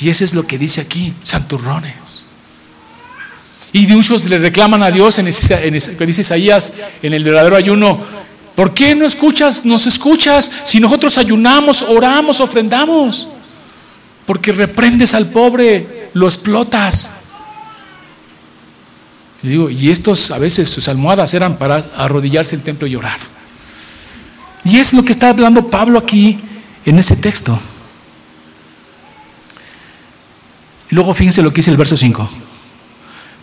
Y 0.00 0.08
ese 0.08 0.24
es 0.24 0.34
lo 0.34 0.44
que 0.44 0.58
dice 0.58 0.80
aquí, 0.80 1.14
santurrones. 1.22 1.94
Y 3.74 3.88
muchos 3.88 4.24
le 4.26 4.38
reclaman 4.38 4.84
a 4.84 4.90
Dios 4.92 5.18
en, 5.18 5.26
dice 5.26 6.20
Isaías 6.20 6.74
en 7.02 7.12
el 7.12 7.24
verdadero 7.24 7.56
ayuno. 7.56 7.98
¿Por 8.54 8.72
qué 8.72 8.94
no 8.94 9.04
escuchas, 9.04 9.64
nos 9.64 9.88
escuchas 9.88 10.48
si 10.62 10.78
nosotros 10.78 11.18
ayunamos, 11.18 11.82
oramos, 11.82 12.40
ofrendamos? 12.40 13.26
Porque 14.26 14.52
reprendes 14.52 15.12
al 15.12 15.26
pobre, 15.26 16.08
lo 16.14 16.26
explotas. 16.26 17.14
Y 19.42 19.48
digo, 19.48 19.68
y 19.68 19.90
estos 19.90 20.30
a 20.30 20.38
veces 20.38 20.68
sus 20.68 20.86
almohadas 20.86 21.34
eran 21.34 21.58
para 21.58 21.84
arrodillarse 21.96 22.54
el 22.54 22.62
templo 22.62 22.86
y 22.86 22.94
orar. 22.94 23.18
Y 24.62 24.78
es 24.78 24.92
lo 24.92 25.04
que 25.04 25.10
está 25.10 25.30
hablando 25.30 25.68
Pablo 25.68 25.98
aquí 25.98 26.38
en 26.86 26.96
ese 27.00 27.16
texto. 27.16 27.58
Luego 30.90 31.12
fíjense 31.12 31.42
lo 31.42 31.50
que 31.50 31.56
dice 31.56 31.72
el 31.72 31.76
verso 31.76 31.96
5. 31.96 32.30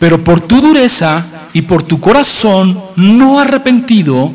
Pero 0.01 0.23
por 0.23 0.41
tu 0.41 0.61
dureza 0.61 1.23
y 1.53 1.61
por 1.61 1.83
tu 1.83 2.01
corazón 2.01 2.83
no 2.95 3.39
arrepentido, 3.39 4.33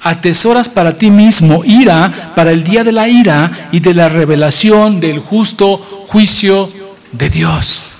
atesoras 0.00 0.70
para 0.70 0.94
ti 0.94 1.10
mismo 1.10 1.60
ira 1.66 2.32
para 2.34 2.50
el 2.50 2.64
día 2.64 2.82
de 2.82 2.92
la 2.92 3.06
ira 3.10 3.68
y 3.72 3.80
de 3.80 3.92
la 3.92 4.08
revelación 4.08 5.00
del 5.00 5.18
justo 5.18 5.76
juicio 6.08 6.72
de 7.12 7.28
Dios. 7.28 7.90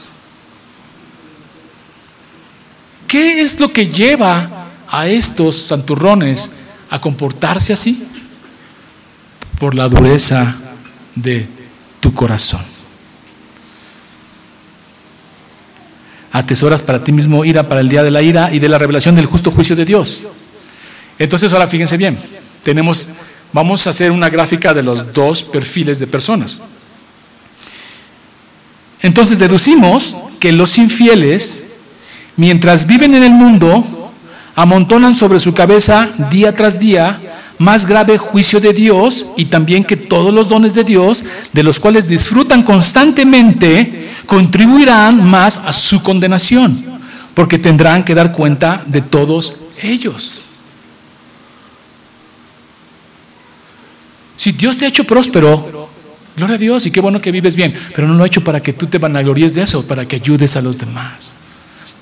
¿Qué 3.06 3.42
es 3.42 3.60
lo 3.60 3.70
que 3.70 3.88
lleva 3.88 4.68
a 4.88 5.06
estos 5.06 5.54
santurrones 5.54 6.54
a 6.88 6.98
comportarse 6.98 7.74
así? 7.74 8.04
Por 9.58 9.74
la 9.74 9.86
dureza 9.86 10.54
de 11.14 11.46
tu 12.00 12.14
corazón. 12.14 12.71
Atesoras 16.32 16.82
para 16.82 17.04
ti 17.04 17.12
mismo 17.12 17.44
ira 17.44 17.68
para 17.68 17.80
el 17.80 17.88
día 17.88 18.02
de 18.02 18.10
la 18.10 18.22
ira 18.22 18.52
y 18.52 18.58
de 18.58 18.68
la 18.68 18.78
revelación 18.78 19.14
del 19.14 19.26
justo 19.26 19.50
juicio 19.50 19.76
de 19.76 19.84
Dios. 19.84 20.22
Entonces 21.18 21.52
ahora 21.52 21.68
fíjense 21.68 21.96
bien, 21.96 22.18
tenemos, 22.62 23.08
vamos 23.52 23.86
a 23.86 23.90
hacer 23.90 24.10
una 24.10 24.30
gráfica 24.30 24.72
de 24.72 24.82
los 24.82 25.12
dos 25.12 25.42
perfiles 25.42 25.98
de 25.98 26.06
personas. 26.06 26.58
Entonces 29.02 29.38
deducimos 29.38 30.16
que 30.40 30.52
los 30.52 30.78
infieles, 30.78 31.64
mientras 32.36 32.86
viven 32.86 33.14
en 33.14 33.24
el 33.24 33.32
mundo, 33.32 34.12
amontonan 34.54 35.14
sobre 35.14 35.40
su 35.40 35.54
cabeza 35.54 36.08
día 36.30 36.54
tras 36.54 36.78
día 36.78 37.20
más 37.62 37.86
grave 37.86 38.18
juicio 38.18 38.60
de 38.60 38.72
Dios 38.72 39.28
y 39.36 39.44
también 39.46 39.84
que 39.84 39.96
todos 39.96 40.34
los 40.34 40.48
dones 40.48 40.74
de 40.74 40.82
Dios, 40.82 41.24
de 41.52 41.62
los 41.62 41.78
cuales 41.78 42.08
disfrutan 42.08 42.64
constantemente, 42.64 44.10
contribuirán 44.26 45.24
más 45.24 45.56
a 45.58 45.72
su 45.72 46.02
condenación, 46.02 46.84
porque 47.34 47.58
tendrán 47.58 48.04
que 48.04 48.14
dar 48.14 48.32
cuenta 48.32 48.82
de 48.86 49.00
todos 49.00 49.58
ellos. 49.80 50.42
Si 54.36 54.50
Dios 54.50 54.76
te 54.76 54.84
ha 54.84 54.88
hecho 54.88 55.04
próspero, 55.04 55.88
gloria 56.36 56.56
a 56.56 56.58
Dios 56.58 56.84
y 56.86 56.90
qué 56.90 57.00
bueno 57.00 57.20
que 57.20 57.30
vives 57.30 57.54
bien, 57.54 57.72
pero 57.94 58.08
no 58.08 58.14
lo 58.14 58.24
ha 58.24 58.26
hecho 58.26 58.42
para 58.42 58.60
que 58.60 58.72
tú 58.72 58.88
te 58.88 58.98
vanaglories 58.98 59.54
de 59.54 59.62
eso, 59.62 59.86
para 59.86 60.06
que 60.06 60.16
ayudes 60.16 60.56
a 60.56 60.62
los 60.62 60.78
demás, 60.78 61.36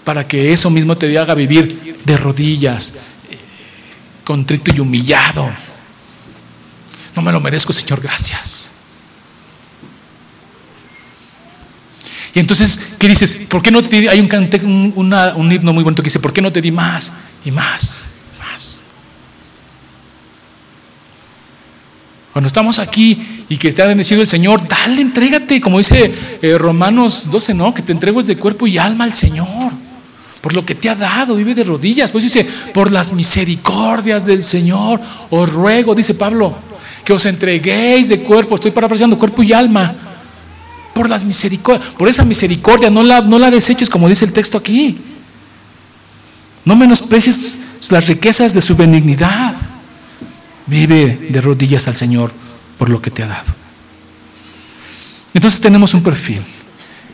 para 0.05 0.27
que 0.27 0.53
eso 0.55 0.71
mismo 0.71 0.97
te 0.97 1.19
haga 1.19 1.35
vivir 1.35 1.99
de 2.03 2.17
rodillas, 2.17 2.97
contrito 4.31 4.71
y 4.73 4.79
humillado. 4.79 5.51
No 7.17 7.21
me 7.23 7.33
lo 7.33 7.41
merezco, 7.41 7.73
Señor, 7.73 8.01
gracias. 8.01 8.71
Y 12.33 12.39
entonces, 12.39 12.93
¿qué 12.97 13.09
dices? 13.09 13.41
¿Por 13.49 13.61
qué 13.61 13.73
no 13.73 13.83
te 13.83 14.01
di? 14.01 14.07
Hay 14.07 14.21
un, 14.21 14.93
un 14.95 15.53
himno 15.53 15.73
muy 15.73 15.83
bonito 15.83 16.01
que 16.01 16.07
dice, 16.07 16.21
¿por 16.21 16.33
qué 16.33 16.41
no 16.41 16.53
te 16.53 16.63
di 16.63 16.71
más 16.71 17.13
y 17.45 17.51
más? 17.51 18.05
Más. 18.39 18.83
Cuando 22.33 22.47
estamos 22.47 22.79
aquí 22.79 23.45
y 23.49 23.57
que 23.57 23.73
te 23.73 23.83
ha 23.83 23.89
bendecido 23.89 24.21
el 24.21 24.29
Señor, 24.29 24.69
dale, 24.69 25.03
entrégate, 25.03 25.61
como 25.61 25.79
dice 25.79 26.15
eh, 26.41 26.57
Romanos 26.57 27.33
12, 27.33 27.53
¿no? 27.55 27.75
Que 27.75 27.83
te 27.83 27.91
entregues 27.91 28.29
de 28.29 28.37
cuerpo 28.37 28.69
y 28.69 28.79
alma 28.79 29.03
al 29.03 29.13
Señor. 29.13 29.70
Por 30.41 30.55
lo 30.55 30.65
que 30.65 30.75
te 30.75 30.89
ha 30.89 30.95
dado, 30.95 31.37
vive 31.37 31.55
de 31.55 31.65
rodillas. 31.65 32.11
Pues 32.11 32.25
dice, 32.25 32.47
por 32.73 32.91
las 32.91 33.13
misericordias 33.13 34.25
del 34.25 34.41
Señor, 34.41 35.01
os 35.29 35.53
ruego, 35.53 35.95
dice 35.95 36.15
Pablo, 36.15 36.55
que 37.05 37.13
os 37.13 37.27
entreguéis 37.27 38.09
de 38.09 38.23
cuerpo, 38.23 38.55
estoy 38.55 38.71
parafraseando, 38.71 39.19
cuerpo 39.19 39.43
y 39.43 39.53
alma 39.53 39.95
por 40.95 41.09
las 41.09 41.25
misericordias, 41.25 41.95
por 41.95 42.09
esa 42.09 42.25
misericordia, 42.25 42.91
no 42.91 43.03
la, 43.03 43.21
no 43.21 43.39
la 43.39 43.51
deseches 43.51 43.89
como 43.89 44.09
dice 44.09 44.25
el 44.25 44.33
texto 44.33 44.59
aquí. 44.59 44.99
No 46.65 46.77
menosprecies 46.77 47.59
las 47.91 48.07
riquezas 48.07 48.53
de 48.53 48.61
su 48.61 48.77
benignidad. 48.77 49.55
Vive 50.67 51.29
de 51.31 51.41
rodillas 51.41 51.89
al 51.89 51.95
Señor 51.95 52.33
por 52.79 52.89
lo 52.89 53.01
que 53.01 53.11
te 53.11 53.23
ha 53.23 53.27
dado. 53.27 53.53
Entonces 55.35 55.61
tenemos 55.61 55.95
un 55.95 56.03
perfil. 56.03 56.43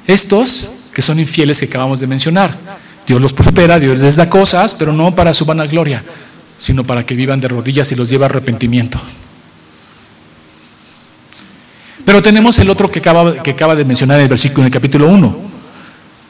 Estos 0.07 0.70
que 0.93 1.03
son 1.03 1.20
infieles 1.20 1.61
que 1.61 1.66
acabamos 1.66 2.01
de 2.01 2.07
mencionar. 2.07 2.59
Dios 3.07 3.22
los 3.22 3.32
prospera, 3.32 3.78
Dios 3.78 3.98
les 3.98 4.16
da 4.16 4.28
cosas, 4.28 4.74
pero 4.74 4.92
no 4.92 5.14
para 5.14 5.32
su 5.32 5.44
vanagloria, 5.44 6.02
sino 6.59 6.84
para 6.84 7.07
que 7.07 7.14
vivan 7.14 7.40
de 7.40 7.48
rodillas 7.48 7.90
y 7.92 7.94
los 7.94 8.11
lleve 8.11 8.24
a 8.24 8.26
arrepentimiento. 8.26 9.00
Pero 12.04 12.22
tenemos 12.22 12.59
el 12.59 12.70
otro 12.70 12.90
que 12.90 13.00
acaba, 13.00 13.74
de 13.74 13.84
mencionar 13.84 14.18
en 14.18 14.24
el 14.24 14.28
versículo 14.28 14.62
en 14.62 14.66
el 14.66 14.72
capítulo 14.72 15.09
1. 15.09 15.38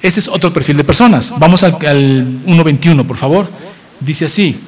Ese 0.01 0.21
es 0.21 0.29
otro 0.29 0.53
perfil 0.53 0.79
de 0.79 0.85
personas. 0.85 1.35
Vamos 1.39 1.63
al, 1.65 1.73
al 1.87 2.27
1.21, 2.47 3.07
por 3.07 3.17
favor. 3.17 3.49
Dice 4.01 4.25
así. 4.27 4.59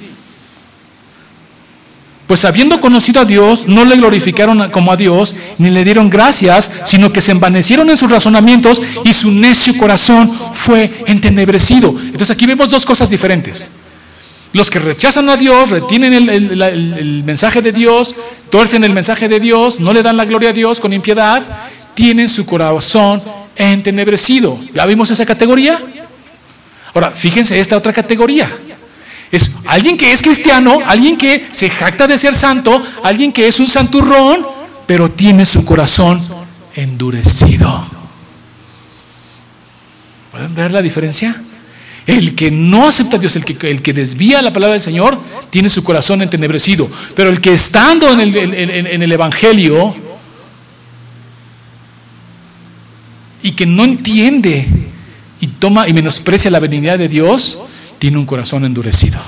Pues 2.28 2.44
habiendo 2.44 2.78
conocido 2.78 3.22
a 3.22 3.24
Dios, 3.24 3.68
no 3.68 3.86
le 3.86 3.96
glorificaron 3.96 4.70
como 4.70 4.92
a 4.92 4.96
Dios, 4.96 5.34
ni 5.56 5.70
le 5.70 5.82
dieron 5.82 6.10
gracias, 6.10 6.82
sino 6.84 7.10
que 7.10 7.22
se 7.22 7.32
envanecieron 7.32 7.88
en 7.88 7.96
sus 7.96 8.10
razonamientos 8.10 8.82
y 9.02 9.14
su 9.14 9.32
necio 9.32 9.74
corazón 9.78 10.30
fue 10.52 10.92
entenebrecido. 11.06 11.88
Entonces 11.88 12.28
aquí 12.28 12.44
vemos 12.44 12.68
dos 12.68 12.84
cosas 12.84 13.08
diferentes. 13.08 13.70
Los 14.52 14.70
que 14.70 14.78
rechazan 14.78 15.30
a 15.30 15.38
Dios, 15.38 15.70
retienen 15.70 16.12
el, 16.12 17.22
mensaje 17.24 17.62
de 17.62 17.72
Dios, 17.72 18.14
tuercen 18.50 18.84
el 18.84 18.92
mensaje 18.92 19.26
de 19.26 19.40
Dios, 19.40 19.80
no 19.80 19.94
le 19.94 20.02
dan 20.02 20.18
la 20.18 20.26
gloria 20.26 20.50
a 20.50 20.52
Dios 20.52 20.80
con 20.80 20.92
impiedad, 20.92 21.42
tienen 21.94 22.28
su 22.28 22.44
corazón 22.44 23.22
entenebrecido. 23.56 24.60
¿Ya 24.74 24.84
vimos 24.84 25.10
esa 25.10 25.24
categoría? 25.24 25.80
Ahora, 26.92 27.10
fíjense 27.10 27.58
esta 27.58 27.78
otra 27.78 27.94
categoría. 27.94 28.50
Es 29.30 29.56
alguien 29.66 29.96
que 29.96 30.12
es 30.12 30.22
cristiano, 30.22 30.78
alguien 30.86 31.16
que 31.16 31.46
se 31.50 31.68
jacta 31.68 32.06
de 32.06 32.16
ser 32.16 32.34
santo, 32.34 32.82
alguien 33.02 33.32
que 33.32 33.46
es 33.46 33.60
un 33.60 33.66
santurrón, 33.66 34.46
pero 34.86 35.10
tiene 35.10 35.44
su 35.44 35.64
corazón 35.64 36.20
endurecido. 36.74 37.84
¿Pueden 40.30 40.54
ver 40.54 40.72
la 40.72 40.80
diferencia? 40.80 41.40
El 42.06 42.34
que 42.34 42.50
no 42.50 42.88
acepta 42.88 43.16
a 43.16 43.20
Dios, 43.20 43.36
el 43.36 43.44
que, 43.44 43.70
el 43.70 43.82
que 43.82 43.92
desvía 43.92 44.40
la 44.40 44.52
palabra 44.52 44.72
del 44.72 44.82
Señor, 44.82 45.20
tiene 45.50 45.68
su 45.68 45.84
corazón 45.84 46.22
entenebrecido. 46.22 46.88
Pero 47.14 47.28
el 47.28 47.42
que 47.42 47.52
estando 47.52 48.10
en 48.10 48.20
el, 48.20 48.34
en 48.34 49.02
el 49.02 49.12
Evangelio 49.12 49.94
y 53.42 53.52
que 53.52 53.66
no 53.66 53.84
entiende 53.84 54.66
y 55.40 55.46
toma 55.46 55.86
y 55.86 55.92
menosprecia 55.92 56.50
la 56.50 56.60
benignidad 56.60 56.98
de 56.98 57.08
Dios, 57.08 57.60
tiene 57.98 58.18
un 58.18 58.26
corazón 58.26 58.64
endurecido. 58.64 59.18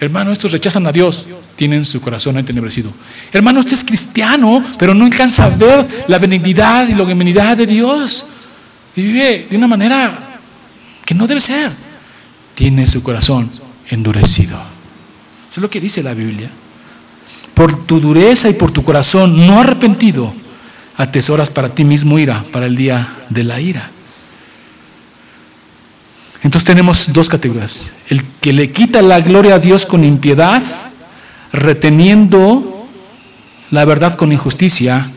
Hermano, 0.00 0.32
estos 0.32 0.52
rechazan 0.52 0.86
a 0.86 0.92
Dios, 0.92 1.28
tienen 1.56 1.84
su 1.84 2.00
corazón 2.00 2.38
entenebrecido. 2.38 2.90
Hermano, 3.32 3.60
usted 3.60 3.74
es 3.74 3.84
cristiano, 3.84 4.64
pero 4.78 4.94
no 4.94 5.04
alcanza 5.04 5.44
a 5.44 5.50
ver 5.50 6.04
la 6.08 6.18
benignidad 6.18 6.88
y 6.88 6.94
la 6.94 7.04
benignidad 7.04 7.56
de 7.56 7.66
Dios. 7.66 8.26
vive 8.96 9.46
de 9.50 9.56
una 9.56 9.68
manera 9.68 10.38
que 11.04 11.14
no 11.14 11.26
debe 11.26 11.40
ser, 11.40 11.70
tiene 12.54 12.86
su 12.86 13.02
corazón 13.02 13.50
endurecido. 13.90 14.56
Eso 14.56 15.58
es 15.60 15.62
lo 15.62 15.68
que 15.68 15.80
dice 15.80 16.02
la 16.02 16.14
Biblia. 16.14 16.50
Por 17.52 17.84
tu 17.84 18.00
dureza 18.00 18.48
y 18.48 18.54
por 18.54 18.72
tu 18.72 18.82
corazón 18.82 19.46
no 19.46 19.60
arrepentido, 19.60 20.32
atesoras 20.96 21.50
para 21.50 21.74
ti 21.74 21.84
mismo 21.84 22.18
ira, 22.18 22.42
para 22.52 22.64
el 22.66 22.76
día 22.76 23.26
de 23.28 23.44
la 23.44 23.60
ira. 23.60 23.90
Entonces 26.42 26.66
tenemos 26.66 27.12
dos 27.12 27.28
categorías. 27.28 27.92
El 28.08 28.24
que 28.40 28.52
le 28.52 28.72
quita 28.72 29.02
la 29.02 29.20
gloria 29.20 29.56
a 29.56 29.58
Dios 29.58 29.84
con 29.86 30.04
impiedad, 30.04 30.62
reteniendo 31.52 32.86
la 33.70 33.84
verdad 33.84 34.14
con 34.14 34.32
injusticia, 34.32 35.10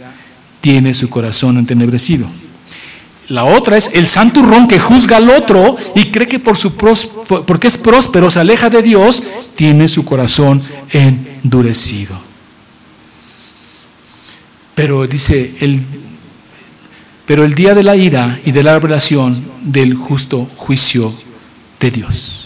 tiene 0.61 0.93
su 0.93 1.09
corazón 1.09 1.57
entenebrecido. 1.57 2.27
La 3.29 3.45
otra 3.45 3.77
es 3.77 3.93
el 3.93 4.05
santurrón 4.05 4.67
que 4.67 4.79
juzga 4.79 5.17
al 5.17 5.29
otro 5.29 5.77
y 5.95 6.11
cree 6.11 6.27
que 6.27 6.39
por 6.39 6.57
su 6.57 6.75
porque 6.75 7.67
es 7.67 7.77
próspero 7.77 8.29
se 8.29 8.39
aleja 8.39 8.69
de 8.69 8.81
Dios, 8.81 9.23
tiene 9.55 9.87
su 9.87 10.03
corazón 10.03 10.61
endurecido. 10.91 12.19
Pero 14.75 15.07
dice 15.07 15.53
el 15.61 15.81
pero 17.25 17.43
el 17.43 17.55
día 17.55 17.73
de 17.73 17.83
la 17.83 17.95
ira 17.95 18.39
y 18.45 18.51
de 18.51 18.63
la 18.63 18.73
revelación 18.73 19.45
del 19.61 19.95
justo 19.95 20.47
juicio 20.55 21.13
de 21.79 21.91
Dios. 21.91 22.39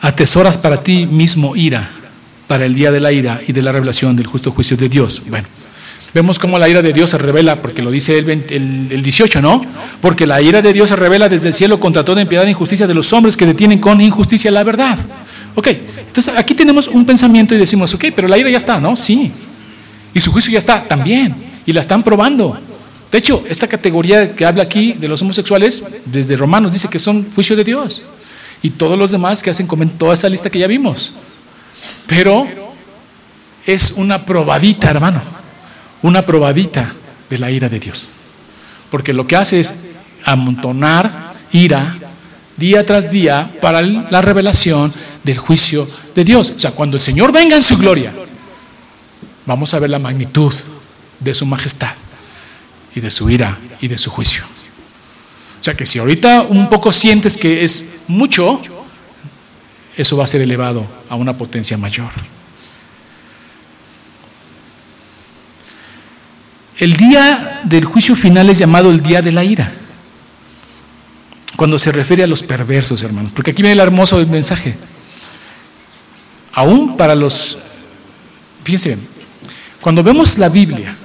Atesoras 0.00 0.58
para 0.58 0.82
ti 0.82 1.06
mismo 1.06 1.54
ira, 1.54 1.90
para 2.48 2.64
el 2.64 2.74
día 2.74 2.90
de 2.90 3.00
la 3.00 3.12
ira 3.12 3.40
y 3.46 3.52
de 3.52 3.62
la 3.62 3.72
revelación 3.72 4.16
del 4.16 4.26
justo 4.26 4.50
juicio 4.50 4.76
de 4.76 4.88
Dios. 4.88 5.22
Bueno, 5.28 5.46
Vemos 6.14 6.38
cómo 6.38 6.58
la 6.58 6.68
ira 6.68 6.82
de 6.82 6.92
Dios 6.92 7.08
se 7.08 7.16
revela, 7.16 7.62
porque 7.62 7.80
lo 7.80 7.90
dice 7.90 8.18
el, 8.18 9.02
18, 9.02 9.40
¿no? 9.40 9.62
Porque 10.02 10.26
la 10.26 10.42
ira 10.42 10.60
de 10.60 10.72
Dios 10.74 10.90
se 10.90 10.96
revela 10.96 11.26
desde 11.28 11.48
el 11.48 11.54
cielo 11.54 11.80
contra 11.80 12.04
toda 12.04 12.20
impiedad 12.20 12.44
e 12.46 12.50
injusticia 12.50 12.86
de 12.86 12.92
los 12.92 13.10
hombres 13.14 13.34
que 13.34 13.46
detienen 13.46 13.78
con 13.78 13.98
injusticia 14.00 14.50
la 14.50 14.62
verdad. 14.62 14.98
Ok, 15.54 15.68
entonces 15.68 16.34
aquí 16.36 16.52
tenemos 16.54 16.86
un 16.88 17.06
pensamiento 17.06 17.54
y 17.54 17.58
decimos, 17.58 17.94
ok, 17.94 18.06
pero 18.14 18.28
la 18.28 18.36
ira 18.36 18.50
ya 18.50 18.58
está, 18.58 18.78
¿no? 18.78 18.94
Sí. 18.94 19.32
Y 20.14 20.20
su 20.20 20.32
juicio 20.32 20.52
ya 20.52 20.58
está, 20.58 20.86
también. 20.86 21.34
Y 21.64 21.72
la 21.72 21.80
están 21.80 22.02
probando. 22.02 22.58
De 23.10 23.18
hecho, 23.18 23.44
esta 23.48 23.68
categoría 23.68 24.34
que 24.34 24.44
habla 24.44 24.62
aquí 24.62 24.94
de 24.94 25.08
los 25.08 25.20
homosexuales, 25.22 25.84
desde 26.06 26.36
Romanos 26.36 26.72
dice 26.72 26.88
que 26.88 26.98
son 26.98 27.30
juicio 27.34 27.56
de 27.56 27.64
Dios. 27.64 28.04
Y 28.62 28.70
todos 28.70 28.98
los 28.98 29.10
demás 29.10 29.42
que 29.42 29.50
hacen 29.50 29.66
toda 29.98 30.14
esa 30.14 30.28
lista 30.28 30.50
que 30.50 30.58
ya 30.58 30.66
vimos. 30.66 31.12
Pero 32.06 32.46
es 33.66 33.92
una 33.92 34.24
probadita, 34.24 34.90
hermano 34.90 35.20
una 36.02 36.26
probadita 36.26 36.92
de 37.30 37.38
la 37.38 37.50
ira 37.50 37.68
de 37.68 37.78
Dios. 37.78 38.08
Porque 38.90 39.12
lo 39.12 39.26
que 39.26 39.36
hace 39.36 39.60
es 39.60 39.84
amontonar 40.24 41.32
ira 41.52 41.96
día 42.56 42.84
tras 42.84 43.10
día 43.10 43.50
para 43.60 43.80
la 43.82 44.20
revelación 44.20 44.92
del 45.22 45.38
juicio 45.38 45.86
de 46.14 46.24
Dios. 46.24 46.52
O 46.56 46.60
sea, 46.60 46.72
cuando 46.72 46.96
el 46.96 47.02
Señor 47.02 47.32
venga 47.32 47.56
en 47.56 47.62
su 47.62 47.78
gloria, 47.78 48.12
vamos 49.46 49.74
a 49.74 49.78
ver 49.78 49.90
la 49.90 49.98
magnitud 49.98 50.54
de 51.20 51.34
su 51.34 51.46
majestad 51.46 51.94
y 52.94 53.00
de 53.00 53.10
su 53.10 53.30
ira 53.30 53.58
y 53.80 53.88
de 53.88 53.98
su 53.98 54.10
juicio. 54.10 54.44
O 55.60 55.64
sea 55.64 55.74
que 55.74 55.86
si 55.86 55.98
ahorita 55.98 56.42
un 56.42 56.68
poco 56.68 56.90
sientes 56.90 57.36
que 57.36 57.62
es 57.64 57.90
mucho, 58.08 58.60
eso 59.96 60.16
va 60.16 60.24
a 60.24 60.26
ser 60.26 60.40
elevado 60.42 60.86
a 61.08 61.14
una 61.16 61.36
potencia 61.36 61.76
mayor. 61.76 62.10
El 66.78 66.96
día 66.96 67.60
del 67.64 67.84
juicio 67.84 68.16
final 68.16 68.50
es 68.50 68.58
llamado 68.58 68.90
el 68.90 69.02
día 69.02 69.22
de 69.22 69.30
la 69.30 69.44
ira. 69.44 69.72
Cuando 71.56 71.78
se 71.78 71.92
refiere 71.92 72.24
a 72.24 72.26
los 72.26 72.42
perversos, 72.42 73.02
hermanos. 73.04 73.30
Porque 73.32 73.52
aquí 73.52 73.62
viene 73.62 73.74
el 73.74 73.80
hermoso 73.80 74.24
mensaje. 74.26 74.74
Aún 76.52 76.96
para 76.96 77.14
los... 77.14 77.58
Fíjense, 78.64 78.98
cuando 79.82 80.04
vemos 80.04 80.38
la 80.38 80.48
Biblia 80.48 80.96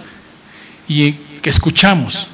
y 0.87 1.11
que 1.11 1.49
escuchamos 1.49 2.27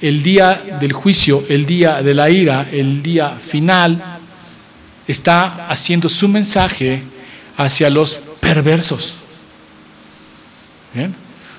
el 0.00 0.22
día 0.22 0.78
del 0.80 0.94
juicio, 0.94 1.44
el 1.50 1.66
día 1.66 2.02
de 2.02 2.14
la 2.14 2.30
ira, 2.30 2.66
el 2.72 3.02
día 3.02 3.36
final, 3.38 4.02
está 5.06 5.68
haciendo 5.68 6.08
su 6.08 6.28
mensaje 6.28 7.02
hacia 7.58 7.90
los 7.90 8.14
perversos. 8.40 9.16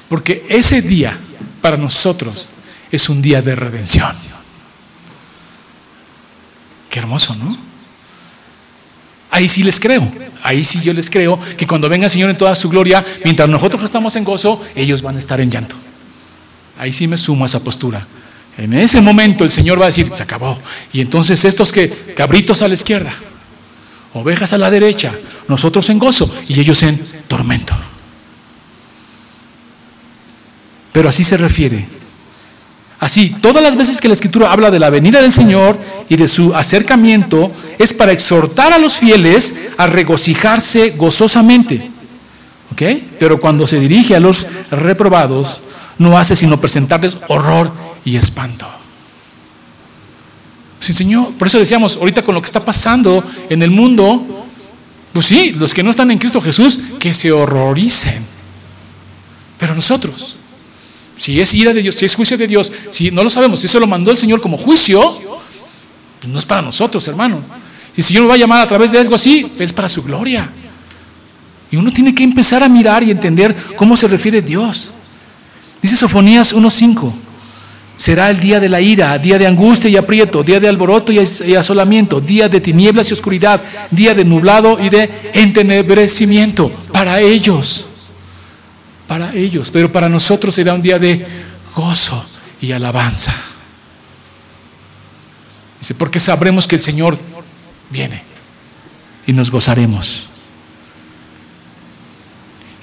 Porque 0.09 0.47
ese 0.49 0.81
día 0.81 1.15
para 1.61 1.77
nosotros 1.77 2.49
es 2.91 3.09
un 3.09 3.21
día 3.21 3.43
de 3.43 3.55
redención. 3.55 4.15
Qué 6.89 6.97
hermoso, 6.97 7.35
¿no? 7.35 7.66
Ahí 9.29 9.49
sí 9.49 9.63
les 9.63 9.79
creo, 9.79 10.09
ahí 10.41 10.63
sí 10.63 10.79
yo 10.81 10.93
les 10.93 11.09
creo 11.09 11.39
que 11.57 11.67
cuando 11.67 11.89
venga 11.89 12.05
el 12.05 12.11
Señor 12.11 12.29
en 12.29 12.37
toda 12.37 12.55
su 12.55 12.69
gloria, 12.69 13.03
mientras 13.23 13.49
nosotros 13.49 13.83
estamos 13.83 14.15
en 14.15 14.23
gozo, 14.23 14.61
ellos 14.75 15.01
van 15.01 15.17
a 15.17 15.19
estar 15.19 15.41
en 15.41 15.51
llanto. 15.51 15.75
Ahí 16.77 16.93
sí 16.93 17.07
me 17.07 17.17
sumo 17.17 17.43
a 17.43 17.47
esa 17.47 17.63
postura. 17.63 18.05
En 18.57 18.73
ese 18.73 19.01
momento 19.01 19.43
el 19.43 19.51
Señor 19.51 19.79
va 19.79 19.85
a 19.85 19.87
decir, 19.87 20.09
se 20.13 20.23
acabó. 20.23 20.57
Y 20.93 21.01
entonces 21.01 21.43
estos 21.45 21.71
que, 21.71 21.89
cabritos 22.15 22.61
a 22.61 22.67
la 22.67 22.73
izquierda, 22.73 23.13
ovejas 24.13 24.53
a 24.53 24.57
la 24.57 24.71
derecha, 24.71 25.13
nosotros 25.47 25.89
en 25.89 25.99
gozo 25.99 26.33
y 26.47 26.59
ellos 26.59 26.81
en 26.83 27.01
tormento. 27.27 27.75
Pero 30.91 31.09
así 31.09 31.23
se 31.23 31.37
refiere. 31.37 31.96
Así, 32.99 33.35
todas 33.41 33.61
las 33.61 33.75
veces 33.75 34.01
que 34.01 34.07
la 34.07 34.15
Escritura 34.15 34.51
habla 34.51 34.71
de 34.71 34.79
la 34.79 34.89
venida 34.89 35.21
del 35.21 35.31
Señor 35.31 35.77
y 36.09 36.15
de 36.15 36.27
su 36.27 36.55
acercamiento, 36.55 37.51
es 37.77 37.93
para 37.93 38.11
exhortar 38.11 38.73
a 38.73 38.79
los 38.79 38.97
fieles 38.97 39.59
a 39.77 39.85
regocijarse 39.85 40.91
gozosamente. 40.91 41.91
¿Ok? 42.71 42.81
Pero 43.19 43.39
cuando 43.39 43.67
se 43.67 43.79
dirige 43.79 44.15
a 44.15 44.19
los 44.19 44.47
reprobados, 44.71 45.61
no 45.99 46.17
hace 46.17 46.35
sino 46.35 46.57
presentarles 46.57 47.17
horror 47.27 47.71
y 48.03 48.15
espanto. 48.15 48.67
Sí, 50.79 50.93
Señor, 50.93 51.33
por 51.33 51.47
eso 51.47 51.59
decíamos, 51.59 51.97
ahorita 51.97 52.23
con 52.23 52.33
lo 52.33 52.41
que 52.41 52.45
está 52.45 52.63
pasando 52.63 53.23
en 53.49 53.61
el 53.61 53.71
mundo, 53.71 54.47
pues 55.13 55.25
sí, 55.25 55.51
los 55.51 55.73
que 55.73 55.83
no 55.83 55.91
están 55.91 56.11
en 56.11 56.17
Cristo 56.17 56.41
Jesús, 56.41 56.79
que 56.99 57.13
se 57.13 57.31
horroricen. 57.31 58.23
Pero 59.57 59.75
nosotros, 59.75 60.36
si 61.17 61.41
es 61.41 61.53
ira 61.53 61.73
de 61.73 61.81
Dios, 61.81 61.95
si 61.95 62.05
es 62.05 62.15
juicio 62.15 62.37
de 62.37 62.47
Dios, 62.47 62.71
si 62.91 63.11
no 63.11 63.23
lo 63.23 63.29
sabemos, 63.29 63.59
si 63.59 63.65
eso 63.67 63.79
lo 63.79 63.87
mandó 63.87 64.11
el 64.11 64.17
Señor 64.17 64.39
como 64.39 64.57
juicio, 64.57 65.01
pues 66.19 66.31
no 66.31 66.39
es 66.39 66.45
para 66.45 66.61
nosotros, 66.61 67.07
hermano. 67.07 67.43
Si 67.91 68.01
el 68.01 68.07
Señor 68.07 68.23
nos 68.23 68.31
va 68.31 68.35
a 68.35 68.37
llamar 68.37 68.61
a 68.61 68.67
través 68.67 68.91
de 68.91 68.99
algo 68.99 69.15
así, 69.15 69.47
es 69.57 69.73
para 69.73 69.89
su 69.89 70.03
gloria. 70.03 70.49
Y 71.71 71.75
uno 71.75 71.91
tiene 71.91 72.15
que 72.15 72.23
empezar 72.23 72.63
a 72.63 72.69
mirar 72.69 73.03
y 73.03 73.11
entender 73.11 73.55
cómo 73.75 73.97
se 73.97 74.07
refiere 74.07 74.41
Dios. 74.41 74.91
Dice 75.81 75.95
Sofonías 75.95 76.55
1.5. 76.55 77.13
Será 77.97 78.29
el 78.29 78.39
día 78.39 78.59
de 78.59 78.69
la 78.69 78.79
ira, 78.79 79.17
día 79.17 79.39
de 79.39 79.47
angustia 79.47 79.89
y 79.89 79.97
aprieto, 79.97 80.43
día 80.43 80.59
de 80.59 80.67
alboroto 80.69 81.11
y 81.11 81.55
asolamiento, 81.55 82.21
día 82.21 82.47
de 82.47 82.61
tinieblas 82.61 83.09
y 83.09 83.13
oscuridad, 83.13 83.59
día 83.89 84.13
de 84.13 84.23
nublado 84.23 84.77
y 84.79 84.89
de 84.89 85.09
entenebrecimiento 85.33 86.69
para 86.91 87.19
ellos, 87.19 87.89
para 89.07 89.33
ellos, 89.33 89.71
pero 89.71 89.91
para 89.91 90.09
nosotros 90.09 90.53
será 90.53 90.73
un 90.73 90.81
día 90.81 90.99
de 90.99 91.25
gozo 91.75 92.23
y 92.61 92.71
alabanza. 92.71 93.33
Dice, 95.79 95.95
porque 95.95 96.19
sabremos 96.19 96.67
que 96.67 96.75
el 96.75 96.81
Señor 96.81 97.17
viene 97.89 98.23
y 99.25 99.33
nos 99.33 99.51
gozaremos. 99.51 100.29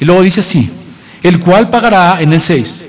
Y 0.01 0.05
luego 0.05 0.22
dice 0.22 0.41
así, 0.41 0.70
el 1.22 1.41
cual 1.41 1.70
pagará 1.70 2.20
en 2.20 2.33
el 2.33 2.41
6 2.41 2.89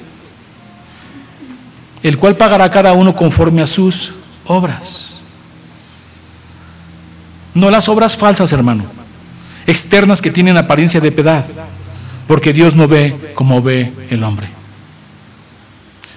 el 2.06 2.20
cual 2.20 2.38
pagará 2.38 2.70
cada 2.70 2.94
uno 2.94 3.16
conforme 3.16 3.64
a 3.64 3.68
sus 3.68 4.14
obras. 4.46 5.16
No 7.56 7.72
las 7.72 7.90
obras 7.90 8.16
falsas, 8.16 8.54
hermano, 8.54 8.86
externas 9.66 10.22
que 10.22 10.30
tienen 10.30 10.56
apariencia 10.56 11.00
de 11.00 11.12
piedad, 11.12 11.44
porque 12.28 12.54
Dios 12.54 12.76
no 12.76 12.88
ve 12.88 13.34
como 13.36 13.62
ve 13.62 13.92
el 14.10 14.24
hombre. 14.24 14.48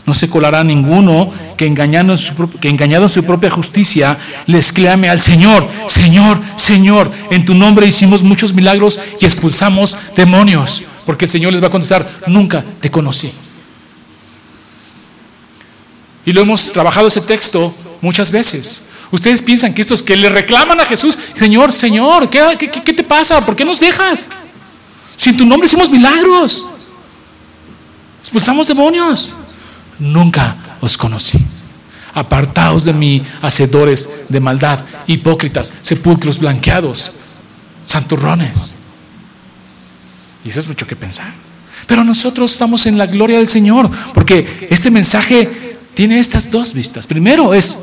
No 0.07 0.15
se 0.15 0.31
colará 0.31 0.65
ninguno 0.65 1.31
que 1.57 1.67
engañado, 1.67 2.13
en 2.13 3.09
su, 3.09 3.25
propia 3.25 3.51
justicia 3.51 4.17
les 4.47 4.73
clame 4.73 5.11
al 5.11 5.21
Señor, 5.21 5.69
Señor, 5.87 6.41
Señor, 6.57 7.13
en 7.31 7.45
tu 7.45 7.55
nombre 7.55 7.87
hicimos 7.87 8.23
muchos 8.23 8.55
milagros 8.55 8.99
y 9.21 9.27
expulsamos 9.27 9.99
demonios, 10.17 10.85
porque 11.05 11.27
el 11.27 11.31
Señor 11.31 11.53
les 11.53 11.63
va 11.63 11.67
a 11.67 11.71
contestar, 11.71 12.09
nunca 12.27 12.65
te 12.81 12.91
conocí. 12.91 13.31
Y 16.25 16.33
lo 16.33 16.41
hemos 16.41 16.73
trabajado 16.73 17.09
ese 17.09 17.21
texto 17.21 17.73
muchas 18.01 18.33
veces. 18.33 18.87
Ustedes 19.11 19.43
piensan 19.43 19.75
que 19.75 19.83
estos 19.83 20.03
que 20.03 20.17
le 20.17 20.29
reclaman 20.29 20.81
a 20.81 20.85
Jesús, 20.85 21.19
Señor, 21.35 21.73
Señor, 21.73 22.29
¿qué, 22.29 22.57
qué, 22.59 22.93
te 22.93 23.03
pasa? 23.03 23.45
¿Por 23.45 23.57
qué 23.57 23.65
nos 23.65 23.81
dejas? 23.81 24.29
Si 25.19 25.31
en 25.31 25.37
tu 25.37 25.45
nombre 25.45 25.67
hicimos 25.67 25.91
milagros, 25.91 26.69
expulsamos 28.21 28.69
demonios. 28.69 29.35
Nunca 29.99 30.57
os 30.81 30.97
conocí. 30.97 31.39
Apartaos 32.15 32.85
de 32.85 32.93
mí, 32.93 33.23
hacedores 33.43 34.11
de 34.29 34.41
maldad, 34.41 34.79
hipócritas, 35.07 35.75
sepulcros 35.83 36.39
blanqueados, 36.39 37.13
santurrones. 37.85 38.77
Y 40.45 40.49
eso 40.49 40.61
es 40.61 40.69
mucho 40.69 40.87
que 40.87 40.97
pensar. 40.97 41.35
Pero 41.87 42.05
nosotros 42.05 42.53
estamos 42.53 42.87
en 42.87 42.97
la 42.97 43.07
gloria 43.07 43.39
del 43.39 43.49
Señor, 43.49 43.91
porque 44.15 44.69
este 44.71 44.91
mensaje 44.91 45.79
tiene 45.95 46.21
estas 46.21 46.51
dos 46.51 46.73
vistas. 46.75 47.09
Primero 47.09 47.53
es, 47.53 47.79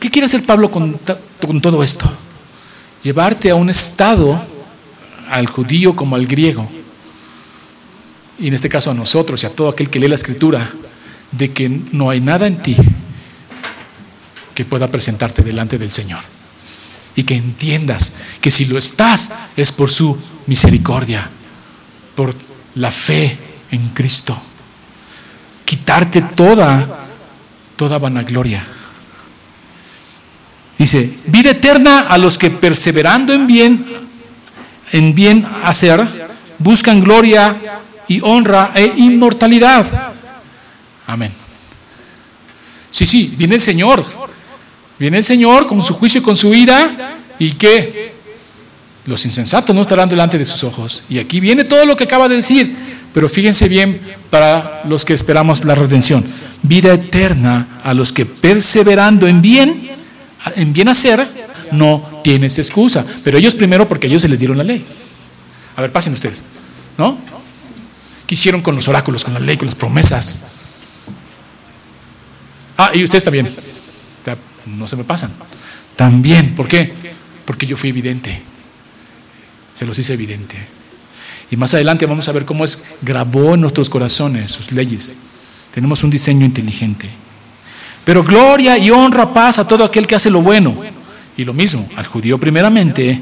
¿qué 0.00 0.10
quiere 0.10 0.24
hacer 0.24 0.46
Pablo 0.46 0.70
con, 0.70 0.98
todo 1.60 1.82
esto? 1.82 2.10
Llevarte 3.02 3.50
a 3.50 3.54
un 3.54 3.68
estado, 3.68 4.40
al 5.30 5.46
judío 5.46 5.96
como 5.96 6.16
al 6.16 6.26
griego, 6.26 6.68
y 8.38 8.48
en 8.48 8.54
este 8.54 8.68
caso 8.68 8.90
a 8.90 8.94
nosotros 8.94 9.42
y 9.42 9.46
a 9.46 9.54
todo 9.54 9.68
aquel 9.68 9.90
que 9.90 9.98
lee 9.98 10.08
la 10.08 10.14
escritura, 10.14 10.70
de 11.30 11.52
que 11.52 11.68
no 11.68 12.10
hay 12.10 12.20
nada 12.20 12.46
en 12.46 12.60
ti 12.60 12.76
que 14.54 14.64
pueda 14.64 14.88
presentarte 14.88 15.42
delante 15.42 15.78
del 15.78 15.90
Señor. 15.90 16.20
Y 17.14 17.24
que 17.24 17.34
entiendas 17.34 18.16
que 18.40 18.50
si 18.50 18.66
lo 18.66 18.78
estás 18.78 19.34
es 19.56 19.72
por 19.72 19.90
su 19.90 20.16
misericordia, 20.46 21.28
por 22.14 22.34
la 22.74 22.90
fe 22.90 23.36
en 23.70 23.88
Cristo 23.90 24.40
quitarte 25.70 26.20
toda, 26.34 27.06
toda 27.76 27.96
vanagloria. 27.98 28.66
Dice, 30.76 31.14
vida 31.26 31.50
eterna 31.50 32.08
a 32.08 32.18
los 32.18 32.38
que 32.38 32.50
perseverando 32.50 33.32
en 33.32 33.46
bien, 33.46 33.86
en 34.92 35.14
bien 35.14 35.46
hacer, 35.64 36.06
buscan 36.58 37.00
gloria 37.00 37.56
y 38.08 38.20
honra 38.22 38.72
e 38.74 38.92
inmortalidad. 38.96 39.86
Amén. 41.06 41.32
Sí, 42.90 43.06
sí, 43.06 43.34
viene 43.36 43.54
el 43.54 43.60
Señor. 43.60 44.04
Viene 44.98 45.18
el 45.18 45.24
Señor 45.24 45.66
con 45.66 45.80
su 45.80 45.94
juicio 45.94 46.20
y 46.20 46.24
con 46.24 46.36
su 46.36 46.54
ira. 46.54 47.16
¿Y 47.38 47.52
qué? 47.52 48.12
Los 49.06 49.24
insensatos 49.24 49.74
no 49.74 49.82
estarán 49.82 50.08
delante 50.08 50.38
de 50.38 50.44
sus 50.44 50.62
ojos. 50.64 51.04
Y 51.08 51.18
aquí 51.18 51.40
viene 51.40 51.64
todo 51.64 51.86
lo 51.86 51.96
que 51.96 52.04
acaba 52.04 52.28
de 52.28 52.36
decir. 52.36 52.76
Pero 53.14 53.28
fíjense 53.28 53.68
bien 53.68 54.00
para 54.28 54.82
los 54.86 55.04
que 55.04 55.14
esperamos 55.14 55.64
la 55.64 55.74
redención. 55.74 56.24
Vida 56.62 56.92
eterna 56.92 57.80
a 57.82 57.94
los 57.94 58.12
que 58.12 58.26
perseverando 58.26 59.26
en 59.26 59.40
bien, 59.40 59.90
en 60.56 60.72
bien 60.72 60.88
hacer, 60.88 61.26
no 61.72 62.09
tienes 62.22 62.58
excusa. 62.58 63.04
Pero 63.24 63.38
ellos 63.38 63.54
primero 63.54 63.88
porque 63.88 64.06
ellos 64.06 64.22
se 64.22 64.28
les 64.28 64.40
dieron 64.40 64.58
la 64.58 64.64
ley. 64.64 64.84
A 65.76 65.80
ver, 65.80 65.92
pasen 65.92 66.12
ustedes. 66.12 66.44
¿No? 66.98 67.18
¿Qué 68.26 68.34
hicieron 68.34 68.60
con 68.60 68.76
los 68.76 68.86
oráculos, 68.88 69.24
con 69.24 69.34
la 69.34 69.40
ley, 69.40 69.56
con 69.56 69.66
las 69.66 69.74
promesas? 69.74 70.44
Ah, 72.76 72.90
y 72.94 73.04
ustedes 73.04 73.24
también. 73.24 73.48
No 74.66 74.86
se 74.86 74.96
me 74.96 75.04
pasan. 75.04 75.32
También. 75.96 76.54
¿Por 76.54 76.68
qué? 76.68 76.92
Porque 77.44 77.66
yo 77.66 77.76
fui 77.76 77.90
evidente. 77.90 78.42
Se 79.74 79.86
los 79.86 79.98
hice 79.98 80.12
evidente. 80.12 80.56
Y 81.50 81.56
más 81.56 81.74
adelante 81.74 82.06
vamos 82.06 82.28
a 82.28 82.32
ver 82.32 82.44
cómo 82.44 82.64
es 82.64 82.84
grabó 83.02 83.54
en 83.54 83.62
nuestros 83.62 83.90
corazones 83.90 84.50
sus 84.52 84.70
leyes. 84.72 85.16
Tenemos 85.72 86.04
un 86.04 86.10
diseño 86.10 86.46
inteligente. 86.46 87.08
Pero 88.04 88.22
gloria 88.22 88.78
y 88.78 88.90
honra, 88.90 89.32
paz 89.32 89.58
a 89.58 89.66
todo 89.66 89.84
aquel 89.84 90.06
que 90.06 90.14
hace 90.14 90.30
lo 90.30 90.42
bueno. 90.42 90.76
Y 91.40 91.44
lo 91.46 91.54
mismo, 91.54 91.88
al 91.96 92.04
judío 92.04 92.36
primeramente 92.36 93.18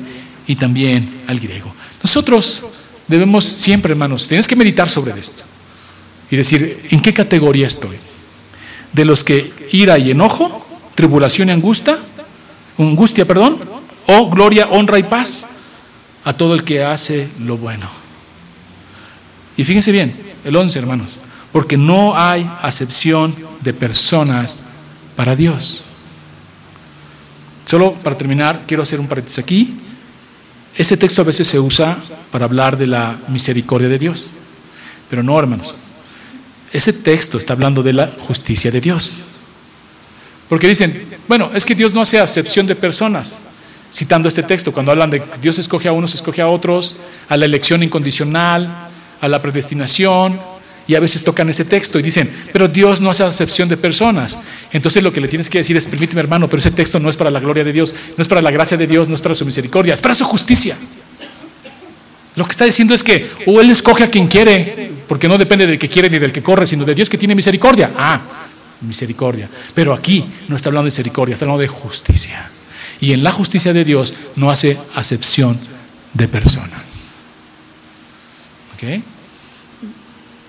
y 0.49 0.57
también 0.57 1.23
al 1.29 1.39
griego. 1.39 1.73
Nosotros 2.03 2.66
debemos 3.07 3.45
siempre, 3.45 3.93
hermanos, 3.93 4.27
tienes 4.27 4.49
que 4.49 4.57
meditar 4.57 4.91
sobre 4.91 5.16
esto 5.16 5.45
y 6.29 6.35
decir, 6.35 6.89
¿en 6.91 7.01
qué 7.01 7.14
categoría 7.14 7.69
estoy? 7.69 7.97
De 8.93 9.05
los 9.05 9.23
que 9.23 9.49
ira 9.71 10.01
y 10.01 10.11
enojo, 10.11 10.66
tribulación 10.97 11.49
y 11.49 11.53
angustia, 11.53 12.01
angustia, 12.77 13.25
perdón, 13.25 13.61
o 14.09 14.29
gloria, 14.29 14.66
honra 14.66 14.99
y 14.99 15.05
paz 15.05 15.47
a 16.25 16.33
todo 16.33 16.57
el 16.57 16.64
que 16.64 16.83
hace 16.83 17.29
lo 17.39 17.57
bueno. 17.57 17.89
Y 19.57 19.62
fíjense 19.62 19.93
bien, 19.93 20.12
el 20.45 20.57
11, 20.57 20.77
hermanos, 20.77 21.19
porque 21.53 21.77
no 21.77 22.19
hay 22.19 22.51
acepción 22.62 23.37
de 23.61 23.73
personas 23.73 24.66
para 25.14 25.37
Dios. 25.37 25.85
Solo 27.69 27.93
para 27.93 28.16
terminar, 28.16 28.62
quiero 28.66 28.83
hacer 28.83 28.99
un 28.99 29.07
paréntesis 29.07 29.41
aquí. 29.45 29.75
Este 30.75 30.97
texto 30.97 31.21
a 31.21 31.25
veces 31.27 31.47
se 31.47 31.61
usa 31.61 31.99
para 32.33 32.47
hablar 32.47 32.79
de 32.79 32.87
la 32.87 33.19
misericordia 33.29 33.91
de 33.91 33.99
Dios, 33.99 34.29
pero 35.11 35.23
no, 35.23 35.39
hermanos. 35.39 35.75
Ese 36.73 36.95
texto 36.95 37.37
está 37.37 37.53
hablando 37.53 37.83
de 37.83 37.93
la 37.93 38.11
justicia 38.27 38.71
de 38.71 38.81
Dios. 38.81 39.19
Porque 40.49 40.66
dicen, 40.66 41.05
bueno, 41.29 41.51
es 41.53 41.66
que 41.66 41.75
Dios 41.75 41.93
no 41.93 42.01
hace 42.01 42.19
acepción 42.19 42.66
de 42.66 42.75
personas, 42.75 43.41
citando 43.93 44.31
este 44.31 44.45
texto, 44.45 44.73
cuando 44.73 44.91
hablan 44.91 45.11
de 45.11 45.23
Dios 45.43 45.59
escoge 45.59 45.89
a 45.89 45.93
unos, 45.93 46.14
escoge 46.14 46.41
a 46.41 46.49
otros, 46.49 46.97
a 47.29 47.37
la 47.37 47.45
elección 47.45 47.83
incondicional, 47.83 48.89
a 49.21 49.29
la 49.29 49.43
predestinación, 49.43 50.41
y 50.89 50.95
a 50.95 51.01
veces 51.01 51.22
tocan 51.22 51.51
este 51.51 51.66
texto 51.66 51.99
y 51.99 52.03
dicen, 52.03 52.30
pero 52.51 52.66
Dios 52.66 53.03
no 53.03 53.11
hace 53.11 53.22
acepción 53.22 53.68
de 53.68 53.76
personas. 53.76 54.43
Entonces 54.72 55.03
lo 55.03 55.12
que 55.12 55.20
le 55.20 55.28
tienes 55.28 55.51
que 55.51 55.59
decir 55.59 55.76
es, 55.76 55.84
permíteme 55.84 56.22
hermano, 56.22 56.49
pero 56.49 56.61
ese 56.61 56.70
texto 56.70 56.99
no 56.99 57.11
es 57.11 57.16
para 57.16 57.30
la 57.30 57.41
gloria 57.41 57.62
de 57.62 57.74
Dios, 57.74 57.95
no 58.16 58.22
es 58.22 58.26
para 58.26 58.41
la 58.41 58.51
gracia 58.51 58.78
de 58.78 58.86
Dios, 58.86 59.07
no 59.07 59.14
es 59.14 59.20
para 59.20 59.34
su 59.34 59.45
misericordia, 59.45 59.93
es 59.93 60.01
para 60.01 60.14
su 60.14 60.24
justicia. 60.24 60.78
Lo 62.36 62.45
que 62.45 62.53
está 62.53 62.64
diciendo 62.64 62.95
es 62.95 63.03
que 63.03 63.28
o 63.45 63.61
Él 63.61 63.70
escoge 63.70 64.05
a 64.05 64.09
quien 64.09 64.28
quiere, 64.28 64.91
porque 65.07 65.28
no 65.28 65.36
depende 65.36 65.66
del 65.66 65.78
que 65.78 65.91
quiere 65.91 66.09
ni 66.09 66.18
del 66.18 66.32
que 66.32 66.43
corre, 66.43 66.66
sino 66.66 66.86
de 66.86 66.95
Dios 66.95 67.11
que 67.11 67.18
tiene 67.18 67.34
misericordia. 67.34 67.93
Ah, 67.95 68.22
misericordia. 68.80 69.47
Pero 69.74 69.93
aquí 69.93 70.24
no 70.49 70.57
está 70.57 70.70
hablando 70.70 70.84
de 70.84 70.93
misericordia, 70.93 71.34
está 71.34 71.45
hablando 71.45 71.61
de 71.61 71.68
justicia. 71.68 72.49
Y 72.99 73.12
en 73.12 73.22
la 73.22 73.32
justicia 73.32 73.74
de 73.74 73.84
Dios 73.84 74.14
no 74.36 74.51
hace 74.51 74.78
acepción 74.95 75.59
de 76.14 76.28
personas. 76.28 77.03
¿Ok? 78.74 79.03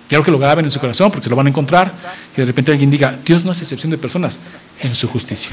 Quiero 0.09 0.23
que 0.23 0.31
lo 0.31 0.39
graben 0.39 0.65
en 0.65 0.71
su 0.71 0.79
corazón 0.79 1.11
porque 1.11 1.25
se 1.25 1.29
lo 1.29 1.35
van 1.35 1.45
a 1.45 1.49
encontrar. 1.49 1.93
Que 2.35 2.41
de 2.41 2.47
repente 2.47 2.71
alguien 2.71 2.89
diga, 2.89 3.17
Dios 3.23 3.45
no 3.45 3.51
hace 3.51 3.63
excepción 3.63 3.91
de 3.91 3.97
personas 3.99 4.39
en 4.81 4.95
su 4.95 5.07
justicia. 5.07 5.51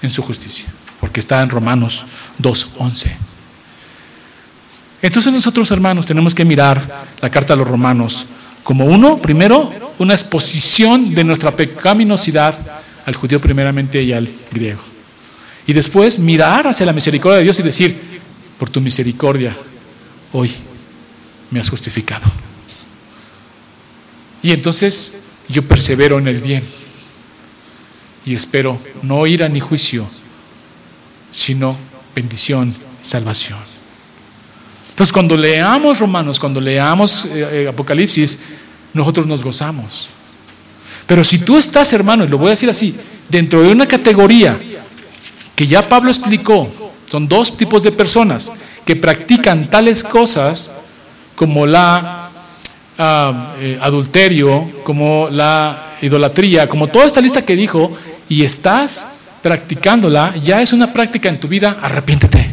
En 0.00 0.08
su 0.08 0.22
justicia. 0.22 0.64
Porque 0.98 1.20
está 1.20 1.42
en 1.42 1.50
Romanos 1.50 2.06
2.11. 2.40 3.12
Entonces 5.02 5.30
nosotros 5.30 5.70
hermanos 5.70 6.06
tenemos 6.06 6.34
que 6.34 6.46
mirar 6.46 7.04
la 7.20 7.30
carta 7.30 7.52
a 7.52 7.56
los 7.56 7.68
romanos 7.68 8.28
como 8.62 8.86
uno, 8.86 9.18
primero, 9.18 9.70
una 9.98 10.14
exposición 10.14 11.14
de 11.14 11.22
nuestra 11.22 11.54
pecaminosidad 11.54 12.56
al 13.04 13.14
judío 13.14 13.42
primeramente 13.42 14.02
y 14.02 14.14
al 14.14 14.26
griego. 14.50 14.80
Y 15.66 15.74
después 15.74 16.18
mirar 16.18 16.66
hacia 16.66 16.86
la 16.86 16.94
misericordia 16.94 17.38
de 17.38 17.44
Dios 17.44 17.60
y 17.60 17.62
decir, 17.62 18.20
por 18.58 18.70
tu 18.70 18.80
misericordia, 18.80 19.54
hoy 20.32 20.50
me 21.50 21.60
has 21.60 21.68
justificado. 21.68 22.45
Y 24.46 24.52
entonces 24.52 25.16
yo 25.48 25.62
persevero 25.62 26.18
en 26.18 26.28
el 26.28 26.40
bien 26.40 26.62
y 28.24 28.32
espero 28.32 28.78
no 29.02 29.26
ir 29.26 29.42
a 29.42 29.48
ni 29.48 29.58
juicio, 29.58 30.06
sino 31.32 31.76
bendición, 32.14 32.72
salvación. 33.00 33.58
Entonces 34.90 35.12
cuando 35.12 35.36
leamos 35.36 35.98
Romanos, 35.98 36.38
cuando 36.38 36.60
leamos 36.60 37.24
eh, 37.24 37.64
eh, 37.64 37.68
Apocalipsis, 37.68 38.42
nosotros 38.94 39.26
nos 39.26 39.42
gozamos. 39.42 40.10
Pero 41.08 41.24
si 41.24 41.40
tú 41.40 41.56
estás, 41.56 41.92
hermano, 41.92 42.22
y 42.22 42.28
lo 42.28 42.38
voy 42.38 42.46
a 42.46 42.50
decir 42.50 42.70
así, 42.70 42.94
dentro 43.28 43.64
de 43.64 43.72
una 43.72 43.88
categoría 43.88 44.56
que 45.56 45.66
ya 45.66 45.82
Pablo 45.82 46.08
explicó, 46.08 46.92
son 47.10 47.26
dos 47.26 47.56
tipos 47.56 47.82
de 47.82 47.90
personas 47.90 48.52
que 48.84 48.94
practican 48.94 49.68
tales 49.68 50.04
cosas 50.04 50.72
como 51.34 51.66
la 51.66 52.25
eh, 52.98 53.78
adulterio, 53.82 54.70
como 54.82 55.28
la 55.30 55.96
idolatría, 56.00 56.68
como 56.68 56.88
toda 56.88 57.04
esta 57.04 57.20
lista 57.20 57.44
que 57.44 57.54
dijo, 57.54 57.92
y 58.28 58.42
estás 58.42 59.12
practicándola, 59.42 60.34
ya 60.42 60.62
es 60.62 60.72
una 60.72 60.92
práctica 60.92 61.28
en 61.28 61.38
tu 61.38 61.46
vida, 61.46 61.78
arrepiéntete. 61.82 62.50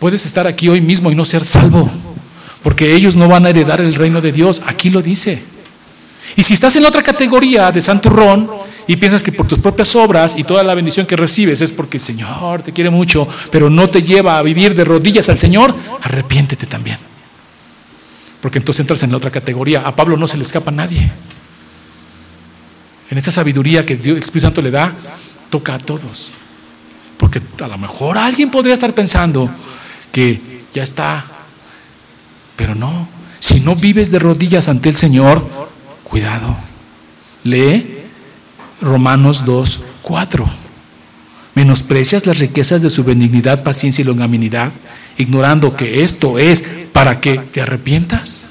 Puedes 0.00 0.26
estar 0.26 0.46
aquí 0.46 0.68
hoy 0.68 0.80
mismo 0.80 1.10
y 1.10 1.14
no 1.14 1.24
ser 1.24 1.44
salvo, 1.44 1.88
porque 2.62 2.94
ellos 2.94 3.16
no 3.16 3.28
van 3.28 3.46
a 3.46 3.50
heredar 3.50 3.80
el 3.80 3.94
reino 3.94 4.20
de 4.20 4.32
Dios, 4.32 4.62
aquí 4.66 4.90
lo 4.90 5.00
dice. 5.00 5.42
Y 6.36 6.42
si 6.42 6.54
estás 6.54 6.74
en 6.76 6.84
otra 6.84 7.02
categoría 7.02 7.70
de 7.70 7.80
santurrón 7.80 8.50
y 8.86 8.96
piensas 8.96 9.22
que 9.22 9.32
por 9.32 9.46
tus 9.46 9.60
propias 9.60 9.94
obras 9.94 10.36
y 10.36 10.44
toda 10.44 10.62
la 10.62 10.74
bendición 10.74 11.06
que 11.06 11.16
recibes 11.16 11.60
es 11.60 11.72
porque 11.72 11.96
el 11.96 12.02
Señor 12.02 12.62
te 12.62 12.72
quiere 12.72 12.90
mucho, 12.90 13.26
pero 13.50 13.70
no 13.70 13.88
te 13.88 14.02
lleva 14.02 14.38
a 14.38 14.42
vivir 14.42 14.74
de 14.74 14.84
rodillas 14.84 15.28
al 15.28 15.38
Señor, 15.38 15.74
arrepiéntete 16.02 16.66
también 16.66 17.07
porque 18.40 18.58
entonces 18.58 18.80
entras 18.80 19.02
en 19.02 19.10
la 19.10 19.16
otra 19.16 19.30
categoría. 19.30 19.80
A 19.80 19.94
Pablo 19.96 20.16
no 20.16 20.26
se 20.26 20.36
le 20.36 20.42
escapa 20.42 20.70
a 20.70 20.74
nadie. 20.74 21.10
En 23.10 23.18
esta 23.18 23.30
sabiduría 23.30 23.86
que 23.86 23.96
Dios, 23.96 24.16
el 24.16 24.22
Espíritu 24.22 24.46
Santo 24.46 24.62
le 24.62 24.70
da, 24.70 24.94
toca 25.50 25.74
a 25.74 25.78
todos. 25.78 26.30
Porque 27.16 27.40
a 27.60 27.68
lo 27.68 27.78
mejor 27.78 28.18
alguien 28.18 28.50
podría 28.50 28.74
estar 28.74 28.94
pensando 28.94 29.50
que 30.12 30.64
ya 30.72 30.82
está, 30.82 31.24
pero 32.56 32.74
no. 32.74 33.08
Si 33.40 33.60
no 33.60 33.74
vives 33.74 34.10
de 34.10 34.18
rodillas 34.18 34.68
ante 34.68 34.88
el 34.88 34.96
Señor, 34.96 35.46
cuidado. 36.04 36.56
Lee 37.44 38.04
Romanos 38.80 39.44
2, 39.44 39.84
4. 40.02 40.67
Menosprecias 41.58 42.24
las 42.24 42.38
riquezas 42.38 42.82
de 42.82 42.88
su 42.88 43.02
benignidad, 43.02 43.64
paciencia 43.64 44.02
y 44.02 44.04
longanimidad, 44.04 44.70
ignorando 45.16 45.74
que 45.74 46.04
esto 46.04 46.38
es 46.38 46.68
para 46.92 47.20
que 47.20 47.36
te 47.38 47.60
arrepientas. 47.60 48.44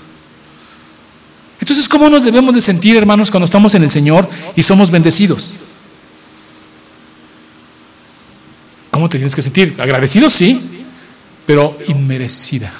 Entonces, 1.61 1.87
¿cómo 1.87 2.09
nos 2.09 2.25
debemos 2.25 2.53
de 2.53 2.59
sentir, 2.59 2.97
hermanos, 2.97 3.31
cuando 3.31 3.45
estamos 3.45 3.73
en 3.75 3.83
el 3.83 3.89
Señor 3.89 4.29
y 4.57 4.61
somos 4.61 4.91
bendecidos? 4.91 5.53
¿Cómo 8.91 9.07
te 9.07 9.17
tienes 9.17 9.35
que 9.35 9.41
sentir? 9.41 9.73
Agradecido, 9.79 10.29
sí, 10.29 10.59
pero 11.45 11.79
inmerecida. 11.87 12.73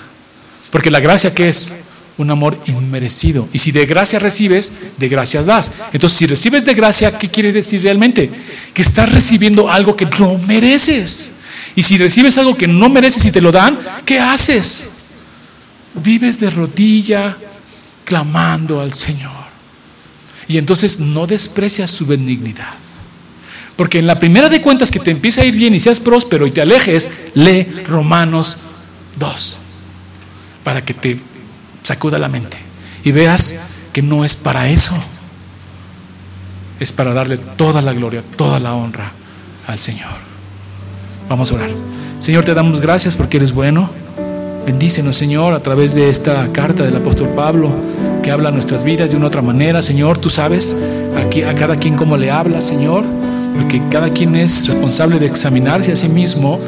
Porque 0.72 0.92
la 0.92 1.00
gracia 1.00 1.34
que 1.34 1.48
es 1.48 1.74
un 2.18 2.32
amor 2.32 2.60
inmerecido. 2.68 3.48
Y 3.54 3.60
si 3.60 3.72
de 3.72 3.86
gracia 3.86 4.20
recibes, 4.20 4.74
de 4.98 5.08
gracias 5.08 5.46
das. 5.46 5.74
Entonces, 5.94 6.18
si 6.18 6.26
recibes 6.26 6.66
de 6.66 6.74
gracia, 6.74 7.18
¿qué 7.18 7.30
quiere 7.30 7.52
decir 7.52 7.84
realmente? 7.84 8.30
Que 8.74 8.82
estás 8.82 9.12
recibiendo 9.12 9.70
algo 9.70 9.96
que 9.96 10.06
no 10.06 10.38
mereces. 10.40 11.34
Y 11.76 11.84
si 11.84 11.98
recibes 11.98 12.38
algo 12.38 12.58
que 12.58 12.68
no 12.68 12.90
mereces 12.90 13.24
y 13.26 13.32
te 13.32 13.42
lo 13.42 13.52
dan, 13.52 13.80
¿qué 14.04 14.20
haces? 14.20 14.88
Vives 15.94 16.40
de 16.40 16.50
rodilla 16.50 17.38
clamando 18.04 18.82
al 18.82 18.94
Señor. 18.94 19.48
Y 20.48 20.58
entonces 20.58 21.00
no 21.00 21.28
desprecias 21.28 21.92
su 21.92 22.06
benignidad. 22.06 22.74
Porque 23.76 24.00
en 24.00 24.08
la 24.08 24.20
primera 24.20 24.50
de 24.50 24.60
cuentas 24.60 24.90
que 24.90 25.00
te 25.00 25.12
empieza 25.12 25.42
a 25.42 25.46
ir 25.46 25.56
bien 25.56 25.76
y 25.76 25.80
seas 25.80 26.00
próspero 26.00 26.48
y 26.48 26.52
te 26.52 26.62
alejes, 26.62 27.12
lee 27.36 27.68
Romanos 27.86 28.58
2. 29.20 29.60
Para 30.64 30.84
que 30.84 30.96
te 30.96 31.20
sacuda 31.88 32.20
la 32.20 32.28
mente 32.28 32.58
y 33.04 33.12
veas 33.12 33.56
que 33.94 34.02
no 34.02 34.26
es 34.26 34.36
para 34.36 34.70
eso. 34.70 34.96
Es 36.80 36.92
para 36.92 37.14
darle 37.14 37.38
toda 37.38 37.82
la 37.82 37.94
gloria, 37.94 38.24
toda 38.36 38.60
la 38.60 38.74
honra 38.74 39.12
al 39.66 39.80
Señor. 39.80 40.14
Vamos 41.28 41.52
a 41.52 41.56
orar. 41.56 41.72
Señor, 42.20 42.46
te 42.46 42.54
damos 42.54 42.80
gracias 42.82 43.16
porque 43.16 43.38
eres 43.38 43.54
bueno. 43.54 43.90
Bendícenos, 44.66 45.16
Señor, 45.16 45.54
a 45.54 45.62
través 45.62 45.96
de 45.96 46.10
esta 46.10 46.46
carta 46.52 46.84
del 46.84 46.98
apóstol 46.98 47.30
Pablo 47.30 47.72
que 48.22 48.32
habla 48.32 48.52
nuestras 48.52 48.84
vidas 48.84 49.12
de 49.12 49.18
una 49.18 49.28
otra 49.28 49.42
manera. 49.42 49.82
Señor, 49.82 50.18
tú 50.18 50.30
sabes 50.30 50.76
aquí, 51.16 51.44
a 51.44 51.56
cada 51.56 51.78
quien 51.78 51.96
cómo 51.96 52.18
le 52.18 52.30
habla, 52.30 52.60
Señor, 52.60 53.06
porque 53.56 53.82
cada 53.90 54.12
quien 54.12 54.36
es 54.36 54.68
responsable 54.68 55.20
de 55.20 55.26
examinarse 55.26 55.94
a 55.94 55.96
sí 55.96 56.10
mismo 56.10 56.60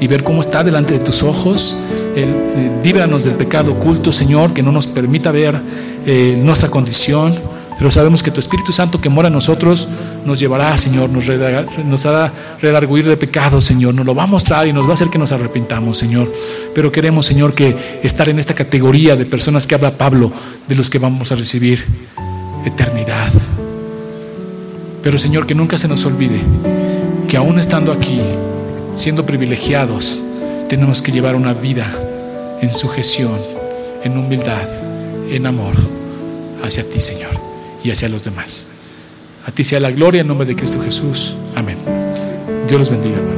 y 0.00 0.06
ver 0.06 0.22
cómo 0.22 0.40
está 0.40 0.62
delante 0.64 0.94
de 0.94 1.00
tus 1.00 1.22
ojos. 1.22 1.76
Eh, 2.16 2.80
líbranos 2.82 3.24
del 3.24 3.34
pecado 3.34 3.72
oculto, 3.72 4.12
Señor, 4.12 4.52
que 4.52 4.62
no 4.62 4.72
nos 4.72 4.86
permita 4.86 5.30
ver 5.30 5.60
eh, 6.06 6.38
nuestra 6.42 6.70
condición. 6.70 7.34
Pero 7.76 7.90
sabemos 7.90 8.22
que 8.22 8.30
tu 8.30 8.38
Espíritu 8.38 8.72
Santo 8.72 9.00
que 9.00 9.08
mora 9.08 9.28
en 9.28 9.34
nosotros 9.34 9.88
nos 10.24 10.38
llevará, 10.38 10.76
Señor, 10.76 11.10
nos, 11.10 11.24
nos 11.84 12.06
hará 12.06 12.32
redarguir 12.62 13.06
de 13.06 13.16
pecado, 13.16 13.60
Señor. 13.60 13.94
Nos 13.94 14.06
lo 14.06 14.14
va 14.14 14.24
a 14.24 14.26
mostrar 14.26 14.66
y 14.68 14.72
nos 14.72 14.86
va 14.86 14.90
a 14.90 14.94
hacer 14.94 15.08
que 15.08 15.18
nos 15.18 15.32
arrepintamos, 15.32 15.98
Señor. 15.98 16.32
Pero 16.72 16.92
queremos, 16.92 17.26
Señor, 17.26 17.52
que 17.52 18.00
estar 18.02 18.28
en 18.28 18.38
esta 18.38 18.54
categoría 18.54 19.16
de 19.16 19.26
personas 19.26 19.66
que 19.66 19.74
habla 19.74 19.90
Pablo, 19.90 20.32
de 20.68 20.74
los 20.76 20.88
que 20.88 20.98
vamos 20.98 21.32
a 21.32 21.34
recibir 21.34 21.84
eternidad. 22.64 23.32
Pero, 25.02 25.18
Señor, 25.18 25.44
que 25.44 25.54
nunca 25.54 25.76
se 25.76 25.88
nos 25.88 26.04
olvide 26.06 26.40
que 27.28 27.36
aún 27.36 27.58
estando 27.58 27.92
aquí, 27.92 28.20
siendo 28.96 29.26
privilegiados, 29.26 30.22
tenemos 30.68 31.02
que 31.02 31.12
llevar 31.12 31.36
una 31.36 31.52
vida 31.52 31.86
en 32.60 32.70
sujeción, 32.70 33.38
en 34.02 34.16
humildad, 34.16 34.68
en 35.30 35.46
amor 35.46 35.74
hacia 36.62 36.88
ti, 36.88 37.00
Señor, 37.00 37.32
y 37.82 37.90
hacia 37.90 38.08
los 38.08 38.24
demás. 38.24 38.68
A 39.46 39.50
ti 39.50 39.64
sea 39.64 39.80
la 39.80 39.90
gloria 39.90 40.22
en 40.22 40.28
nombre 40.28 40.46
de 40.46 40.56
Cristo 40.56 40.80
Jesús. 40.80 41.36
Amén. 41.54 41.76
Dios 42.66 42.78
los 42.78 42.90
bendiga, 42.90 43.16
hermanos. 43.16 43.33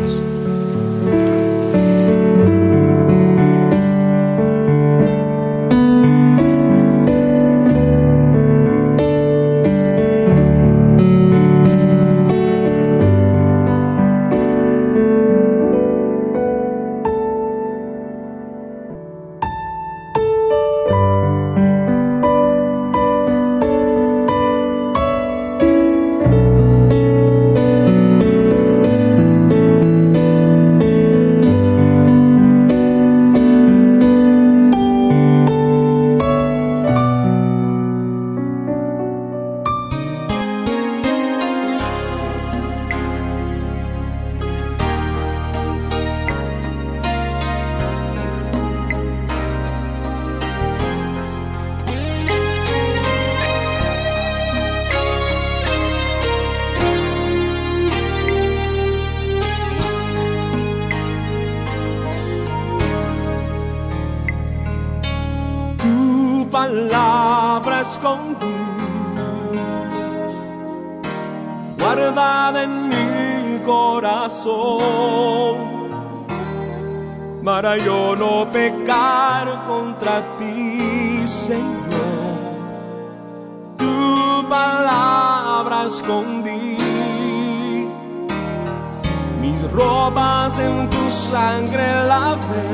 Sangre 91.37 91.89
lavé 92.11 92.69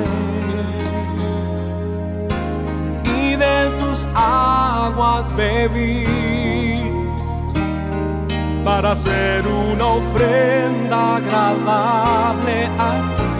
y 3.16 3.22
de 3.44 3.58
tus 3.80 3.98
aguas 4.14 5.26
bebí 5.40 6.06
para 8.64 8.92
hacer 8.92 9.40
una 9.68 9.86
ofrenda 10.00 10.98
agradable 11.16 12.56
a 12.90 12.92
ti 13.16 13.32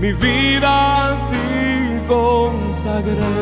mi 0.00 0.12
vida 0.24 0.72
a 1.04 1.08
ti 1.30 1.48
consagré. 2.16 3.38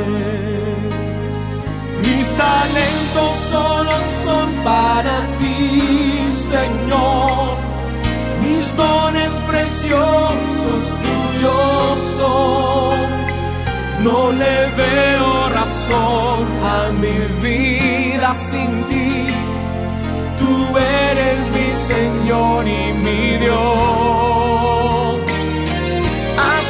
Mis 2.04 2.26
talentos 2.44 3.32
solo 3.52 3.96
son 4.24 4.48
para 4.68 5.16
ti, 5.38 6.30
Señor. 6.30 7.75
Mis 8.46 8.76
dones 8.76 9.32
preciosos 9.50 10.84
tuyos 11.04 12.00
son. 12.18 12.96
No 14.04 14.32
le 14.32 14.56
veo 14.80 15.48
razón 15.60 16.46
a 16.76 16.90
mi 17.02 17.18
vida 17.42 18.34
sin 18.34 18.84
ti. 18.84 19.26
Tú 20.38 20.52
eres 20.78 21.38
mi 21.56 21.70
Señor 21.74 22.66
y 22.68 22.92
mi 23.04 23.38
Dios 23.38 24.86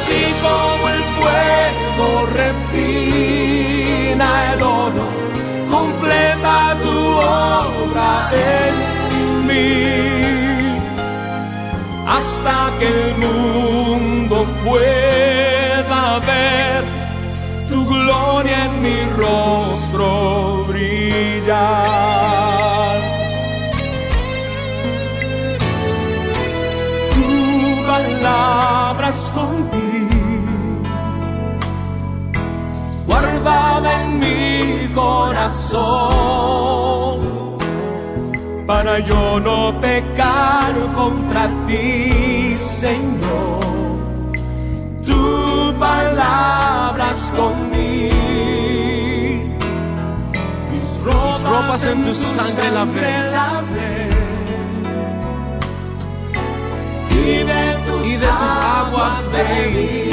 así 0.07 0.23
como 0.41 0.83
el 0.89 1.03
fuego 1.17 2.07
refina 2.41 4.27
el 4.53 4.61
oro, 4.61 5.07
completa 5.69 6.55
tu 6.81 6.97
obra 7.17 8.11
en 8.31 8.76
hasta 12.07 12.71
que 12.79 12.87
el 12.87 13.17
mundo 13.17 14.45
pueda 14.63 16.19
ver 16.19 16.83
tu 17.67 17.85
gloria 17.85 18.65
en 18.65 18.81
mi 18.81 18.99
rostro 19.17 20.65
brillar. 20.69 21.57
Tu 27.13 27.29
palabra 27.85 29.09
escondí, 29.09 30.07
guardada 33.05 33.89
en 34.03 34.09
mi 34.19 34.87
corazón, 34.93 35.77
para 38.67 38.99
yo 38.99 39.39
no 39.39 39.73
pecar 39.79 40.73
contra 40.93 41.49
ti, 41.65 42.55
Señor. 42.59 43.65
Tu 45.05 45.73
palabra 45.79 47.11
escondí, 47.11 48.09
mis 50.69 51.03
ropas, 51.03 51.87
en 51.87 52.03
tu 52.03 52.13
sangre 52.13 52.69
lavé. 52.71 53.37
y 57.09 57.43
de 57.43 57.77
tus, 57.85 58.07
y 58.07 58.15
de 58.15 58.27
tus 58.27 58.57
aguas 58.79 59.29
bebí 59.31 60.07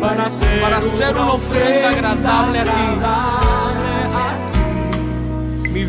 para 0.00 0.28
para 0.62 0.78
hacer 0.78 1.14
una 1.14 1.32
ofrenda 1.32 1.88
agradable 1.90 2.60
a 2.60 2.64
ti. 2.64 3.47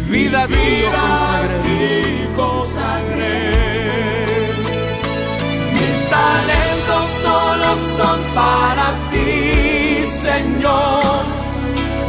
Vida 0.10 0.44
a 0.44 0.48
ti 0.48 0.82
yo 0.82 0.90
consagré. 0.92 2.02
consagré. 2.36 3.38
Mis 5.74 6.00
talentos 6.18 7.06
solo 7.26 7.70
son 7.98 8.20
para 8.34 8.88
ti, 9.12 10.04
Señor. 10.04 11.24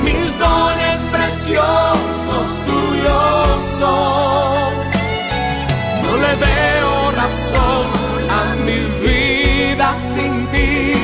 Mis 0.03 0.39
dones 0.39 1.01
preciosos 1.13 2.47
tuyos 2.69 3.49
son. 3.79 4.73
No 6.05 6.13
le 6.25 6.35
veo 6.47 7.11
razón 7.23 7.87
a 8.41 8.55
mi 8.67 8.81
vida 9.07 9.95
sin 9.97 10.47
ti. 10.53 10.95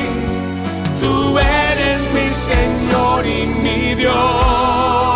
Tú 0.99 1.37
eres 1.37 1.99
mi 2.15 2.27
Señor 2.33 3.25
y 3.25 3.45
mi 3.45 3.95
Dios. 3.95 5.06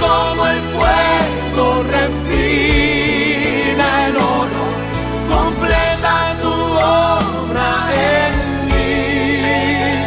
Como 0.00 0.46
el 0.46 0.60
fuego 0.74 1.82
refina 1.84 3.86
el 4.08 4.16
oro, 4.16 4.64
completa 5.28 6.34
tu 6.42 6.52
obra 6.52 7.70
en 7.94 8.32
mí. 8.66 10.04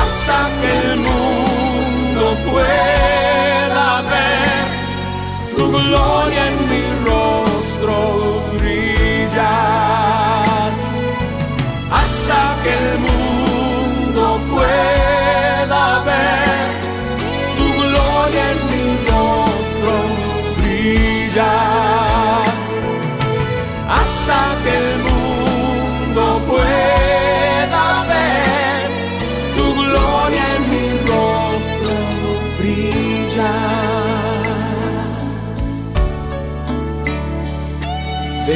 Hasta 0.00 0.36
que 0.60 0.70
el 0.92 0.98
mundo 1.00 2.24
pueda 2.50 3.86
ver 4.12 4.64
tu 5.56 5.64
gloria 5.72 6.42
en 6.48 6.56
mi 6.70 6.84
rostro 7.04 7.96
brillar. 8.58 10.46
Hasta 11.90 12.40
que 12.62 12.72
el 12.72 12.98
mundo 12.98 14.22
pueda 14.50 15.51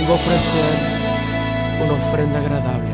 Vengo 0.07 0.19
a 0.19 0.23
ofrecer 0.23 1.83
una 1.83 1.95
ofrenda 1.95 2.39
agradable 2.39 2.86